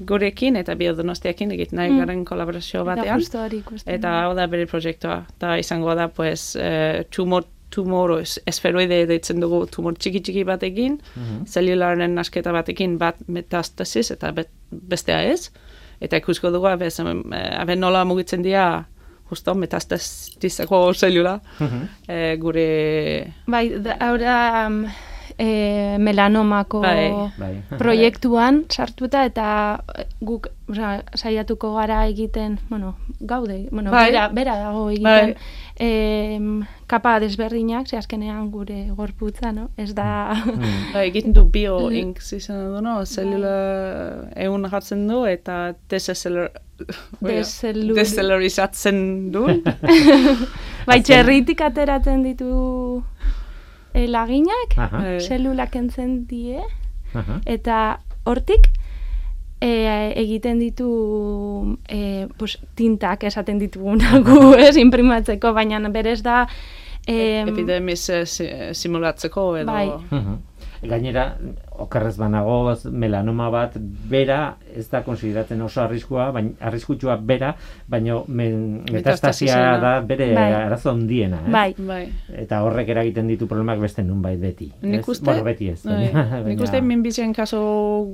gurekin 0.00 0.56
eta 0.56 0.74
biodonostiakin 0.74 1.50
egiten 1.54 1.76
nahi 1.78 1.90
Mm. 1.90 1.98
garen 1.98 2.24
kolaborazio 2.24 2.80
Eta 2.82 2.94
batean. 2.96 3.20
justo 3.20 3.38
hori. 3.42 3.62
Eta 3.86 4.22
hau 4.24 4.34
da 4.34 4.46
bere 4.46 4.66
proiektua. 4.66 5.24
Eta 5.36 5.56
izango 5.58 5.94
da, 5.94 6.08
pues, 6.08 6.56
eh, 6.56 7.04
tumor, 7.14 7.44
tumor 7.70 8.20
es- 8.20 8.40
esferoide 8.46 9.06
deitzen 9.06 9.40
dugu 9.40 9.66
tumor 9.66 9.94
txiki 9.94 10.20
txiki 10.20 10.44
batekin, 10.44 11.00
Mhm. 11.16 11.44
zelularen 11.46 12.18
asketa 12.18 12.52
batekin 12.52 12.98
bat 12.98 13.16
metastasis 13.28 14.10
eta 14.10 14.32
bet, 14.32 14.48
bestea 14.70 15.22
ez. 15.32 15.50
Eta 16.00 16.16
ikusko 16.16 16.50
dugu, 16.50 16.66
abe, 16.66 16.86
zem- 16.90 17.32
eh, 17.32 17.60
abe 17.60 17.76
nola 17.76 18.04
mugitzen 18.04 18.42
dira 18.42 18.84
justo 19.30 19.54
metastasisako 19.54 20.92
zelula 20.94 21.40
Mhm. 21.60 21.88
eh, 22.08 22.36
gure... 22.40 23.32
Bai, 23.46 23.68
da, 23.82 23.96
hau 24.00 24.18
da, 24.18 24.66
um, 24.66 24.86
e, 25.38 25.96
melanomako 25.98 26.80
Bai. 26.80 27.10
Bai. 27.38 27.62
proiektuan 27.78 28.64
sartuta 28.70 29.24
eta 29.24 29.82
eh, 29.98 30.06
guk 30.20 30.48
osea, 30.70 31.02
saiatuko 31.14 31.74
gara 31.74 32.06
egiten, 32.06 32.58
bueno, 32.70 32.96
gaude, 33.20 33.68
bueno, 33.70 33.90
Bai. 33.90 34.10
bera, 34.10 34.28
bera 34.28 34.56
dago 34.58 34.88
egiten 34.90 35.34
em, 35.76 36.64
kapa 36.86 37.18
desberdinak, 37.20 37.88
ze 37.88 37.96
azkenean 37.98 38.50
gure 38.50 38.86
gorputza, 38.94 39.52
no? 39.52 39.70
Ez 39.76 39.94
da... 39.94 40.34
Mm. 40.34 40.92
Ba, 40.92 41.02
egiten 41.04 41.32
du 41.34 41.44
bio 41.50 41.90
ink 41.90 42.20
izan 42.32 42.60
du, 42.74 42.80
no? 42.84 43.00
Zelula 43.04 44.30
egun 44.36 44.68
jartzen 44.70 45.06
du 45.08 45.24
eta 45.26 45.74
desezeler... 45.90 46.52
Dezelur- 47.22 47.94
Dezelurizatzen 47.94 49.30
du. 49.32 49.44
bai, 50.88 51.00
txerritik 51.02 51.60
ateratzen 51.62 52.22
ditu 52.26 53.02
e, 53.94 54.06
laginak, 54.10 54.74
Aha, 54.76 55.02
Eh, 55.14 55.20
zelulak 55.20 55.70
kentzen 55.70 56.26
die, 56.26 56.58
aha. 57.14 57.40
eta 57.46 58.00
hortik 58.26 58.68
e, 59.60 59.70
egiten 60.20 60.58
ditu 60.58 60.88
e, 61.88 62.26
pues, 62.36 62.58
tintak 62.74 63.24
esaten 63.24 63.58
dituguna 63.62 64.18
gu, 64.20 64.54
ez, 64.66 64.76
imprimatzeko, 64.76 65.52
baina 65.56 65.78
berez 65.88 66.22
da... 66.22 66.46
em, 67.06 67.48
Epidemiz 67.48 68.08
eh, 68.10 68.24
si- 68.26 68.50
simulatzeko 68.74 69.56
edo... 69.62 69.72
Bai. 69.72 69.90
Gainera, 70.84 71.38
okerrez 71.78 72.16
banago 72.16 72.74
melanoma 72.92 73.48
bat 73.50 73.72
bera 74.10 74.56
ez 74.74 74.84
da 74.90 75.00
konsideratzen 75.02 75.60
oso 75.62 75.80
arriskua, 75.82 76.28
baina 76.32 76.50
arriskutsua 76.60 77.16
bera, 77.16 77.54
baina 77.88 78.20
men, 78.28 78.84
metastasia 78.92 79.56
da 79.82 80.00
bere 80.00 80.32
Bai. 80.34 80.52
arazo 80.52 80.90
handiena, 80.92 81.40
ez? 81.46 81.52
Bai, 81.52 81.74
Bai. 81.78 82.04
Eta 82.44 82.62
horrek 82.62 82.88
eragiten 82.94 83.26
ditu 83.26 83.48
problemak 83.50 83.80
beste 83.82 84.02
nunbait 84.06 84.38
beti. 84.40 84.70
Nik 84.82 85.08
uste, 85.08 85.24
Bueno, 85.24 85.42
beti 85.44 85.68
ez. 85.68 85.82
bai, 85.84 86.12
nik 86.46 86.60
uste 86.62 86.80
minbizien 86.80 87.32
kaso 87.34 88.06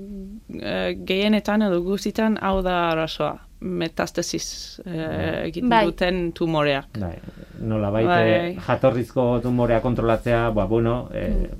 eh, 0.56 0.96
gehienetan 1.04 1.62
edo 1.68 1.82
guztitan 1.82 2.38
hau 2.40 2.62
da 2.62 2.90
arazoa. 2.90 3.36
Metastasis 3.60 4.80
eh, 4.86 5.44
egiten 5.50 5.68
Bai. 5.68 5.82
duten 5.90 6.32
tumoreak. 6.32 6.96
Bai, 6.98 7.18
nola 7.60 7.90
baite 7.92 8.08
Bai. 8.08 8.54
jatorrizko 8.66 9.26
tumorea 9.44 9.82
kontrolatzea, 9.84 10.46
ba, 10.56 10.64
bueno, 10.64 11.10
eh, 11.12 11.50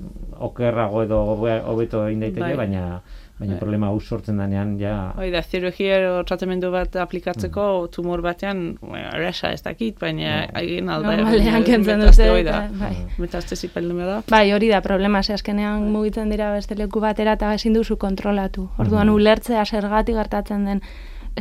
okerrago 0.41 1.03
edo 1.03 1.19
hobe- 1.35 1.61
hobeto 1.65 2.05
egin 2.07 2.19
daiteke, 2.19 2.41
Mm. 2.53 2.57
Bai. 2.57 2.67
baina 2.67 3.01
baina 3.41 3.53
Bai. 3.55 3.59
problema 3.59 3.87
hau 3.87 3.99
sortzen 3.99 4.37
denean 4.37 4.77
ja 4.79 5.13
Hoi 5.17 5.31
da, 5.31 5.41
zirurgia 5.41 5.95
edo 5.97 6.23
tratamendu 6.23 6.69
bat 6.71 6.95
aplikatzeko 6.95 7.63
Mm. 7.83 7.87
tumor 7.91 8.21
batean, 8.21 8.77
erresa 9.13 9.51
ez 9.51 9.63
dakit, 9.63 9.97
baina 9.99 10.45
egin 10.61 10.89
alda. 10.89 11.15
normalean 11.17 11.63
kentzen 11.63 11.99
dute. 12.01 12.39
eta, 12.41 12.69
bai. 12.79 12.95
Metastasi 13.17 13.67
peldume 13.69 14.05
da. 14.05 14.21
Bai, 14.29 14.51
hori 14.53 14.67
da 14.69 14.81
problema, 14.81 15.23
ze 15.23 15.33
azkenean 15.33 15.91
mugitzen 15.91 16.29
dira 16.29 16.51
beste 16.53 16.75
leku 16.75 16.99
batera 16.99 17.33
eta 17.33 17.53
ezin 17.55 17.73
duzu 17.73 17.97
kontrolatu. 17.97 18.69
Orduan 18.77 19.07
Mhm. 19.07 19.15
ulertzea 19.15 19.65
zergatik 19.65 20.15
gertatzen 20.15 20.65
den 20.65 20.81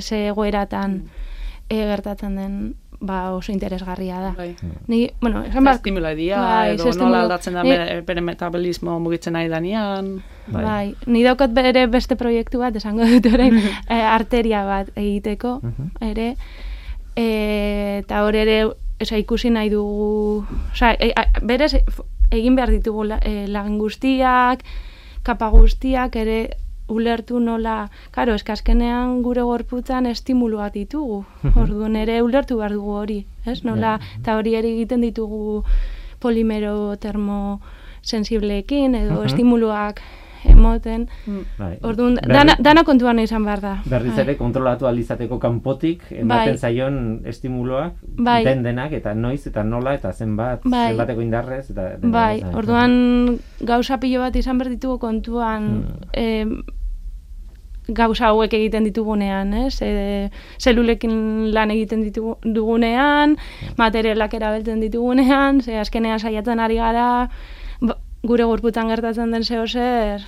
ze 0.01 0.29
egoeratan 0.29 1.03
e, 1.69 1.77
gertatzen 1.85 2.35
den 2.37 2.75
ba 3.01 3.33
oso 3.33 3.51
interesgarria 3.53 4.21
da. 4.21 4.31
Bai. 4.37 4.57
Ni, 4.87 5.11
bueno, 5.21 5.43
esan 5.43 5.65
bat, 5.65 5.77
estimula 5.81 6.11
dira, 6.15 6.41
Bai, 6.41 6.75
edo 6.75 6.91
nola 7.01 7.23
aldatzen 7.23 7.55
da 7.55 7.63
Ni- 7.65 7.71
bere, 8.05 8.21
metabolismo 8.21 8.99
mugitzen 9.01 9.33
nahi 9.33 9.49
danean. 9.49 10.23
Bai. 10.47 10.65
bai. 10.65 10.95
ni 11.07 11.23
daukat 11.23 11.51
bere 11.55 11.87
beste 11.87 12.17
proiektu 12.17 12.59
bat, 12.59 12.77
esango 12.77 13.07
dut 13.07 13.27
orain, 13.33 13.57
e, 13.89 13.95
arteria 13.95 14.65
bat 14.65 14.91
egiteko, 14.97 15.61
Mhm. 15.63 15.91
ere, 16.11 16.37
e, 17.17 18.01
eta 18.05 18.23
hor 18.25 18.35
ere, 18.37 18.65
oza, 19.01 19.17
ikusi 19.17 19.51
nahi 19.51 19.71
dugu, 19.71 20.45
oza, 20.73 20.93
e, 20.99 21.13
a, 21.17 21.25
berez, 21.43 21.73
egin 22.31 22.55
behar 22.57 22.71
ditugu 22.71 23.05
la, 23.05 23.19
e, 23.25 23.47
lagin 23.49 23.79
guztiak, 23.79 24.63
kapa 25.23 25.49
guztiak, 25.49 26.17
ere, 26.17 26.57
ulertu 26.91 27.39
nola, 27.41 27.89
karo, 28.11 28.35
eska 28.35 28.53
azkenean 28.53 29.23
gure 29.23 29.43
gorputzan 29.47 30.07
estimuluak 30.07 30.73
ditugu, 30.75 31.25
orduan 31.57 31.97
ere 31.97 32.21
ulertu 32.23 32.57
behar 32.59 32.73
dugu 32.73 32.91
hori, 33.03 33.27
ez? 33.47 33.63
Nola, 33.65 33.99
eta 34.19 34.37
hori 34.37 34.55
ere 34.59 34.69
egiten 34.75 35.01
ditugu 35.07 35.63
polimero 36.21 36.97
termosensibleekin, 37.01 38.95
edo 38.95 39.15
Mhm. 39.21 39.27
estimuluak 39.27 40.01
emoten, 40.43 41.07
Bai. 41.59 41.77
orduan, 41.85 42.15
dana, 42.27 42.55
dana 42.59 42.83
kontuan 42.83 43.19
izan 43.19 43.45
behar 43.45 43.61
da. 43.61 43.83
Berriz 43.85 44.15
Bai. 44.15 44.23
ere 44.23 44.37
kontrolatu 44.39 44.87
alizateko 44.87 45.39
kanpotik 45.39 46.03
ematen 46.11 46.55
Bai. 46.55 46.59
zaion 46.59 47.21
estimuloak 47.27 47.93
Bai. 48.17 48.43
den 48.45 48.63
denak 48.63 48.93
eta 48.93 49.13
noiz 49.15 49.47
eta 49.47 49.63
nola 49.65 49.93
eta 49.95 50.13
zenbat 50.15 50.61
Bai. 50.65 50.89
zenbateko 50.93 51.21
indarrez 51.21 51.71
eta 51.71 51.91
Bai, 52.01 52.43
orduan 52.55 53.39
gauza 53.61 54.01
pilo 54.01 54.21
bat 54.21 54.35
izan 54.37 54.57
behar 54.59 54.71
ditugu 54.71 54.99
kontuan 54.99 55.63
Hmm. 55.71 55.85
em, 56.15 56.63
gauza 57.95 58.29
hauek 58.31 58.53
egiten 58.55 58.85
ditugunean, 58.85 59.53
ez? 59.67 59.81
E, 59.83 60.31
zelulekin 60.59 61.53
lan 61.55 61.71
egiten 61.71 62.03
ditugu, 62.03 62.37
dugunean, 62.45 63.37
materialak 63.79 64.35
erabiltzen 64.35 64.81
ditugunean, 64.81 65.61
ze 65.63 65.79
azkenean 65.79 66.19
saiatzen 66.21 66.61
ari 66.61 66.77
gara, 66.77 67.29
ba, 67.81 67.97
gure 68.23 68.45
gorputan 68.45 68.89
gertatzen 68.89 69.31
den 69.33 69.45
zeo 69.45 69.67
zer, 69.67 70.21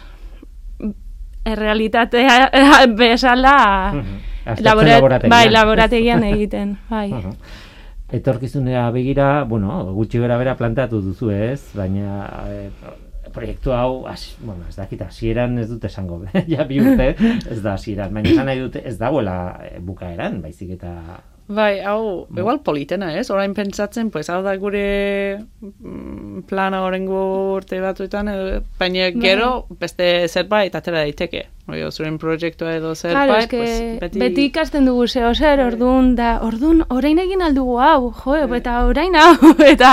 errealitatea 1.44 2.50
bezala 2.98 3.92
Mhm. 3.94 4.20
Aztertzen 4.44 4.64
labora- 4.66 4.94
laborategian. 4.96 5.30
bai, 5.30 5.50
laborategian 5.50 6.24
egiten, 6.24 6.78
bai. 6.90 7.10
Etorkizunera 8.12 8.90
begira, 8.90 9.44
bueno, 9.44 9.84
gutxi 9.94 10.18
gara 10.18 10.36
bera 10.36 10.56
plantatu 10.58 11.00
duzu 11.00 11.30
ez, 11.30 11.60
baina 11.74 12.26
e, 12.50 12.70
proiektu 13.34 13.74
hau, 13.76 14.04
as, 14.10 14.36
bueno, 14.40 14.66
ez 14.68 14.76
dakit, 14.76 15.02
hasieran 15.06 15.58
ez 15.62 15.68
dute 15.70 15.88
esango, 15.90 16.20
ja 16.52 16.66
bi 16.68 16.80
urte, 16.82 17.12
ez 17.50 17.60
da 17.64 17.76
hasieran, 17.76 18.14
baina 18.14 18.32
esan 18.34 18.50
nahi 18.50 18.62
dute 18.62 18.82
ez 18.88 18.96
dagoela 19.00 19.36
bukaeran, 19.84 20.40
baizik 20.44 20.76
eta 20.78 20.94
Bai, 21.52 21.80
hau, 21.84 22.26
igual 22.32 22.62
politena, 22.64 23.10
ez? 23.18 23.28
Orain 23.30 23.52
pentsatzen, 23.54 24.10
pues, 24.10 24.28
hau 24.32 24.40
da 24.44 24.54
gure 24.56 24.84
mm, 25.60 26.44
plana 26.48 26.80
horrengo 26.86 27.22
urte 27.58 27.80
batuetan, 27.82 28.30
edo, 28.32 28.62
baina 28.80 29.10
gero 29.20 29.66
beste 29.80 30.28
zerbait 30.28 30.74
atera 30.74 31.02
daiteke. 31.02 31.48
Oio, 31.72 31.92
zuren 31.92 32.16
proiektua 32.18 32.72
edo 32.74 32.94
zerbait, 32.94 33.28
Claro, 33.28 33.42
eske 33.44 33.58
pues, 33.60 34.00
beti... 34.00 34.22
beti... 34.22 34.46
ikasten 34.50 34.88
dugu 34.88 35.04
zeo 35.06 35.34
zer, 35.34 35.60
orduan, 35.62 36.14
da, 36.18 36.32
orduan, 36.42 36.82
orain 36.90 37.20
egin 37.22 37.44
aldugu 37.44 37.76
hau, 37.84 38.10
jo, 38.22 38.38
eta 38.56 38.78
orain 38.88 39.14
hau, 39.20 39.52
eta 39.74 39.92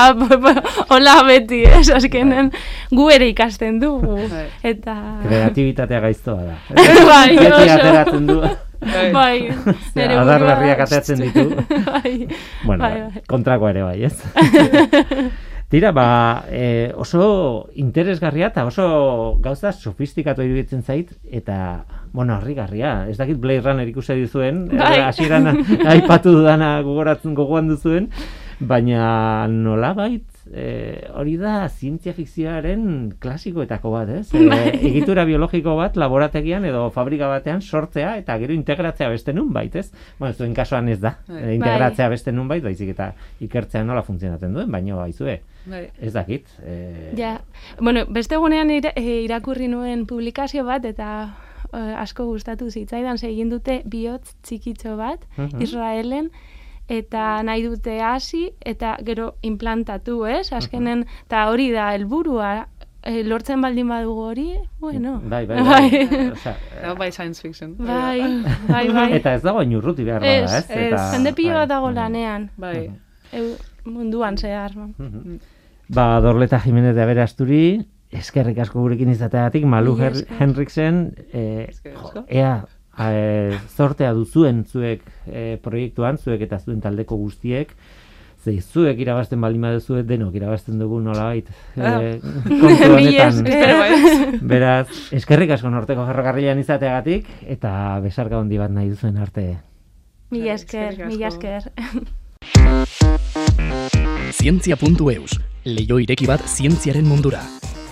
hola 0.90 1.20
beti, 1.28 1.62
ez, 1.68 1.90
azkenen 1.94 2.54
gu 2.96 3.12
ere 3.14 3.30
ikasten 3.34 3.84
dugu, 3.84 4.16
Bai. 4.32 4.48
eta... 4.72 4.96
kreatibitatea 5.28 6.02
gaiztoa 6.08 6.42
da. 6.48 6.58
Bai, 7.12 7.36
Beti 7.36 7.70
ateratzen 7.76 8.28
du. 8.32 8.42
Bai, 8.80 9.50
nere 9.98 10.16
adar 10.16 10.40
burua- 10.42 10.56
berriak 10.56 10.80
ateratzen 10.86 11.20
ditu. 11.20 11.44
bai, 11.92 12.28
Bueno, 12.66 12.84
bai, 12.84 13.02
bai. 13.02 13.24
kontrakoa 13.28 13.70
ere 13.74 13.84
bai, 13.84 14.04
ez? 14.08 14.16
Tira, 15.70 15.92
ba, 15.94 16.46
e, 16.50 16.90
oso 16.98 17.70
interesgarria 17.78 18.48
eta 18.50 18.64
oso 18.66 19.38
gauza 19.44 19.70
sofistikatu 19.72 20.42
iruditzen 20.42 20.82
zait, 20.82 21.12
eta, 21.30 21.84
bueno, 22.12 22.34
harrigarria. 22.40 23.06
Ez 23.08 23.20
dakit 23.20 23.38
Blade 23.38 23.62
Runner 23.68 23.86
ikusi 23.92 24.16
duzuen, 24.24 24.64
Bai. 24.72 24.96
eh, 24.98 25.04
hasieran 25.06 25.52
aipatu 25.86 26.34
dudana 26.40 26.80
gogoratzen 26.82 27.36
gogoan 27.38 27.70
duzuen, 27.70 28.10
baina 28.60 29.46
nolabait 29.48 30.26
e, 30.54 31.08
hori 31.16 31.36
da 31.38 31.68
zientzia 31.70 32.14
fikzioaren 32.14 33.14
klasikoetako 33.22 33.92
bat, 33.92 34.10
ez? 34.10 34.28
E, 34.60 34.72
egitura 34.90 35.26
biologiko 35.26 35.76
bat 35.78 35.98
laborategian 35.98 36.66
edo 36.66 36.90
fabrika 36.96 37.28
batean 37.28 37.62
sortzea 37.62 38.16
eta 38.18 38.38
gero 38.42 38.54
integratzea 38.54 39.10
beste 39.10 39.34
nunbait, 39.34 39.76
ez? 39.76 39.92
Bueno, 40.20 40.34
zuen 40.34 40.54
kasuan 40.58 40.90
ez 40.90 41.00
da. 41.00 41.18
E, 41.30 41.54
integratzea 41.56 42.10
beste 42.10 42.32
nunbait, 42.32 42.64
baizik 42.64 42.90
eta 42.96 43.12
ikertzea 43.46 43.84
nola 43.84 44.02
funtzionatzen 44.04 44.54
duen, 44.54 44.72
baino 44.72 45.02
aizue. 45.02 45.42
Bai. 45.70 45.88
Ez 46.02 46.14
dakit. 46.14 46.48
E, 46.64 47.14
Ja, 47.18 47.40
bueno, 47.80 48.06
beste 48.10 48.36
egunean 48.36 48.70
ira, 48.72 48.92
irakurri 48.96 49.68
nuen 49.68 50.06
publikazio 50.08 50.64
bat, 50.66 50.86
eta 50.86 51.36
asko 51.72 52.26
gustatu 52.26 52.70
zitzaidan, 52.72 53.18
ze 53.22 53.28
egin 53.30 53.50
dute 53.52 53.82
bihotz 53.86 54.32
txikitxo 54.42 54.96
bat, 54.98 55.20
Mhm. 55.38 55.62
Israelen, 55.62 56.32
eta 56.90 57.42
nahi 57.46 57.64
dute 57.68 58.00
hasi, 58.02 58.50
eta 58.66 58.98
gero 59.06 59.36
implantatu, 59.46 60.24
ez? 60.26 60.52
Azkenen, 60.54 61.06
eta 61.28 61.46
hori 61.52 61.70
da, 61.72 61.92
helburua 61.94 62.52
e, 63.04 63.22
lortzen 63.24 63.62
baldin 63.62 63.88
badugu 63.88 64.24
hori, 64.32 64.48
bueno. 64.82 65.20
Bai, 65.24 65.46
bai, 65.46 65.62
bai. 65.70 66.32
Osea, 66.34 66.56
Hau 66.84 66.96
bai 66.98 67.12
science 67.12 67.40
fiction. 67.42 67.76
Bai, 67.78 68.20
bai, 68.68 68.88
bai. 68.92 69.08
Eta 69.20 69.36
ez 69.38 69.44
dago 69.46 69.62
inurruti 69.64 70.04
behar 70.08 70.26
Ez, 70.26 70.50
da, 70.52 70.58
ez? 70.58 70.66
ez. 70.70 70.82
Eta, 70.90 71.06
Jende 71.14 71.34
pilo 71.38 71.54
bai. 71.54 71.62
bat 71.62 71.70
dago 71.76 71.92
lanean, 71.96 72.50
Bai. 72.58 72.90
eu, 73.34 73.54
munduan 73.86 74.38
zehar. 74.38 74.74
Mhm. 74.98 75.40
Ba, 75.90 76.20
Dorleta 76.22 76.60
Jimenez 76.60 76.94
de 76.96 77.02
Aberasturi, 77.02 77.64
eskerrik 78.12 78.58
asko 78.62 78.82
gurekin 78.82 79.10
izateagatik, 79.10 79.64
Malu 79.66 79.96
esker. 80.02 80.36
Henriksen, 80.40 81.00
e, 81.34 81.70
jo, 81.84 81.96
asko. 82.04 82.26
ea, 82.28 82.66
e, 83.00 83.58
zortea 83.76 84.12
duzuen 84.14 84.66
zuek 84.66 85.02
e, 85.28 85.58
proiektuan, 85.64 86.18
zuek 86.18 86.44
eta 86.48 86.60
zuen 86.60 86.82
taldeko 86.84 87.18
guztiek, 87.18 87.74
Ze, 88.40 88.54
zuek 88.64 89.02
irabazten 89.04 89.42
baldin 89.44 89.66
baduzu 89.66 89.98
denok 90.08 90.36
irabazten 90.40 90.80
dugu 90.80 91.02
nolabait. 91.04 91.50
Ah. 91.76 91.98
Eh, 92.00 92.22
kontu 92.48 92.94
Mila 92.96 93.26
honetan. 93.28 94.38
Beraz, 94.48 94.88
eskerrik 95.16 95.52
asko 95.58 95.72
norteko 95.74 96.06
ferrokarrilan 96.08 96.62
izateagatik 96.64 97.28
eta 97.58 97.74
besarka 98.04 98.40
handi 98.40 98.62
bat 98.62 98.72
nahi 98.72 98.94
duzuen 98.94 99.20
arte. 99.20 99.46
Mila 100.32 100.56
esker, 100.56 101.04
mila 101.10 101.34
esker. 101.34 101.68
Zientzia.eus, 104.40 105.40
leio 105.68 106.00
ireki 106.00 106.30
bat 106.30 106.48
zientziaren 106.48 107.08
mundura. 107.10 107.44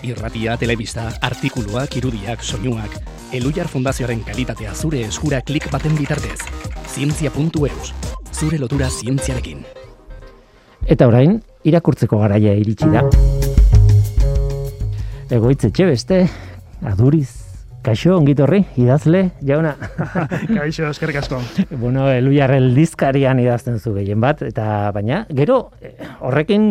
Irratia, 0.07 0.55
telebista, 0.55 1.09
artikuluak, 1.21 1.97
irudiak, 1.99 2.43
soinuak, 2.43 2.93
Elujar 3.35 3.67
Fundazioaren 3.67 4.21
kalitatea 4.23 4.71
zure 4.71 5.01
eskura 5.03 5.41
klik 5.43 5.65
baten 5.71 5.97
bitartez. 5.99 6.37
Zientzia.eus, 6.87 7.91
zure 8.31 8.59
lotura 8.61 8.87
zientziarekin. 8.87 9.65
Eta 10.87 11.09
orain, 11.11 11.41
irakurtzeko 11.67 12.21
garaia 12.21 12.53
iritsi 12.55 12.87
da. 12.93 13.03
Egoitz 15.27 15.65
etxe 15.67 15.89
beste, 15.89 16.21
aduriz, 16.87 17.27
kaixo, 17.87 18.17
ongitorri, 18.17 18.61
idazle, 18.79 19.29
jauna. 19.47 19.75
Kaixo, 20.57 20.89
eskerrik 20.89 21.21
asko. 21.21 21.39
bueno, 21.71 22.07
eluiar 22.11 22.51
eldizkarian 22.57 23.39
idazten 23.39 23.79
zu 23.79 23.93
gehien 23.95 24.23
bat, 24.23 24.41
eta 24.43 24.91
baina, 24.95 25.25
gero, 25.35 25.71
eh, 25.81 25.93
horrekin 26.19 26.67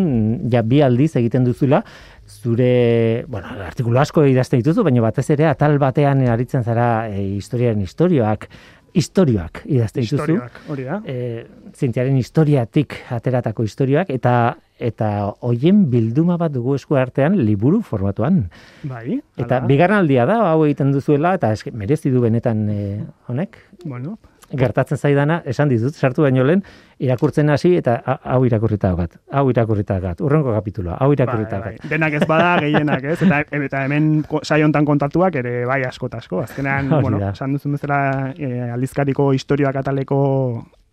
ja 0.53 0.65
bi 0.65 0.83
aldiz 0.85 1.15
egiten 1.17 1.45
duzula, 1.49 1.83
zure, 2.27 3.25
bueno, 3.29 3.49
artikulu 3.67 3.99
asko 3.99 4.25
idazten 4.27 4.61
dituzu, 4.63 4.85
baina 4.87 5.05
batez 5.05 5.29
ere 5.35 5.47
atal 5.51 5.79
batean 5.79 6.25
aritzen 6.29 6.65
zara 6.65 7.09
e, 7.09 7.23
historiaren 7.37 7.81
historioak, 7.85 8.49
historioak 8.97 9.63
idazten 9.67 10.05
dituzu. 10.05 10.23
Historiak, 10.23 10.61
hori 10.73 10.87
da. 10.89 11.01
e, 11.05 11.47
zientziaren 11.77 12.17
historiatik 12.17 12.97
ateratako 13.17 13.67
historioak 13.67 14.13
eta 14.15 14.37
eta 14.77 15.11
hoien 15.47 15.87
bilduma 15.93 16.37
bat 16.41 16.53
dugu 16.53 16.75
esku 16.77 16.99
artean 17.01 17.39
liburu 17.41 17.81
formatuan. 17.81 18.43
Bai. 18.85 19.21
Eta 19.37 19.63
hala. 19.63 19.69
bigarren 19.71 20.03
aldia 20.03 20.27
da 20.29 20.43
hau 20.51 20.67
egiten 20.67 20.93
duzuela 20.93 21.33
eta 21.39 21.53
eske, 21.57 21.73
merezi 21.73 22.13
du 22.13 22.21
benetan 22.25 22.67
e, 22.69 22.81
honek. 23.29 23.57
Bueno, 23.85 24.19
Gertatzen 24.55 24.97
zaidana, 24.99 25.41
esan 25.45 25.69
dizut, 25.69 25.95
sartu 25.99 26.23
baino 26.23 26.45
lehen, 26.47 26.63
irakurtzen 27.03 27.51
hasi 27.51 27.73
eta 27.77 27.97
ha- 28.07 28.21
hau 28.37 28.45
irakurrita 28.47 28.89
daukat, 28.93 29.17
hau 29.33 29.51
irakurrita 29.51 29.97
daukat, 29.99 30.21
urrengo 30.23 30.53
kapituloa, 30.55 30.95
hau 31.01 31.09
bai, 31.09 31.17
irakurrita 31.19 31.59
bai. 31.59 31.73
daukat. 31.75 31.91
Denak 31.91 32.13
ez 32.21 32.27
bada, 32.31 32.53
gehienak 32.63 33.05
ez, 33.05 33.19
eta, 33.23 33.41
eta 33.51 33.85
hemen 33.85 34.23
ko- 34.29 34.41
saio 34.45 34.65
hontan 34.69 34.85
kontatuak 34.87 35.35
ere 35.43 35.65
bai 35.67 35.83
asko 35.85 36.09
asko. 36.13 36.41
Azkenean, 36.47 36.91
Hori 36.93 37.03
bueno, 37.03 37.21
esan 37.33 37.53
duzun 37.59 37.73
bezala 37.73 38.33
e, 38.39 38.71
aldizkariko 38.71 39.33
historioak 39.33 39.77
ataleko 39.83 40.21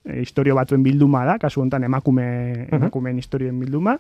e, 0.04 0.20
historio 0.22 0.56
batzuen 0.56 0.82
bilduma 0.84 1.24
da, 1.26 1.38
kasu 1.38 1.62
hontan 1.62 1.84
emakume, 1.84 2.68
emakumeen 2.72 3.18
historioen 3.22 3.60
bilduma. 3.60 3.98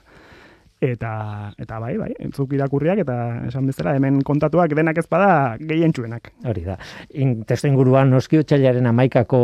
Eta, 0.84 1.54
eta 1.56 1.78
bai, 1.80 1.94
bai, 1.96 2.10
entzuk 2.20 2.52
irakurriak 2.58 3.00
eta 3.06 3.16
esan 3.48 3.70
bezala 3.70 3.94
hemen 3.96 4.20
kontatuak 4.28 4.74
denak 4.76 4.98
ez 5.00 5.06
bada 5.08 5.56
gehientsuenak. 5.62 6.34
Hori 6.50 6.66
da. 6.66 6.76
In, 7.24 7.38
testu 7.48 7.70
inguruan 7.70 8.12
noski 8.12 8.42
otxailaren 8.42 8.90
amaikako 8.92 9.44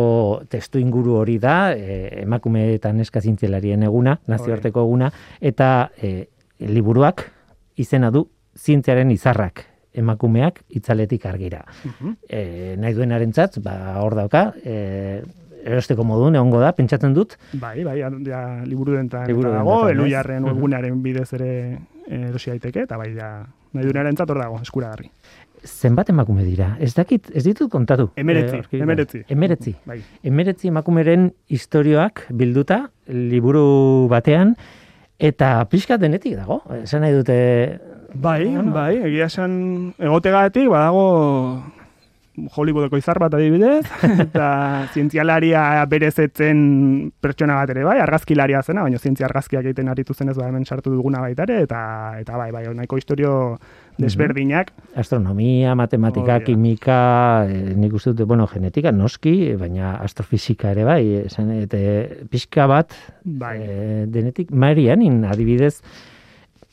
testu 0.51 0.81
inguru 0.83 1.15
hori 1.21 1.37
da, 1.39 1.71
e, 1.71 2.25
emakume 2.25 2.65
eta 2.73 2.91
neska 2.95 3.23
zientzialarien 3.23 3.87
eguna, 3.87 4.17
nazioarteko 4.27 4.83
eguna, 4.83 5.11
eta 5.39 5.69
e, 5.95 6.27
liburuak 6.67 7.23
izena 7.79 8.11
du 8.11 8.25
zientziaren 8.59 9.11
izarrak 9.15 9.63
emakumeak 9.99 10.63
itzaletik 10.75 11.25
argira. 11.25 11.63
Mhm. 11.85 12.15
E, 12.27 12.75
nahi 12.79 12.97
duenarentzat, 12.97 13.61
ba, 13.63 13.77
hor 14.03 14.19
dauka, 14.19 14.49
e, 14.63 15.21
erosteko 15.65 16.03
modun 16.03 16.35
egongo 16.35 16.59
da, 16.61 16.71
pentsatzen 16.73 17.13
dut, 17.13 17.35
Bai, 17.53 17.83
bai, 17.83 17.99
ja, 17.99 18.43
liburu 18.65 18.95
dentan 18.95 19.27
Liburu 19.27 19.51
dago, 19.51 19.87
elujarren 19.89 20.43
webgunearen 20.45 21.01
bidez 21.03 21.31
ere 21.33 21.51
eh, 22.07 22.29
erosi 22.29 22.49
daiteke, 22.51 22.83
eta 22.87 22.97
bai, 22.97 23.13
ja, 23.15 23.45
nahi 23.73 23.85
duenaren 23.85 24.15
hor 24.19 24.37
dago, 24.39 24.59
eskuragarri. 24.61 25.09
zenbat 25.65 26.09
emakume 26.09 26.43
dira? 26.45 26.77
Ez 26.79 26.93
dakit, 26.95 27.29
ez 27.35 27.43
ditut 27.43 27.69
kontatu. 27.69 28.09
Emeretzi, 28.15 28.57
Eh, 28.71 28.79
emeretzi. 28.81 29.23
Emeretzi. 29.27 29.75
Bai, 29.85 29.97
emeretzi 30.23 30.67
emakumeren 30.69 31.33
historioak 31.49 32.27
bilduta 32.31 32.89
liburu 33.07 34.07
batean 34.07 34.55
eta 35.19 35.65
pixka 35.69 35.97
denetik 35.97 36.37
dago. 36.37 36.61
Esan 36.83 37.01
nahi 37.01 37.11
dute 37.13 37.79
bai, 38.13 38.45
Bueno. 38.45 38.71
bai, 38.71 38.95
egia 39.03 39.25
esan 39.25 39.93
egotegatik, 39.99 40.69
badago 40.69 41.61
Hollywoodeko 42.55 42.99
izar 42.99 43.19
bat 43.21 43.33
adibidez, 43.35 43.83
eta 44.25 44.47
zientzialaria 44.93 45.85
berezetzen 45.91 46.59
pertsona 47.21 47.59
bat 47.59 47.73
ere 47.73 47.85
bai, 47.87 47.97
argazkilaria 48.03 48.61
zena, 48.63 48.83
baina 48.85 48.99
zientzia 48.99 49.27
argazkiak 49.27 49.67
egiten 49.69 49.91
aritu 49.91 50.13
zenez 50.13 50.37
ba 50.37 50.47
hemen 50.47 50.65
sartu 50.65 50.93
duguna 50.93 51.21
baita 51.25 51.45
ere, 51.47 51.61
eta, 51.67 51.81
eta 52.21 52.37
bai, 52.39 52.49
bai, 52.55 52.65
nahiko 52.75 52.99
historio 52.99 53.33
desberdinak, 53.99 54.71
astronomia, 54.95 55.73
matematika, 55.75 56.37
da. 56.39 56.45
kimika, 56.45 56.99
eh, 57.49 57.73
nik 57.75 57.97
uste 57.99 58.13
dut, 58.13 58.27
bueno, 58.27 58.47
genetika 58.47 58.93
noski, 58.95 59.55
baina 59.59 59.97
astrofisika 60.05 60.71
ere 60.75 60.85
bai, 60.87 61.01
esan, 61.25 61.51
eta 61.65 61.81
pixka 62.31 62.69
bat 62.71 62.95
bai, 63.23 63.57
eh, 63.65 64.05
denetik, 64.07 64.53
Marianin 64.55 65.25
adibidez, 65.27 65.81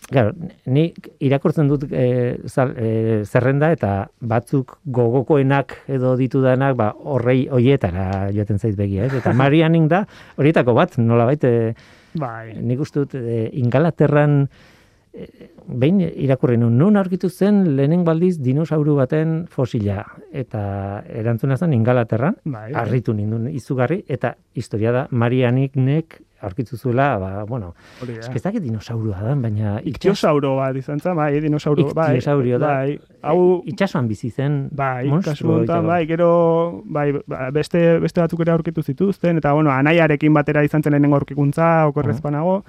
Claro, 0.07 0.31
ni 0.71 0.93
irakurtzen 1.19 1.67
dut 1.67 1.89
e, 1.91 2.39
zerrenda 3.27 3.73
eta 3.75 3.91
batzuk 4.23 4.77
gogokoenak 4.87 5.75
edo 5.91 6.13
ditudanak 6.21 6.77
ba 6.79 6.93
horrei 6.95 7.49
hoietara 7.51 8.29
joaten 8.31 8.63
zait 8.63 8.77
begia, 8.79 9.09
ez? 9.09 9.17
Eta 9.19 9.35
Marianing 9.41 9.89
da 9.91 10.05
horietako 10.39 10.77
bat, 10.79 10.95
nolabait 11.03 11.43
e, 11.45 11.75
bai, 12.15 12.55
nik 12.55 12.87
uste 12.87 13.03
dut 13.03 13.19
e, 13.19 13.49
Ingalaterran 13.59 14.45
e, 14.47 14.76
behin 15.67 16.01
irakurri 16.05 16.57
nun, 16.61 16.77
nun 16.79 16.97
aurkitu 16.97 17.31
zen 17.31 17.77
lehenengo 17.77 18.11
aldiz 18.13 18.37
dinosauru 18.43 18.97
baten 19.01 19.47
fosila? 19.51 20.05
Eta 20.33 21.03
erantzuna 21.09 21.57
zen 21.57 21.75
Ingalaterran, 21.77 22.39
bai, 22.45 22.71
harritu 22.75 23.15
nindun 23.17 23.49
izugarri 23.51 24.03
eta 24.09 24.37
historia 24.55 24.93
da 24.93 25.07
Marianiknek 25.11 26.21
aurkitu 26.47 26.77
zuela, 26.77 27.17
ba, 27.19 27.45
bueno, 27.49 27.75
ez 28.07 28.43
dakit 28.43 28.61
dinosaurua 28.63 29.23
da, 29.25 29.35
baina 29.41 29.79
Iktiosauro 29.89 30.53
bat 30.59 30.77
izan 30.77 31.01
zen, 31.01 31.17
bai, 31.17 31.31
dinosauro, 31.41 31.89
bai. 31.97 32.11
Iktiosaurio 32.15 32.59
da. 32.61 32.73
Bai, 32.83 32.99
hau, 33.25 33.63
itxasoan 33.73 34.09
bizi 34.09 34.31
zen 34.31 34.67
bai, 34.77 35.09
monstruo 35.09 35.63
bai, 35.87 36.03
gero, 36.07 36.83
bai, 36.85 37.09
ba, 37.27 37.49
beste, 37.57 37.99
beste 38.05 38.21
batzuk 38.21 38.45
ere 38.45 38.53
aurkitu 38.53 38.85
zituzten, 38.85 39.41
eta, 39.41 39.55
bueno, 39.57 39.73
anaiarekin 39.73 40.37
batera 40.37 40.65
izan 40.67 40.85
zen 40.85 40.95
lehenengo 40.95 41.19
aurkikuntza, 41.19 41.71
okorrez 41.89 42.21
banago, 42.21 42.61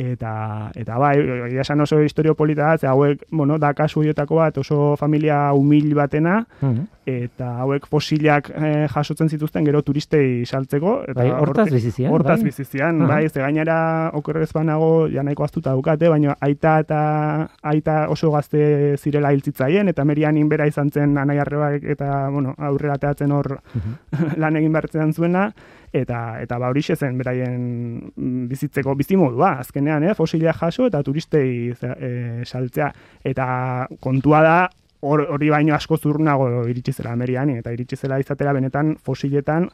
eta, 0.00 0.70
eta 0.80 0.96
bai, 0.98 1.18
egia 1.20 1.60
esan 1.60 1.80
oso 1.84 1.98
historio 2.00 2.34
polita 2.34 2.70
da, 2.70 2.78
ze 2.78 2.86
hauek, 2.88 3.26
bueno, 3.30 3.58
da 3.60 3.74
kasu 3.76 4.00
horietako 4.00 4.36
bat, 4.40 4.56
oso 4.62 4.96
familia 4.96 5.52
humil 5.52 5.92
batena, 5.94 6.46
Mhm. 6.62 6.86
eta 7.10 7.48
hauek 7.64 7.86
fosilak 7.90 8.50
eh, 8.54 8.86
jasotzen 8.88 9.28
zituzten 9.28 9.64
gero 9.66 9.82
turistei 9.82 10.46
saltzeko. 10.46 11.02
Eta 11.08 11.20
Bai, 11.20 11.30
hortaz 11.30 11.66
hortik- 11.66 11.74
bizi 11.74 11.90
ziren, 11.90 12.12
Hortaz 12.12 12.38
bai. 12.38 12.44
bizi 12.44 12.64
ziren, 12.64 13.02
Aha. 13.02 13.08
bai, 13.08 13.28
ze 13.28 13.40
gainera 13.40 14.10
okerrez 14.14 14.52
banago 14.52 15.08
ja 15.08 15.22
nahiko 15.22 15.44
aztuta 15.44 15.72
dukate, 15.72 16.08
baina 16.08 16.36
aita 16.40 16.78
eta 16.80 17.50
aita 17.62 18.08
oso 18.08 18.30
gazte 18.30 18.96
zirela 18.96 19.32
hiltzitzaien, 19.34 19.88
eta 19.88 20.04
merianin 20.04 20.48
bera 20.48 20.66
izan 20.66 20.90
zen 20.90 21.18
anaiarrebak 21.18 21.82
eta, 21.84 22.28
bueno, 22.30 22.54
aurrera 22.58 22.96
teatzen 22.98 23.32
hor 23.32 23.58
lan 24.36 24.56
egin 24.56 24.72
bertzen 24.72 25.12
zuena, 25.12 25.50
eta 25.92 26.40
eta 26.42 26.58
ba 26.58 26.68
horixe 26.70 26.94
zen 26.96 27.16
beraien 27.18 28.12
mm, 28.16 28.46
bizitzeko 28.48 28.94
bizimodua. 28.94 29.58
Azkenean 29.60 30.04
eh 30.04 30.14
fosilak 30.14 30.56
jaso 30.60 30.86
eta 30.86 31.02
turistei 31.02 31.72
eh, 31.82 32.42
saltzea. 32.44 32.92
Eta 33.24 33.86
kontua 34.00 34.42
da 34.42 34.56
hor- 35.02 35.26
hori 35.30 35.48
baino 35.50 35.74
asko 35.74 35.96
zurnago 35.96 36.66
iritsi 36.68 36.92
zela 36.92 37.12
Ameriani 37.12 37.58
eta 37.58 37.72
iritsi 37.72 37.96
zela 37.96 38.18
izatera 38.20 38.52
benetan 38.52 38.96
fosiletan 39.02 39.68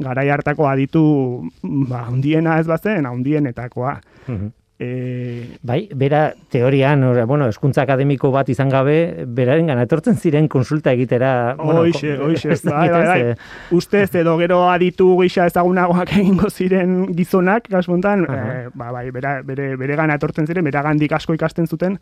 garai 0.00 0.28
hartako 0.30 0.66
aditu 0.68 1.50
ba 1.62 2.06
hundiena 2.08 2.58
ez 2.58 2.66
bazen 2.66 3.06
hundienetakoa 3.06 4.00
Mhm. 4.28 4.46
E, 4.80 5.58
Bai, 5.62 5.88
bera 5.94 6.32
teorian, 6.48 7.04
ora, 7.04 7.26
bueno, 7.28 7.46
eskuntza 7.52 7.82
akademiko 7.82 8.30
bat 8.32 8.48
izan 8.48 8.70
gabe, 8.72 9.26
beraren 9.28 9.66
gana 9.68 9.82
etortzen 9.84 10.16
ziren 10.16 10.48
konsulta 10.48 10.94
egitera. 10.96 11.54
bueno, 11.58 11.82
Hoixe, 11.82 12.16
ko- 12.16 12.24
hoixe, 12.30 12.52
ez 12.56 12.62
bai, 12.64 12.88
bai, 12.88 13.04
bai. 13.06 13.20
eh, 13.20 13.34
ustez 13.76 14.14
edo 14.14 14.38
gero 14.40 14.62
aditu 14.70 15.10
gisa 15.20 15.44
ezagunagoak 15.46 16.12
egingo 16.18 16.48
ziren 16.50 17.06
gizonak, 17.14 17.68
kasu 17.68 17.92
honetan, 17.92 18.24
Aha. 18.28 18.56
eh, 18.56 18.68
ba, 18.74 18.90
bai, 18.90 19.10
bera, 19.10 19.42
bere, 19.44 19.76
bere 19.76 19.96
gana 20.00 20.16
etortzen 20.16 20.46
ziren, 20.48 20.64
bera 20.64 20.82
gandik 20.82 21.12
asko 21.12 21.34
ikasten 21.36 21.66
zuten, 21.68 21.98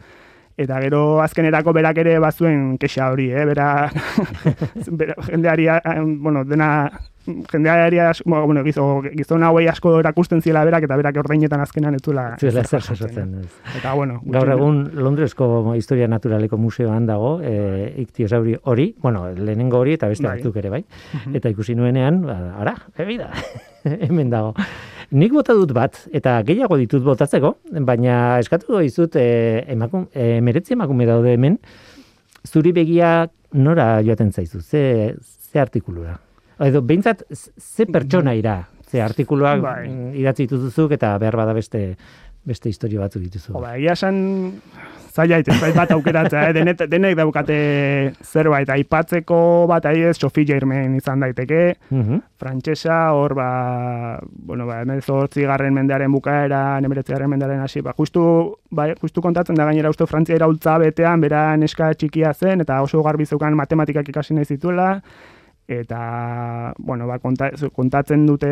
eta 0.56 0.80
gero 0.82 1.20
azkenerako 1.22 1.72
berak 1.74 1.98
ere 1.98 2.16
bazuen 2.22 2.78
kexa 2.78 3.10
hori, 3.10 3.28
eh? 3.34 3.44
bera, 3.44 3.90
bera 5.02 5.14
jendeari, 5.26 5.66
eh, 5.68 5.80
bueno, 6.18 6.44
dena, 6.44 6.90
jendeari, 7.52 7.98
as- 8.00 8.22
bueno, 8.24 8.62
gizo, 8.64 9.02
gizon 9.16 9.42
hauei 9.42 9.66
asko 9.68 9.98
erakusten 10.00 10.42
ziela 10.42 10.64
berak, 10.64 10.84
eta 10.88 10.96
berak 10.96 11.16
ordainetan 11.22 11.60
azkenan 11.60 11.94
ez 11.94 12.02
zuela 12.04 12.36
zer 12.40 12.52
jasotzen. 12.80 13.34
ez. 13.44 13.50
Eta, 13.76 13.94
bueno, 13.94 14.20
Gaur 14.24 14.50
egun 14.52 14.90
Londresko 14.94 15.74
Historia 15.76 16.08
Naturaleko 16.08 16.56
Museoan 16.58 17.06
dago, 17.06 17.40
e, 17.42 17.94
iktiosaurio 17.98 18.60
hori, 18.64 18.94
bueno, 19.02 19.26
lehenengo 19.34 19.78
hori 19.78 19.92
eta 19.94 20.08
beste 20.08 20.26
Bai. 20.26 20.38
batzuk 20.38 20.56
ere 20.56 20.70
bai. 20.70 20.84
Eta 21.34 21.48
ikusi 21.48 21.74
nuenean, 21.74 22.22
ba, 22.26 22.38
ara, 22.60 22.74
ebida, 22.98 23.30
hemen 23.84 24.30
dago. 24.30 24.54
Nik 25.10 25.32
bota 25.32 25.54
dut 25.56 25.72
bat, 25.72 25.96
eta 26.12 26.42
gehiago 26.44 26.76
ditut 26.76 27.02
botatzeko, 27.02 27.54
baina 27.80 28.38
eskatu 28.38 28.78
dizut 28.84 29.16
e, 29.16 29.64
emakum, 29.72 30.06
e, 30.12 30.40
meretzi 30.44 30.74
emakume 30.76 31.06
daude 31.08 31.32
hemen, 31.32 31.58
zuri 32.46 32.72
begia 32.72 33.28
nora 33.52 34.02
joaten 34.04 34.32
zaizu, 34.32 34.60
ze, 34.60 35.14
ze 35.52 35.60
artikulura? 35.60 36.18
Edo, 36.58 36.82
behintzat, 36.82 37.22
ze 37.32 37.86
pertsona 37.86 38.34
ira, 38.34 38.68
ze 38.90 39.02
artikuluak 39.02 39.60
Bai. 39.62 39.88
mm, 39.88 40.14
idatzi 40.18 40.46
dituzuzuk 40.48 40.92
eta 40.98 41.16
behar 41.18 41.36
bada 41.36 41.52
beste 41.52 41.96
beste 42.48 42.70
historio 42.70 43.00
batzuk 43.02 43.20
dituzu. 43.26 43.52
Ba, 43.60 43.74
egia 43.76 43.92
esan 43.92 44.18
zaila 45.12 45.42
zait 45.44 45.74
bat 45.76 45.90
aukeratzea, 45.92 46.46
eh? 46.48 46.52
Denet, 46.56 46.80
denek 46.88 47.16
daukate 47.18 47.56
zerbait 48.24 48.70
aipatzeko 48.72 49.66
bat 49.68 49.84
adibidez 49.90 50.16
Sophie 50.16 50.46
Germain 50.48 50.94
izan 50.96 51.20
daiteke, 51.20 51.76
Mhm. 51.90 52.22
frantsesa 52.38 53.12
hor 53.12 53.34
ba, 53.34 54.18
bueno, 54.30 54.64
ba, 54.66 54.80
emezortzi 54.82 55.42
garren 55.42 55.74
mendearen 55.74 56.10
bukaera, 56.12 56.78
emeretzi 56.78 57.12
garren 57.12 57.28
mendearen 57.30 57.60
hasi, 57.60 57.82
ba, 57.82 57.92
justu, 57.98 58.56
ba, 58.70 58.94
justu 59.02 59.20
kontatzen 59.20 59.54
da 59.56 59.64
gainera 59.66 59.90
uste 59.90 60.06
Frantzia 60.06 60.36
iraultza 60.36 60.78
betean, 60.78 61.20
bera 61.20 61.54
neska 61.56 61.92
txikia 61.94 62.32
zen, 62.32 62.62
eta 62.62 62.80
oso 62.80 63.02
garbi 63.02 63.26
zeukan 63.26 63.54
matematikak 63.54 64.08
ikasi 64.08 64.32
nahi 64.34 64.44
zituela, 64.46 65.02
eta, 65.68 66.72
bueno, 66.78 67.06
ba, 67.06 67.18
konta, 67.20 67.50
kontatzen 67.76 68.24
dute 68.26 68.48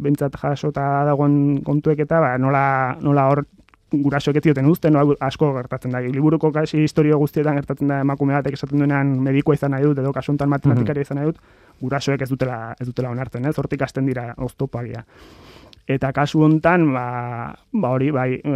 bentsat 0.00 0.38
jasota 0.40 1.04
dagoen 1.04 1.60
kontuek 1.64 2.00
eta, 2.06 2.22
ba, 2.24 2.38
nola, 2.40 2.64
nola 3.04 3.28
hor 3.28 3.44
gurasoek 3.92 4.38
ez 4.40 4.42
zioten 4.42 4.66
uzten, 4.66 4.96
no, 4.96 5.04
asko 5.22 5.50
gertatzen 5.54 5.92
da. 5.94 6.00
Liburuko 6.00 6.50
kasi 6.52 6.80
historio 6.82 7.18
guztietan 7.20 7.60
gertatzen 7.60 7.92
da 7.92 8.00
emakume 8.02 8.34
batek 8.34 8.56
esaten 8.56 8.80
duenean 8.80 9.12
medikoa 9.22 9.58
izan 9.58 9.74
nahi 9.76 9.84
dut, 9.86 10.00
edo 10.02 10.12
kasuntan 10.16 10.50
matematikaria 10.50 11.04
izan 11.04 11.20
nahi 11.20 11.30
dut, 11.30 11.42
gurasoek 11.82 12.24
ez 12.24 12.30
dutela, 12.30 12.58
ez 12.80 12.88
dutela 12.88 13.12
onartzen, 13.12 13.44
ez? 13.44 13.54
Hortik 13.60 13.84
hasten 13.84 14.08
dira 14.08 14.30
oztopagia. 14.38 15.04
Eta 15.84 16.14
kasu 16.16 16.40
hontan, 16.40 16.86
ba, 16.94 17.52
ba 17.76 17.88
hori, 17.92 18.06
bai, 18.08 18.38
e, 18.40 18.52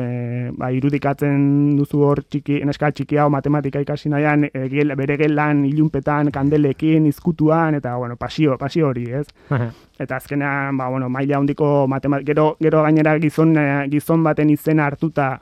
ba, 0.56 0.70
irudikatzen 0.72 1.74
duzu 1.76 2.00
hor 2.06 2.22
txiki, 2.24 2.62
neska 2.64 2.88
txiki 2.88 3.18
hau 3.20 3.26
matematika 3.28 3.82
ikasi 3.84 4.08
nahian, 4.08 4.46
e, 4.48 4.62
gel, 4.72 4.94
bere 4.96 5.18
gelan 5.20 5.60
ilunpetan, 5.68 6.30
kandelekin, 6.32 7.04
izkutuan, 7.10 7.76
eta, 7.76 7.98
bueno, 8.00 8.16
pasio, 8.16 8.56
pasio 8.56 8.88
hori, 8.88 9.04
ez? 9.20 9.26
Aha. 9.52 9.68
Eta 10.00 10.16
azkenean, 10.16 10.80
ba, 10.80 10.88
bueno, 10.88 11.10
maila 11.12 11.36
handiko 11.36 11.86
matematika, 11.86 12.32
gero, 12.32 12.48
gero 12.64 12.82
gainera 12.86 13.18
gizon, 13.20 13.52
eh, 13.60 13.84
gizon 13.92 14.24
baten 14.24 14.48
izena 14.54 14.88
hartuta 14.88 15.34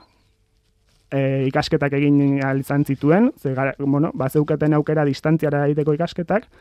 e, 1.07 1.45
ikasketak 1.47 1.95
egin 2.01 2.41
izan 2.41 2.83
zituen, 2.83 3.31
ze, 3.39 3.55
bueno, 3.79 4.11
ba, 4.13 4.27
zeukaten 4.27 4.75
aukera 4.75 5.07
distantziara 5.07 5.63
egiteko 5.69 5.95
ikasketak, 5.95 6.51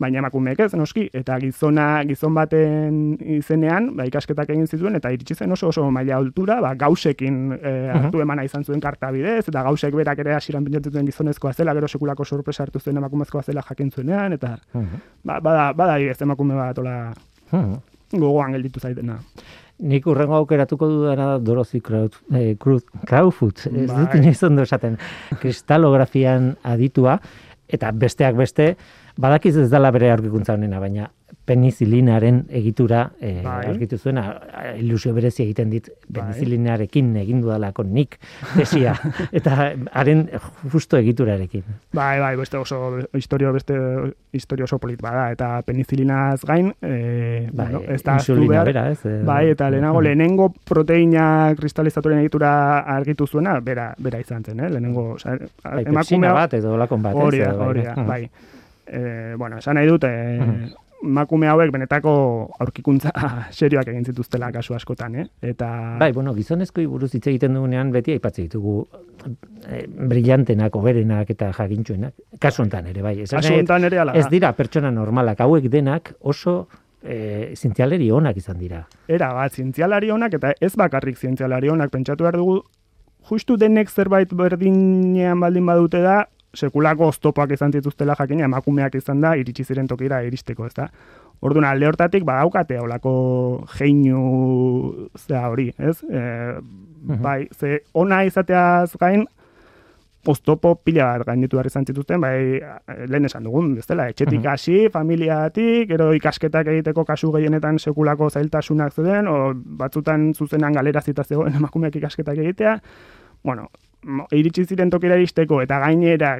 baina 0.00 0.20
emakumeek 0.20 0.60
ez, 0.60 0.70
noski, 0.76 1.06
eta 1.16 1.38
gizona, 1.40 1.86
gizon 2.08 2.34
baten 2.36 2.98
izenean, 3.38 3.88
ba, 3.96 4.04
ikasketak 4.08 4.50
egin 4.52 4.68
zituen, 4.68 4.98
eta 4.98 5.10
iritsi 5.14 5.34
zen 5.34 5.56
oso 5.56 5.70
oso 5.72 5.86
maila 5.94 6.18
altura, 6.20 6.58
ba, 6.64 6.74
gausekin 6.76 7.56
e, 7.56 7.74
hartu 7.94 8.20
emana 8.20 8.44
izan 8.44 8.64
zuen 8.64 8.82
karta 8.84 9.10
bidez, 9.14 9.46
eta 9.48 9.64
gausek 9.64 9.96
berak 9.96 10.20
ere 10.24 10.36
hasieran 10.36 10.66
pentsatzen 10.66 10.92
zuen 10.92 11.08
gizonezkoa 11.08 11.54
zela, 11.56 11.74
gero 11.78 11.88
sekulako 11.88 12.24
sorpresa 12.28 12.66
hartu 12.66 12.82
zuen 12.82 13.00
emakumezkoa 13.00 13.42
zela 13.42 13.64
jakin 13.68 13.90
zuenean, 13.90 14.36
eta 14.36 14.56
ba, 15.24 15.40
bada, 15.40 15.70
bada 15.72 15.98
ez 15.98 16.20
emakume 16.20 16.58
bat 16.58 16.78
ola 16.84 16.96
gogoan 18.12 18.52
gelditu 18.52 18.80
zaitena. 18.80 19.16
Nik 19.76 20.06
urrengo 20.08 20.38
aukeratuko 20.38 20.88
dudana 20.88 21.32
da 21.34 21.40
Dorothy 21.44 21.82
eh, 22.32 22.54
Crowfoot, 22.56 23.66
ez 23.66 23.88
Bai. 23.90 23.96
dut 23.98 24.14
inoiz 24.16 24.38
ondo 24.44 24.64
esaten, 24.64 24.96
kristalografian 25.40 26.54
aditua, 26.64 27.18
eta 27.68 27.90
besteak 27.92 28.38
beste, 28.38 28.74
badakiz 29.18 29.56
ez 29.56 29.70
dela 29.70 29.90
bere 29.90 30.10
aurkikuntza 30.12 30.54
honena, 30.54 30.78
baina 30.80 31.10
penicilinaren 31.46 32.40
egitura 32.58 33.04
eh, 33.20 33.40
Bai. 33.44 33.66
aurkitu 33.70 33.98
zuena, 33.98 34.24
ilusio 34.78 35.12
berezi 35.14 35.44
egiten 35.44 35.70
dit 35.70 35.88
penizilinarekin 36.12 37.12
egin 37.22 37.40
dudalako 37.42 37.84
nik 37.86 38.16
tesia, 38.56 38.94
eta 39.38 39.70
haren 39.92 40.24
justo 40.72 40.98
egiturarekin. 40.98 41.62
Bai, 41.94 42.18
bai, 42.22 42.32
beste 42.38 42.58
oso 42.58 42.98
historio 43.14 43.52
beste 43.54 43.76
historio 44.36 44.66
oso 44.68 44.78
polit 44.82 45.00
bada 45.02 45.28
eta 45.34 45.62
penicilinaz 45.66 46.42
gain, 46.46 46.72
eh, 46.82 47.48
Bai, 47.52 47.70
bueno, 47.72 47.82
ez 47.94 48.02
da 48.02 48.18
insulina 48.20 48.50
behar. 48.62 48.66
bera, 48.72 48.84
ez? 48.90 49.04
eh, 49.06 49.20
Bai, 49.24 49.48
eta 49.54 49.70
lehenago 49.70 50.02
lehenengo 50.02 50.50
proteina 50.66 51.54
kristalizaturen 51.58 52.20
egitura 52.24 52.80
argitu 52.96 53.26
zuena, 53.26 53.58
bera, 53.60 53.92
bera 53.98 54.20
izan 54.20 54.44
zen, 54.44 54.60
eh? 54.60 54.68
Lehenengo, 54.70 55.12
oza, 55.14 55.38
Bai, 55.64 55.84
pepsina 55.84 56.32
bat 56.36 56.54
edo 56.58 56.74
olakon 56.74 57.02
bat? 57.02 57.14
Hori 57.14 57.38
da, 57.42 57.52
Eh, 57.54 57.66
hori 57.70 57.82
da, 57.86 57.94
Mhm. 57.96 58.06
bai. 58.06 58.28
Eh, 58.86 59.34
bueno, 59.38 59.58
esan 59.58 59.74
nahi 59.76 59.86
dut, 59.86 60.04
eh, 60.04 60.38
Mhm. 60.40 60.72
emakume 61.06 61.46
hauek 61.46 61.70
benetako 61.70 62.12
aurkikuntza 62.58 63.10
serioak 63.50 63.88
egin 63.88 64.04
zituztela 64.04 64.50
kasu 64.52 64.74
askotan, 64.74 65.14
eh? 65.16 65.26
Eta 65.42 65.96
Bai, 66.00 66.12
bueno, 66.12 66.32
gizonezkoi 66.34 66.86
buruz 66.86 67.12
hitz 67.14 67.26
egiten 67.26 67.54
dugunean 67.54 67.92
beti 67.92 68.12
aipatzen 68.16 68.46
ditugu 68.48 68.86
eh, 69.68 69.86
brillantenak, 69.86 70.74
oberenak 70.76 71.30
eta 71.30 71.52
jakintxuenak. 71.52 72.14
Kasu 72.40 72.62
hontan 72.62 72.86
ere, 72.86 73.02
bai. 73.02 73.20
Esan 73.20 73.38
kasu 73.40 73.50
nahi, 73.52 73.58
honetan 73.60 73.84
ere 73.84 73.98
ala 73.98 74.12
ez 74.16 74.26
dira 74.30 74.52
pertsona 74.56 74.90
normalak, 74.90 75.40
hauek 75.40 75.68
denak 75.70 76.14
oso 76.20 76.66
eh, 77.04 77.52
zientzialeri 77.54 78.10
onak 78.10 78.36
izan 78.36 78.58
dira. 78.58 78.86
Era 79.06 79.32
bat, 79.34 79.52
zientzialari 79.52 80.10
honak, 80.10 80.34
eta 80.40 80.54
ez 80.60 80.74
bakarrik 80.76 81.16
zientzialari 81.18 81.68
honak, 81.68 81.90
pentsatu 81.90 82.24
behar 82.24 82.36
dugu, 82.40 82.62
justu 83.28 83.56
denek 83.56 83.90
zerbait 83.90 84.32
berdinean 84.34 85.38
baldin 85.40 85.66
badute 85.66 86.00
da, 86.02 86.26
sekulako 86.56 87.10
oztopoak 87.12 87.52
izan 87.52 87.72
zituztela 87.76 88.16
jakina, 88.18 88.44
emakumeak 88.48 88.94
izan 88.98 89.20
da, 89.20 89.34
iritsi 89.36 89.64
ziren 89.64 89.86
tokira 89.86 90.22
iristeko, 90.26 90.66
ez 90.66 90.74
da? 90.74 90.88
Orduan, 91.44 91.66
alde 91.68 91.86
hortatik, 91.86 92.24
badaukate 92.24 92.78
olako 92.80 93.12
jeinu 93.78 95.08
zea 95.26 95.46
hori, 95.52 95.70
ez? 95.78 95.98
E, 96.02 96.22
Bai, 97.22 97.46
ze 97.54 97.82
ona 97.94 98.24
izateaz 98.26 98.96
gain, 98.98 99.26
oztopo 100.26 100.72
pila 100.82 101.12
bat 101.18 101.26
gainditu 101.28 101.54
behar 101.54 101.68
izan 101.70 101.84
zituzten, 101.86 102.18
bai, 102.20 102.58
lehen 103.06 103.28
esan 103.28 103.44
dugun, 103.46 103.74
bezala, 103.76 104.08
etxetik 104.10 104.40
Mhm. 104.40 104.48
hasi, 104.50 104.88
familiatik, 104.90 105.86
gero 105.88 106.08
ikasketak 106.14 106.66
egiteko 106.66 107.04
kasu 107.04 107.30
gehienetan 107.36 107.78
sekulako 107.78 108.30
zailtasunak 108.30 108.92
zeuden, 108.92 109.28
o 109.28 109.52
batzutan 109.54 110.32
zuzenan 110.34 110.72
galera 110.72 111.00
zita 111.00 111.22
zegoen 111.22 111.54
emakumeak 111.54 111.94
ikasketak 111.96 112.38
egitea, 112.38 112.80
bueno, 113.44 113.68
iritsi 114.32 114.64
ziren 114.64 114.90
tokira 114.90 115.16
iristeko 115.18 115.60
eta 115.62 115.80
gainera 115.82 116.36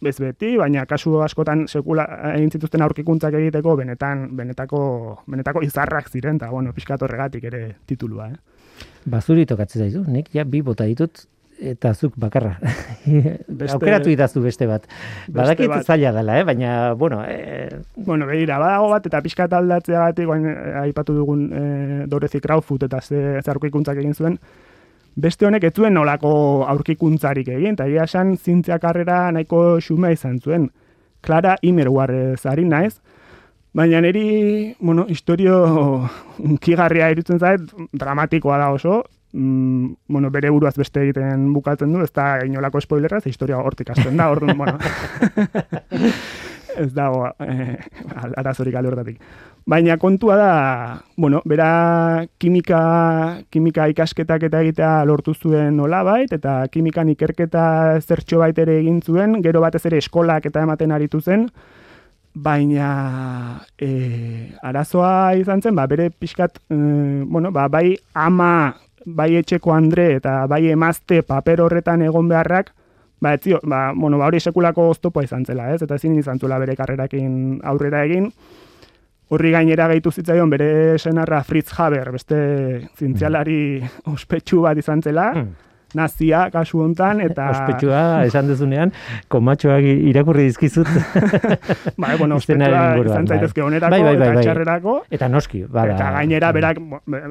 bez 0.00 0.18
beti, 0.22 0.52
baina 0.58 0.84
kasu 0.86 1.16
askotan 1.24 1.66
sekula 1.66 2.04
egin 2.34 2.52
zituzten 2.54 2.84
aurkikuntzak 2.86 3.34
egiteko 3.40 3.74
benetan 3.80 4.28
benetako 4.38 4.82
benetako 5.26 5.64
izarrak 5.66 6.10
ziren 6.10 6.38
eta 6.38 6.50
bueno, 6.52 6.72
pixkat 6.72 7.02
horregatik 7.02 7.48
ere 7.50 7.64
titulua, 7.86 8.28
eh. 8.30 8.86
Bazuri 9.10 9.46
tokatzen 9.46 9.82
zaizu, 9.82 10.04
nik 10.06 10.30
ja 10.34 10.44
bi 10.44 10.62
bota 10.62 10.86
ditut 10.86 11.24
eta 11.58 11.92
zuk 11.94 12.14
bakarra. 12.20 12.54
Aukeratu 13.74 14.12
idazu 14.12 14.40
beste 14.44 14.68
bat. 14.70 14.84
Badakit 15.34 15.66
bat. 15.70 15.86
zaila 15.86 16.12
dela, 16.14 16.38
eh? 16.38 16.44
baina, 16.46 16.92
bueno, 16.94 17.24
eh, 17.26 17.80
Bueno, 17.96 18.26
begira, 18.26 18.60
badago 18.62 18.92
bat, 18.92 19.06
eta 19.10 19.20
pixka 19.24 19.48
aldatzeagatik, 19.50 20.26
guain, 20.26 20.46
eh, 20.46 20.76
aipatu 20.84 21.16
dugun 21.16 21.48
e, 21.50 21.62
Dorothy 22.06 22.40
Crowfoot 22.40 22.86
eta 22.86 23.00
ze, 23.00 23.40
ze 23.42 23.52
egin 23.98 24.14
zuen, 24.14 24.38
beste 25.18 25.46
honek 25.46 25.66
ez 25.66 25.74
zuen 25.74 25.96
nolako 25.98 26.30
aurkikuntzarik 26.70 27.50
egin, 27.50 27.74
eta 27.74 27.88
egia 27.90 28.06
esan 28.06 28.36
zientzia 28.36 28.78
karrera 28.82 29.26
nahiko 29.34 29.80
xumea 29.82 30.14
izan 30.14 30.38
zuen. 30.38 30.68
Clara 31.24 31.56
Immerwahr 31.66 32.12
ari 32.52 32.64
naiz, 32.64 33.00
baina 33.74 34.00
niri, 34.00 34.74
bueno, 34.80 35.06
historio 35.08 35.58
unkigarria 36.50 37.10
irutzen 37.14 37.40
zait, 37.42 37.66
dramatikoa 37.92 38.58
da 38.62 38.70
oso, 38.74 39.02
mm, 39.32 39.94
bueno, 40.08 40.30
bere 40.30 40.50
buruaz 40.54 40.76
beste 40.78 41.02
egiten 41.02 41.50
bukatzen 41.52 41.92
du, 41.92 42.04
ez 42.06 42.12
da 42.14 42.38
inolako 42.46 42.80
spoilerra, 42.80 43.20
ze 43.20 43.34
historia 43.34 43.58
hortik 43.58 43.90
hasten 43.90 44.16
da, 44.16 44.30
orduan, 44.30 44.56
bueno, 44.58 44.78
ez 46.78 46.92
dago 46.94 47.26
eh, 47.42 47.76
arazorik 48.36 48.74
alde. 48.78 49.16
Baina 49.66 49.98
kontua 49.98 50.36
da, 50.36 50.52
bueno, 51.16 51.42
bera 51.44 52.26
kimika, 52.38 53.42
kimika 53.50 53.88
ikasketak 53.92 54.46
eta 54.48 54.62
egitea 54.64 54.92
lortu 55.04 55.34
zuen 55.34 55.76
nolabait, 55.76 56.32
eta 56.32 56.62
kimikan 56.72 57.10
ikerketa 57.12 57.98
zertxo 58.00 58.38
bait 58.40 58.58
ere 58.58 58.78
egin 58.80 59.02
zuen, 59.02 59.42
gero 59.44 59.60
batez 59.60 59.84
ere 59.90 59.98
eskolak 60.00 60.46
eta 60.48 60.62
ematen 60.64 60.94
aritu 60.96 61.20
zen, 61.20 61.48
baina 62.32 63.60
e, 63.76 63.90
arazoa 64.62 65.34
izan 65.36 65.60
zen, 65.60 65.76
ba, 65.76 65.86
bere 65.86 66.08
pixkat, 66.10 66.60
e, 66.70 66.78
bueno, 67.26 67.52
ba, 67.52 67.68
bai 67.68 67.98
ama, 68.14 68.74
bai 69.04 69.34
etxeko 69.40 69.72
andre 69.74 70.14
eta 70.16 70.46
bai 70.46 70.66
emazte 70.72 71.22
paper 71.22 71.60
horretan 71.66 72.02
egon 72.06 72.28
beharrak, 72.30 72.72
ba, 73.20 73.34
etzio, 73.34 73.60
ba, 73.64 73.92
bueno, 73.94 74.18
ba, 74.18 74.26
hori 74.30 74.40
sekulako 74.40 74.88
oztopoa 74.94 75.24
izan 75.26 75.44
zela, 75.44 75.72
ez? 75.74 75.82
Eta 75.82 75.98
ezin 75.98 76.16
izan 76.18 76.38
zuela 76.38 76.58
bere 76.62 76.76
karrerakin 76.78 77.60
aurrera 77.64 78.04
egin. 78.06 78.30
Horri 79.30 79.50
gainera 79.52 79.86
gaitu 79.90 80.10
zitzaion 80.10 80.48
bere 80.50 80.98
senarra 80.98 81.42
Fritz 81.44 81.72
Haber, 81.78 82.10
beste 82.14 82.36
zientzialari 82.96 83.82
ospetsu 84.08 84.62
bat 84.64 84.78
izan 84.80 85.02
zela, 85.02 85.32
Hmm. 85.34 85.50
Nazia 85.94 86.48
kasu 86.52 86.82
hontan 86.84 87.20
eta 87.24 87.48
Ospetsua 87.52 88.02
esan 88.28 88.48
dezunean 88.50 88.92
komatxoak 89.32 89.84
irakurri 90.10 90.48
dizkizut. 90.48 90.88
bai, 92.02 92.16
bueno, 92.18 92.36
ospetsua 92.36 92.82
izan 93.00 93.24
bai. 93.24 93.38
zaitezke 93.38 93.62
onerako 93.64 93.90
Bai, 93.94 94.02
bai, 94.02 94.16
bai, 94.16 94.28
eta 94.28 94.34
bai. 94.34 94.44
txarrerako. 94.44 94.96
Eta 95.18 95.28
noski, 95.32 95.62
bada. 95.64 95.94
Eta 95.96 96.10
gainera 96.18 96.52
berak 96.52 96.80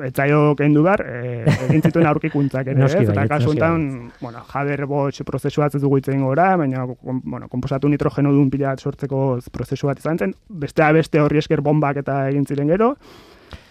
etzaio 0.10 0.42
kendu 0.58 0.84
behar, 0.88 1.04
e, 1.06 1.44
egin 1.68 1.86
zituen 1.90 2.10
aurkikuntzak 2.10 2.74
ere, 2.74 2.80
Noski 2.82 3.04
ez? 3.04 3.10
Eta 3.14 3.28
kasu 3.30 3.52
noski 3.52 3.62
honetan, 3.62 4.12
bueno, 4.22 4.44
Haber 4.54 4.86
Bosch 4.90 5.26
prozesu 5.28 5.62
bat 5.62 5.76
ez 5.76 5.82
dugu 5.84 6.02
itzen 6.02 6.24
gora, 6.26 6.50
baina 6.58 6.86
bueno, 6.88 7.48
komposatu 7.50 7.90
nitrogeno 7.92 8.34
dun 8.34 8.50
pila 8.54 8.76
sortzeko 8.78 9.40
prozesu 9.54 9.88
bat 9.88 10.00
izan 10.00 10.18
zen, 10.18 10.36
bestea 10.50 10.92
beste 10.96 11.22
horri 11.22 11.42
esker 11.44 11.62
bombak 11.62 12.02
eta 12.04 12.24
egin 12.32 12.46
ziren 12.46 12.68
gero, 12.74 12.96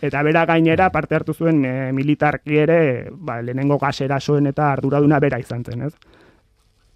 Eta 0.03 0.23
bera 0.23 0.45
gainera 0.47 0.91
parte 0.93 1.17
hartu 1.17 1.35
zuen 1.35 1.65
e, 1.65 1.93
militarki 1.93 2.59
ere, 2.63 2.79
ba, 3.11 3.41
lehenengo 3.43 3.79
gaserasoen 3.79 4.47
eta 4.53 4.71
arduraduna 4.73 5.21
bera 5.21 5.41
izan 5.41 5.65
zen, 5.65 5.87
ez? 5.89 5.95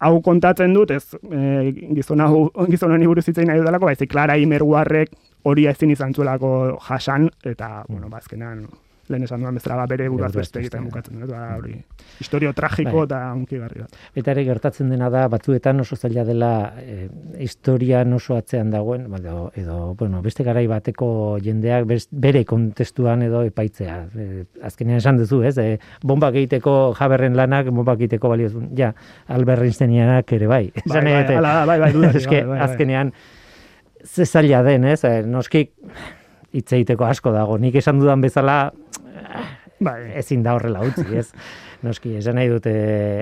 Hau 0.01 0.21
kontatzen 0.25 0.73
dut, 0.73 0.91
ez 0.91 1.05
e, 1.31 2.03
hau 2.25 2.67
gizon 2.71 2.93
honi 2.97 3.09
buruz 3.09 3.27
hitzein 3.29 3.51
nahi 3.51 3.61
dudalako, 3.61 3.91
baizik 3.91 4.13
Clara 4.13 4.37
Imerguarrek 4.41 5.13
hori 5.45 5.67
ezin 5.67 5.91
izan 5.93 6.15
zuelako 6.15 6.79
jasan, 6.89 7.29
eta, 7.45 7.85
bueno, 7.89 8.09
ba, 8.09 8.21
azkenan, 8.21 8.67
lehen 9.11 9.25
esan 9.27 9.43
duan 9.43 9.57
bezala, 9.59 9.77
ba, 9.83 9.87
bere 9.91 10.09
buruaz 10.09 10.33
beste 10.37 10.61
egiten 10.63 10.85
bukatzen 10.87 11.21
dut, 11.21 11.31
ba, 11.33 11.57
hori, 11.59 11.75
historio 12.21 12.53
tragiko 12.57 13.01
Bai. 13.03 13.05
eta 13.09 13.19
unkigarri 13.35 13.81
bat. 13.83 13.97
Eta 14.15 14.31
ere 14.33 14.45
gertatzen 14.47 14.89
dena 14.93 15.11
da 15.11 15.27
batzuetan 15.33 15.81
oso 15.83 15.97
zaila 15.97 16.25
dela 16.25 16.51
e, 16.79 17.09
historian 17.43 18.13
oso 18.17 18.37
atzean 18.39 18.71
dagoen, 18.71 19.09
edo, 19.19 19.51
edo 19.59 19.95
bueno, 19.99 20.23
beste 20.23 20.45
garai 20.47 20.67
bateko 20.71 21.39
jendeak 21.43 21.85
bes- 21.91 22.09
bere 22.11 22.45
kontestuan 22.45 23.23
edo 23.27 23.43
epaitzea. 23.49 23.97
E, 24.15 24.45
azkenean 24.63 24.99
esan 25.03 25.19
duzu, 25.19 25.43
ez? 25.45 25.57
E, 25.59 25.79
bombak 26.03 26.35
egiteko 26.41 26.95
jaberren 26.99 27.37
lanak, 27.37 27.69
bombak 27.75 27.99
egiteko 28.01 28.29
baliozun. 28.33 28.71
Ja, 28.79 28.93
Albert 29.29 29.63
Einsteinianak 29.67 30.33
ere 30.39 30.47
bai. 30.47 30.65
Bai, 30.87 31.03
bai, 31.05 31.37
da, 31.43 31.67
bai, 31.67 31.79
bai, 31.81 31.93
dudarik 31.93 32.21
Eske, 32.23 32.43
bai, 32.45 32.57
bai. 32.57 32.61
azkenean, 32.69 33.13
ze 34.05 34.25
zaila 34.25 34.63
den, 34.63 34.85
ez? 34.85 35.03
E, 35.05 35.23
noski 35.27 35.67
hitz 36.53 36.73
egiteko 36.73 37.05
asko 37.07 37.31
dago. 37.35 37.59
Nik 37.63 37.77
esan 37.79 38.01
dudan 38.01 38.21
bezala, 38.25 38.73
Bai. 39.81 40.13
ezin 40.21 40.43
da 40.45 40.55
horrela 40.55 40.81
utzi, 40.85 41.07
ez? 41.17 41.31
Noski, 41.83 42.11
esan 42.19 42.35
nahi 42.37 42.49
dute... 42.53 42.73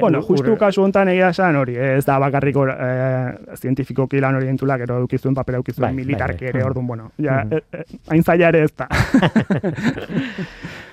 Bueno, 0.02 0.18
justu 0.26 0.50
ur- 0.50 0.58
kasu 0.58 0.82
hontan 0.82 1.06
egia 1.12 1.28
esan 1.30 1.54
hori, 1.60 1.76
ez 1.78 2.02
da 2.04 2.16
bakarriko 2.18 2.64
eh, 2.72 3.54
zientifikoki 3.54 4.18
lan 4.20 4.34
hori 4.40 4.48
entzula, 4.50 4.74
gero 4.82 4.96
eukizuen 5.04 5.36
papera 5.38 5.60
eukizuen 5.60 5.84
Bai, 5.86 5.92
bai, 5.94 6.00
militarki 6.02 6.48
bai. 6.48 6.50
ere, 6.56 6.64
orduan, 6.66 6.86
bueno, 6.90 7.12
ja, 7.22 7.44
Mhm. 7.44 7.52
eh, 7.54 7.62
eh, 7.72 7.98
hain 8.10 8.24
zaila 8.26 8.48
ere 8.48 8.64
ez 8.66 8.72
da. 8.74 8.88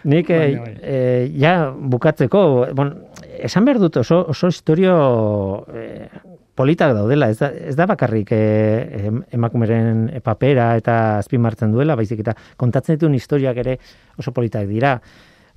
Nik, 0.06 0.30
eh, 0.30 0.38
Baina 0.38 0.62
bai. 0.62 0.78
eh, 0.82 1.32
ja, 1.42 1.72
bukatzeko, 1.74 2.68
bon, 2.78 2.94
esan 3.42 3.66
behar 3.66 3.80
dut 3.82 3.98
oso, 3.98 4.22
oso 4.30 4.48
historio 4.54 5.66
eh, 5.74 6.08
politak 6.56 6.94
daudela, 6.96 7.30
ez 7.34 7.40
da, 7.42 7.50
ez 7.50 7.76
da 7.76 7.88
bakarrik 7.90 8.30
eh, 8.32 9.08
em- 9.10 9.24
emakumeren 9.34 10.06
papera 10.24 10.76
eta 10.78 11.18
azpimartzen 11.18 11.74
duela, 11.74 11.96
baizik 11.98 12.22
eta 12.22 12.36
kontatzen 12.58 12.96
dituen 13.00 13.16
historiak 13.18 13.58
ere 13.66 13.80
oso 14.22 14.32
politak 14.32 14.68
dira. 14.70 15.00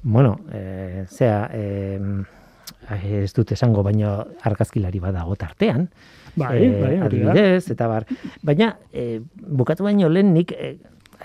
Bueno, 0.03 0.39
eh, 0.53 1.05
zea, 1.09 1.51
eh, 1.53 1.99
ez 3.03 3.33
dut 3.35 3.53
esango, 3.53 3.83
baina 3.83 4.25
argazkilari 4.47 5.01
badago 5.03 5.37
tartean. 5.37 5.89
Bai, 6.39 6.65
eh, 6.65 6.81
bai, 6.81 6.95
adibidez, 7.03 7.71
eta 7.71 7.89
bar. 7.91 8.07
Baina, 8.43 8.77
eh, 8.93 9.21
bukatu 9.35 9.85
baino 9.85 10.09
lehen 10.09 10.33
nik 10.35 10.53
eh, 10.53 10.77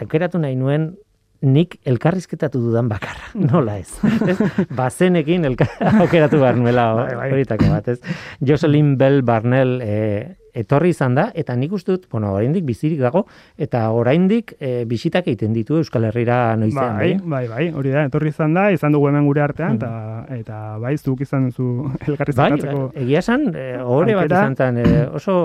aukeratu 0.02 0.40
nahi 0.42 0.56
nuen 0.56 0.96
nik 1.44 1.78
elkarrizketatu 1.86 2.60
dudan 2.64 2.88
bakarra, 2.90 3.30
nola 3.52 3.78
ez. 3.78 3.92
ez? 4.28 4.38
Bazenekin 4.74 5.46
elka, 5.46 5.68
aukeratu 6.04 6.40
behar 6.40 6.58
nuela 6.58 6.94
Bai, 6.96 7.16
bai. 7.20 7.32
horitako 7.36 7.70
bat, 7.70 7.88
ez. 7.94 8.00
Jocelyn 8.42 8.98
Bell 8.98 9.22
Barnell 9.28 9.82
eh, 9.84 10.36
etorri 10.54 10.94
izan 10.94 11.16
da, 11.18 11.30
eta 11.34 11.56
nik 11.58 11.74
uste 11.74 11.96
dut, 11.96 12.08
bueno, 12.12 12.34
oraindik 12.38 12.66
bizirik 12.66 13.00
dago, 13.02 13.26
eta 13.58 13.84
oraindik 13.92 14.56
eh, 14.60 14.84
bisitak 14.90 15.28
egiten 15.28 15.54
ditu 15.54 15.80
Euskal 15.82 16.08
Herrira 16.10 16.56
noizean. 16.60 16.98
Bai, 16.98 17.12
bai, 17.20 17.44
bai, 17.50 17.66
hori 17.74 17.94
da, 17.94 18.06
etorri 18.10 18.30
izan 18.34 18.54
da, 18.54 18.70
izan 18.74 18.94
dugu 18.94 19.10
hemen 19.10 19.26
gure 19.28 19.44
artean, 19.46 19.80
eta, 19.82 19.92
eta 20.38 20.60
bai, 20.84 20.96
zuk 20.98 21.24
izan 21.26 21.50
duzu 21.50 21.70
Bai, 21.88 22.00
elkarrizketatzeko. 22.14 22.86
egia 23.04 23.24
esan, 23.24 23.48
eh, 23.58 23.78
ohore 23.82 24.18
bat 24.20 24.32
izan 24.32 24.58
zen, 24.60 24.82
eh, 24.84 25.04
oso 25.14 25.36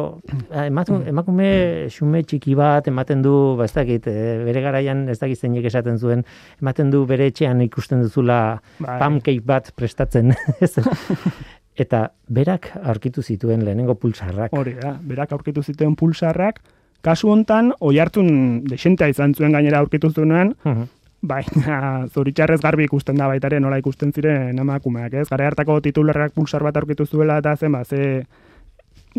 eh, 0.53 0.69
emakume 0.69 1.51
xume 1.93 2.23
txiki 2.29 2.57
bat 2.59 2.89
ematen 2.91 3.23
du, 3.25 3.35
ba 3.59 3.69
ez 3.69 3.75
dakit, 3.75 4.07
eh, 4.11 4.39
bere 4.45 4.63
garaian 4.65 5.07
ez 5.09 5.19
dakit 5.21 5.41
zeinek 5.41 5.69
esaten 5.71 5.99
zuen, 5.99 6.25
ematen 6.63 6.93
du 6.93 7.05
bere 7.09 7.31
etxean 7.33 7.63
ikusten 7.65 8.03
duzula 8.05 8.61
Bai. 8.79 8.99
pancake 9.01 9.41
bat 9.45 9.73
prestatzen. 9.77 10.35
Eta 11.79 12.09
berak 12.29 12.73
aurkitu 12.83 13.23
zituen 13.23 13.63
lehenengo 13.65 13.95
pulsarrak. 13.95 14.53
Hori 14.53 14.75
da, 14.81 14.97
berak 15.01 15.33
aurkitu 15.33 15.63
zituen 15.63 15.95
pulsarrak, 15.97 16.59
kasu 17.07 17.31
hontan, 17.31 17.73
oi 17.81 17.99
hartun 18.03 18.65
desentea 18.67 19.09
izan 19.13 19.35
zuen 19.39 19.53
gainera 19.55 19.79
aurkitu 19.79 20.11
zuenean, 20.11 20.55
Mhm. 20.65 20.89
baina 21.23 22.07
zoritxarrez 22.15 22.61
garbi 22.63 22.85
ikusten 22.85 23.17
da 23.19 23.27
baita 23.27 23.47
ere 23.49 23.61
nola 23.61 23.79
ikusten 23.79 24.13
ziren 24.13 24.59
emakumeak, 24.59 25.15
ez? 25.15 25.29
Gara 25.31 25.47
hartako 25.47 25.81
titularrak 25.81 26.33
pulsar 26.35 26.63
bat 26.63 26.77
aurkitu 26.77 27.07
zuela 27.07 27.39
eta 27.39 27.57
zen, 27.57 27.73
ba, 27.73 27.85
ze 27.85 28.25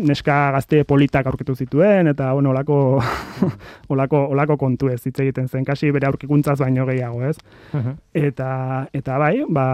neska 0.04 0.50
gazte 0.54 0.84
politak 0.84 1.26
aurkitu 1.26 1.54
zituen, 1.54 2.08
eta, 2.12 2.32
bueno, 2.32 2.50
olako, 2.50 2.76
olako, 3.92 4.24
olako 4.34 4.56
kontu 4.60 4.88
ez 4.92 5.00
hitz 5.06 5.18
egiten 5.20 5.48
zen, 5.48 5.64
kasi 5.64 5.90
bere 5.94 6.06
aurkikuntzaz 6.08 6.58
baino 6.60 6.86
gehiago, 6.88 7.22
ez? 7.28 7.36
Mhm. 7.72 7.96
Eta, 8.14 8.50
eta 8.92 9.18
bai, 9.18 9.44
ba, 9.48 9.66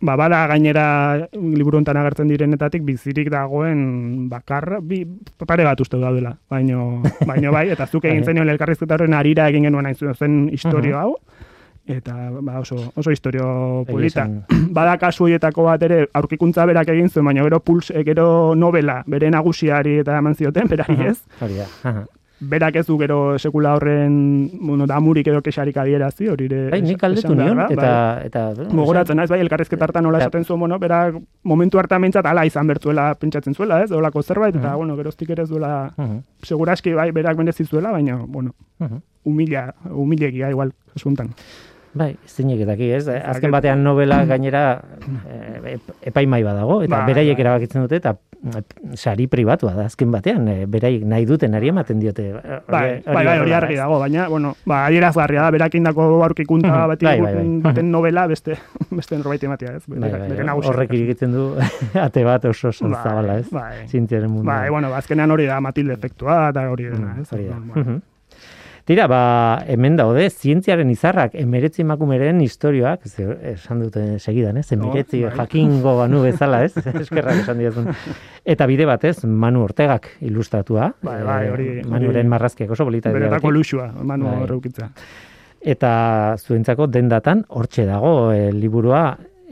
ba 0.00 0.16
bada 0.20 0.46
gainera 0.52 0.86
liburu 1.32 1.78
hontan 1.80 1.96
agertzen 1.96 2.28
direnetatik 2.28 2.82
bizirik 2.86 3.30
dagoen 3.32 4.28
bakar, 4.30 4.78
bi, 4.82 5.04
pare 5.46 5.64
bat 5.64 5.80
uste 5.80 5.98
daudela, 6.00 6.36
baino, 6.50 7.02
baino 7.26 7.52
bai, 7.52 7.68
eta 7.70 7.86
zuk 7.86 8.04
egin 8.04 8.20
Bai. 8.24 8.32
zenioen 8.32 8.48
elkarrizketa 8.54 8.94
horren 8.98 9.14
arira 9.14 9.48
egin 9.48 9.64
genuen 9.68 9.86
hain 9.86 9.96
zen 10.14 10.48
historio 10.52 10.96
Mhm. 10.96 11.00
hau, 11.02 11.16
eta 11.96 12.30
ba, 12.40 12.60
oso, 12.60 12.92
oso 12.94 13.10
historio 13.10 13.84
polita. 13.88 14.28
Bada 14.76 14.96
kasu 14.98 15.24
horietako 15.26 15.64
bat 15.66 15.82
ere 15.82 16.06
aurkikuntza 16.14 16.64
berak 16.66 16.88
egin 16.94 17.10
zuen, 17.10 17.26
baina 17.26 17.42
gero 17.46 17.60
puls, 17.60 17.90
eh, 17.90 18.04
gero 18.06 18.54
novela, 18.54 19.02
bere 19.06 19.30
nagusiari 19.30 19.98
eta 20.04 20.18
eman 20.18 20.34
zioten, 20.38 20.68
berari 20.72 21.10
ez. 21.10 21.18
Berak 22.40 22.76
ez 22.80 22.86
du 22.88 22.94
gero 22.96 23.38
sekula 23.38 23.74
horren, 23.76 24.14
bueno, 24.62 24.86
damurik 24.88 25.26
edo 25.28 25.42
kexarik 25.44 25.76
adierazi, 25.76 26.24
hori 26.32 26.46
ere 26.48 26.60
Bai, 26.72 26.78
nik 26.80 26.96
behar 27.02 27.34
nion, 27.36 27.58
eta... 27.66 27.74
bai. 27.76 28.26
eta 28.30 28.44
bueno, 28.56 28.78
Gogoratzen 28.78 29.18
naiz, 29.20 29.28
bai, 29.28 29.42
elkarrezketa 29.44 29.84
hartan 29.84 30.06
nola 30.08 30.16
Eta- 30.22 30.30
esaten 30.30 30.46
zuen, 30.48 30.60
bueno, 30.64 30.78
berak 30.80 31.18
momentu 31.44 31.78
hartan 31.78 32.00
behintzat 32.00 32.24
ala 32.24 32.46
izan 32.48 32.66
bertuela 32.66 33.10
pentsatzen 33.20 33.52
zuela, 33.54 33.82
ez, 33.84 33.90
olako 33.92 34.22
zerbait, 34.22 34.56
eta, 34.56 34.72
bueno, 34.74 34.96
geroztik 34.96 35.28
ere 35.36 35.42
ez 35.44 35.50
duela, 35.50 35.92
seguraski 36.42 36.94
bai, 36.96 37.10
berak 37.12 37.36
merezi 37.36 37.66
zuela, 37.66 37.92
baina, 37.92 38.16
bueno, 38.24 38.54
humila, 39.22 39.74
humilegia 39.90 40.48
igual, 40.48 40.72
asuntan. 40.96 41.34
Bai, 41.92 42.16
zeinek 42.26 42.60
daki, 42.68 42.86
ez? 42.94 43.08
Azken 43.10 43.50
batean 43.50 43.80
novela 43.82 44.20
gainera 44.24 44.80
eh, 45.26 45.74
ep- 45.74 45.94
epaimai 46.06 46.42
badago, 46.46 46.82
eta 46.86 47.00
Bai, 47.00 47.06
beraiek 47.08 47.34
bai. 47.34 47.42
erabakitzen 47.42 47.82
dute, 47.82 47.96
eta 47.98 48.12
eh, 48.54 48.62
sari 48.94 49.26
pribatua 49.26 49.72
da, 49.74 49.86
azken 49.90 50.12
batean, 50.14 50.46
eh, 50.52 50.66
beraiek 50.70 51.02
nahi 51.04 51.26
duten 51.26 51.54
ari 51.58 51.72
ematen 51.72 51.98
diote. 51.98 52.28
Bai, 52.70 53.02
bai, 53.04 53.24
bai, 53.26 53.34
hori 53.42 53.52
argi 53.58 53.74
dago, 53.80 53.98
baina, 53.98 54.28
bueno, 54.30 54.52
ba, 54.70 54.84
adierazgarria 54.86 55.42
da, 55.42 55.50
berak 55.50 55.74
indako 55.80 56.06
aurkikuntza 56.22 56.70
Mhm, 56.70 56.86
bati 56.92 57.06
bai, 57.06 57.16
bai, 57.20 57.34
bai. 57.34 57.46
baten 57.66 57.90
novela, 57.90 58.26
beste, 58.30 58.54
beste 59.00 59.18
norbait 59.18 59.42
ematea, 59.42 59.74
ez? 59.80 59.82
Bai, 59.88 59.98
bai, 60.14 60.44
nagusia. 60.46 60.70
horrek 60.70 60.94
irigiten 60.94 61.32
du 61.34 61.56
ate 62.06 62.22
bat 62.24 62.44
oso 62.44 62.70
Bai, 62.86 63.02
zabala, 63.02 63.38
ez? 63.42 63.50
bai. 63.50 63.88
Zientziaren 63.88 64.30
mundu. 64.30 64.46
Bai, 64.46 64.68
bueno, 64.70 64.90
ba, 64.94 64.98
azkenean 65.02 65.30
hori 65.34 65.46
da 65.50 65.58
Matilde 65.60 65.98
efektua, 65.98 66.50
eta 66.54 66.68
hori 66.70 66.84
dena, 66.94 67.16
ez? 67.20 67.26
Hori 67.32 67.48
da. 67.50 67.58
Tira, 68.90 69.04
ba, 69.06 69.62
hemen 69.70 69.94
daude, 69.94 70.24
zientziaren 70.34 70.88
izarrak, 70.90 71.36
emeretzi 71.38 71.84
emakumeren 71.84 72.40
historioak, 72.42 73.04
esan 73.52 73.84
duten 73.84 74.16
segidan, 74.18 74.56
ez? 74.58 74.64
Emeretzi 74.74 75.20
bai. 75.22 75.30
jakingo 75.36 75.92
banu 76.00 76.24
bezala, 76.24 76.64
ez? 76.66 76.72
Eskerrak 77.04 77.44
esan 77.44 77.60
diazun. 77.62 77.86
Eta 78.42 78.66
bide 78.66 78.88
batez, 78.90 79.20
Manu 79.30 79.62
Ortegak 79.62 80.08
ilustratua. 80.26 80.88
Bai, 81.06 81.20
bai, 81.22 81.36
eh, 81.46 81.52
hori- 81.52 81.84
Manuren 81.86 82.24
hori- 82.24 82.32
marrazkiak 82.34 82.72
oso 82.74 82.88
bolita 82.88 83.12
beti. 83.14 83.52
luxua, 83.54 83.92
manu 84.02 84.26
Bai. 84.26 84.42
horreukitza. 84.42 84.90
Eta 85.60 86.34
zuentzako 86.42 86.88
dendatan, 86.88 87.44
hortxe 87.46 87.86
dago, 87.86 88.32
e, 88.32 88.50
liburua, 88.50 89.04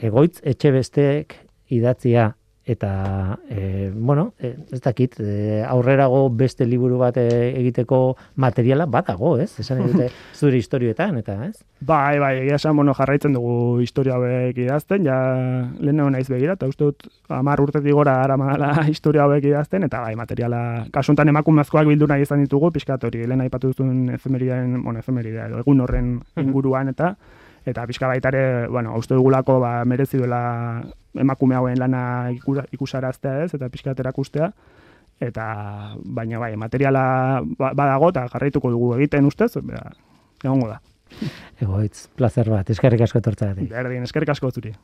egoitz 0.02 0.40
etxe 0.42 0.72
besteek 0.72 1.36
idatzia, 1.68 2.32
eta, 2.68 3.38
e, 3.48 3.90
bueno, 3.94 4.34
e, 4.38 4.54
ez 4.70 4.80
dakit, 4.84 5.14
e, 5.20 5.64
aurrerago 5.64 6.28
beste 6.28 6.66
liburu 6.66 6.98
bat 7.00 7.16
egiteko 7.16 8.16
materiala 8.36 8.84
badago, 8.84 9.38
ez? 9.40 9.54
Esan 9.58 9.80
dute 9.86 10.10
zure 10.38 10.60
historioetan, 10.60 11.16
eta, 11.22 11.38
ez? 11.46 11.64
Bai, 11.80 12.18
bai, 12.20 12.34
egia 12.42 12.58
esan, 12.60 12.76
bueno, 12.76 12.92
jarraitzen 12.92 13.32
dugu 13.32 13.80
historia 13.80 14.18
hauek 14.18 14.60
idazten, 14.60 15.08
ja 15.08 15.16
lehen 15.80 16.04
naiz 16.12 16.28
begira, 16.28 16.58
eta 16.60 16.68
uste 16.68 16.90
dut 16.90 17.08
hamar 17.32 17.64
urtetik 17.64 17.96
gora 17.96 18.18
aramadala 18.22 18.84
historia 18.92 19.24
hauek 19.24 19.48
idazten, 19.48 19.88
eta 19.88 20.04
bai, 20.04 20.12
materiala, 20.20 20.62
kasuntan 20.92 21.32
emakumezkoak 21.32 21.88
bildu 21.88 22.10
nahi 22.12 22.28
izan 22.28 22.44
ditugu, 22.44 22.68
pixkat 22.76 23.08
hori, 23.08 23.24
lehen 23.24 23.46
aipatu 23.46 23.72
duzun 23.72 24.10
efemeridaen, 24.20 24.82
bueno, 24.84 25.00
efemerida 25.00 25.48
edo 25.48 25.64
egun 25.64 25.80
horren 25.86 26.18
inguruan, 26.36 26.92
eta 26.92 27.14
eta 27.68 27.86
pixka 27.86 28.08
baita 28.10 28.28
ere, 28.32 28.42
bueno, 28.68 28.96
uste 28.96 29.14
dugulako 29.14 29.58
ba, 29.60 29.84
merezi 29.84 30.18
duela 30.18 30.82
emakume 31.14 31.54
hauen 31.58 31.78
lana 31.78 32.30
iku- 32.32 32.64
ikusaraztea 32.72 33.44
ez, 33.44 33.54
eta 33.54 33.68
pixka 33.68 33.94
erakustea, 33.96 34.52
eta 35.20 35.46
baina 36.04 36.38
bai, 36.38 36.54
materiala 36.56 37.42
ba- 37.58 37.72
badago 37.74 38.10
eta 38.14 38.26
jarraituko 38.32 38.70
dugu 38.70 38.94
egiten 38.96 39.26
ustez, 39.26 39.52
ba, 39.62 39.90
egongo 40.44 40.68
da. 40.68 40.80
Egoitz, 41.60 42.08
placer 42.14 42.50
bat, 42.52 42.68
eskerrik 42.70 43.00
asko 43.06 43.18
etortzagatik. 43.18 43.70
Berdin, 43.72 44.02
eskerrik 44.04 44.28
asko 44.36 44.50
zuri. 44.52 44.74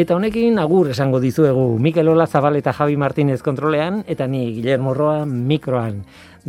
Eta 0.00 0.14
honekin 0.16 0.56
agur 0.62 0.88
esango 0.94 1.18
dizuegu 1.20 1.64
Mikel 1.84 2.08
Ola 2.08 2.24
Zabal 2.26 2.56
eta 2.56 2.72
Javi 2.72 2.96
Martínez 2.96 3.42
kontrolean 3.44 4.00
eta 4.08 4.24
ni 4.26 4.46
Guillermo 4.54 4.94
Roa 4.96 5.26
mikroan. 5.28 6.04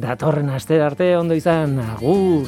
Datorren 0.05 0.53
aste 0.55 0.79
arte 0.79 1.17
ondo 1.17 1.35
izan 1.35 1.75
agur. 1.83 2.47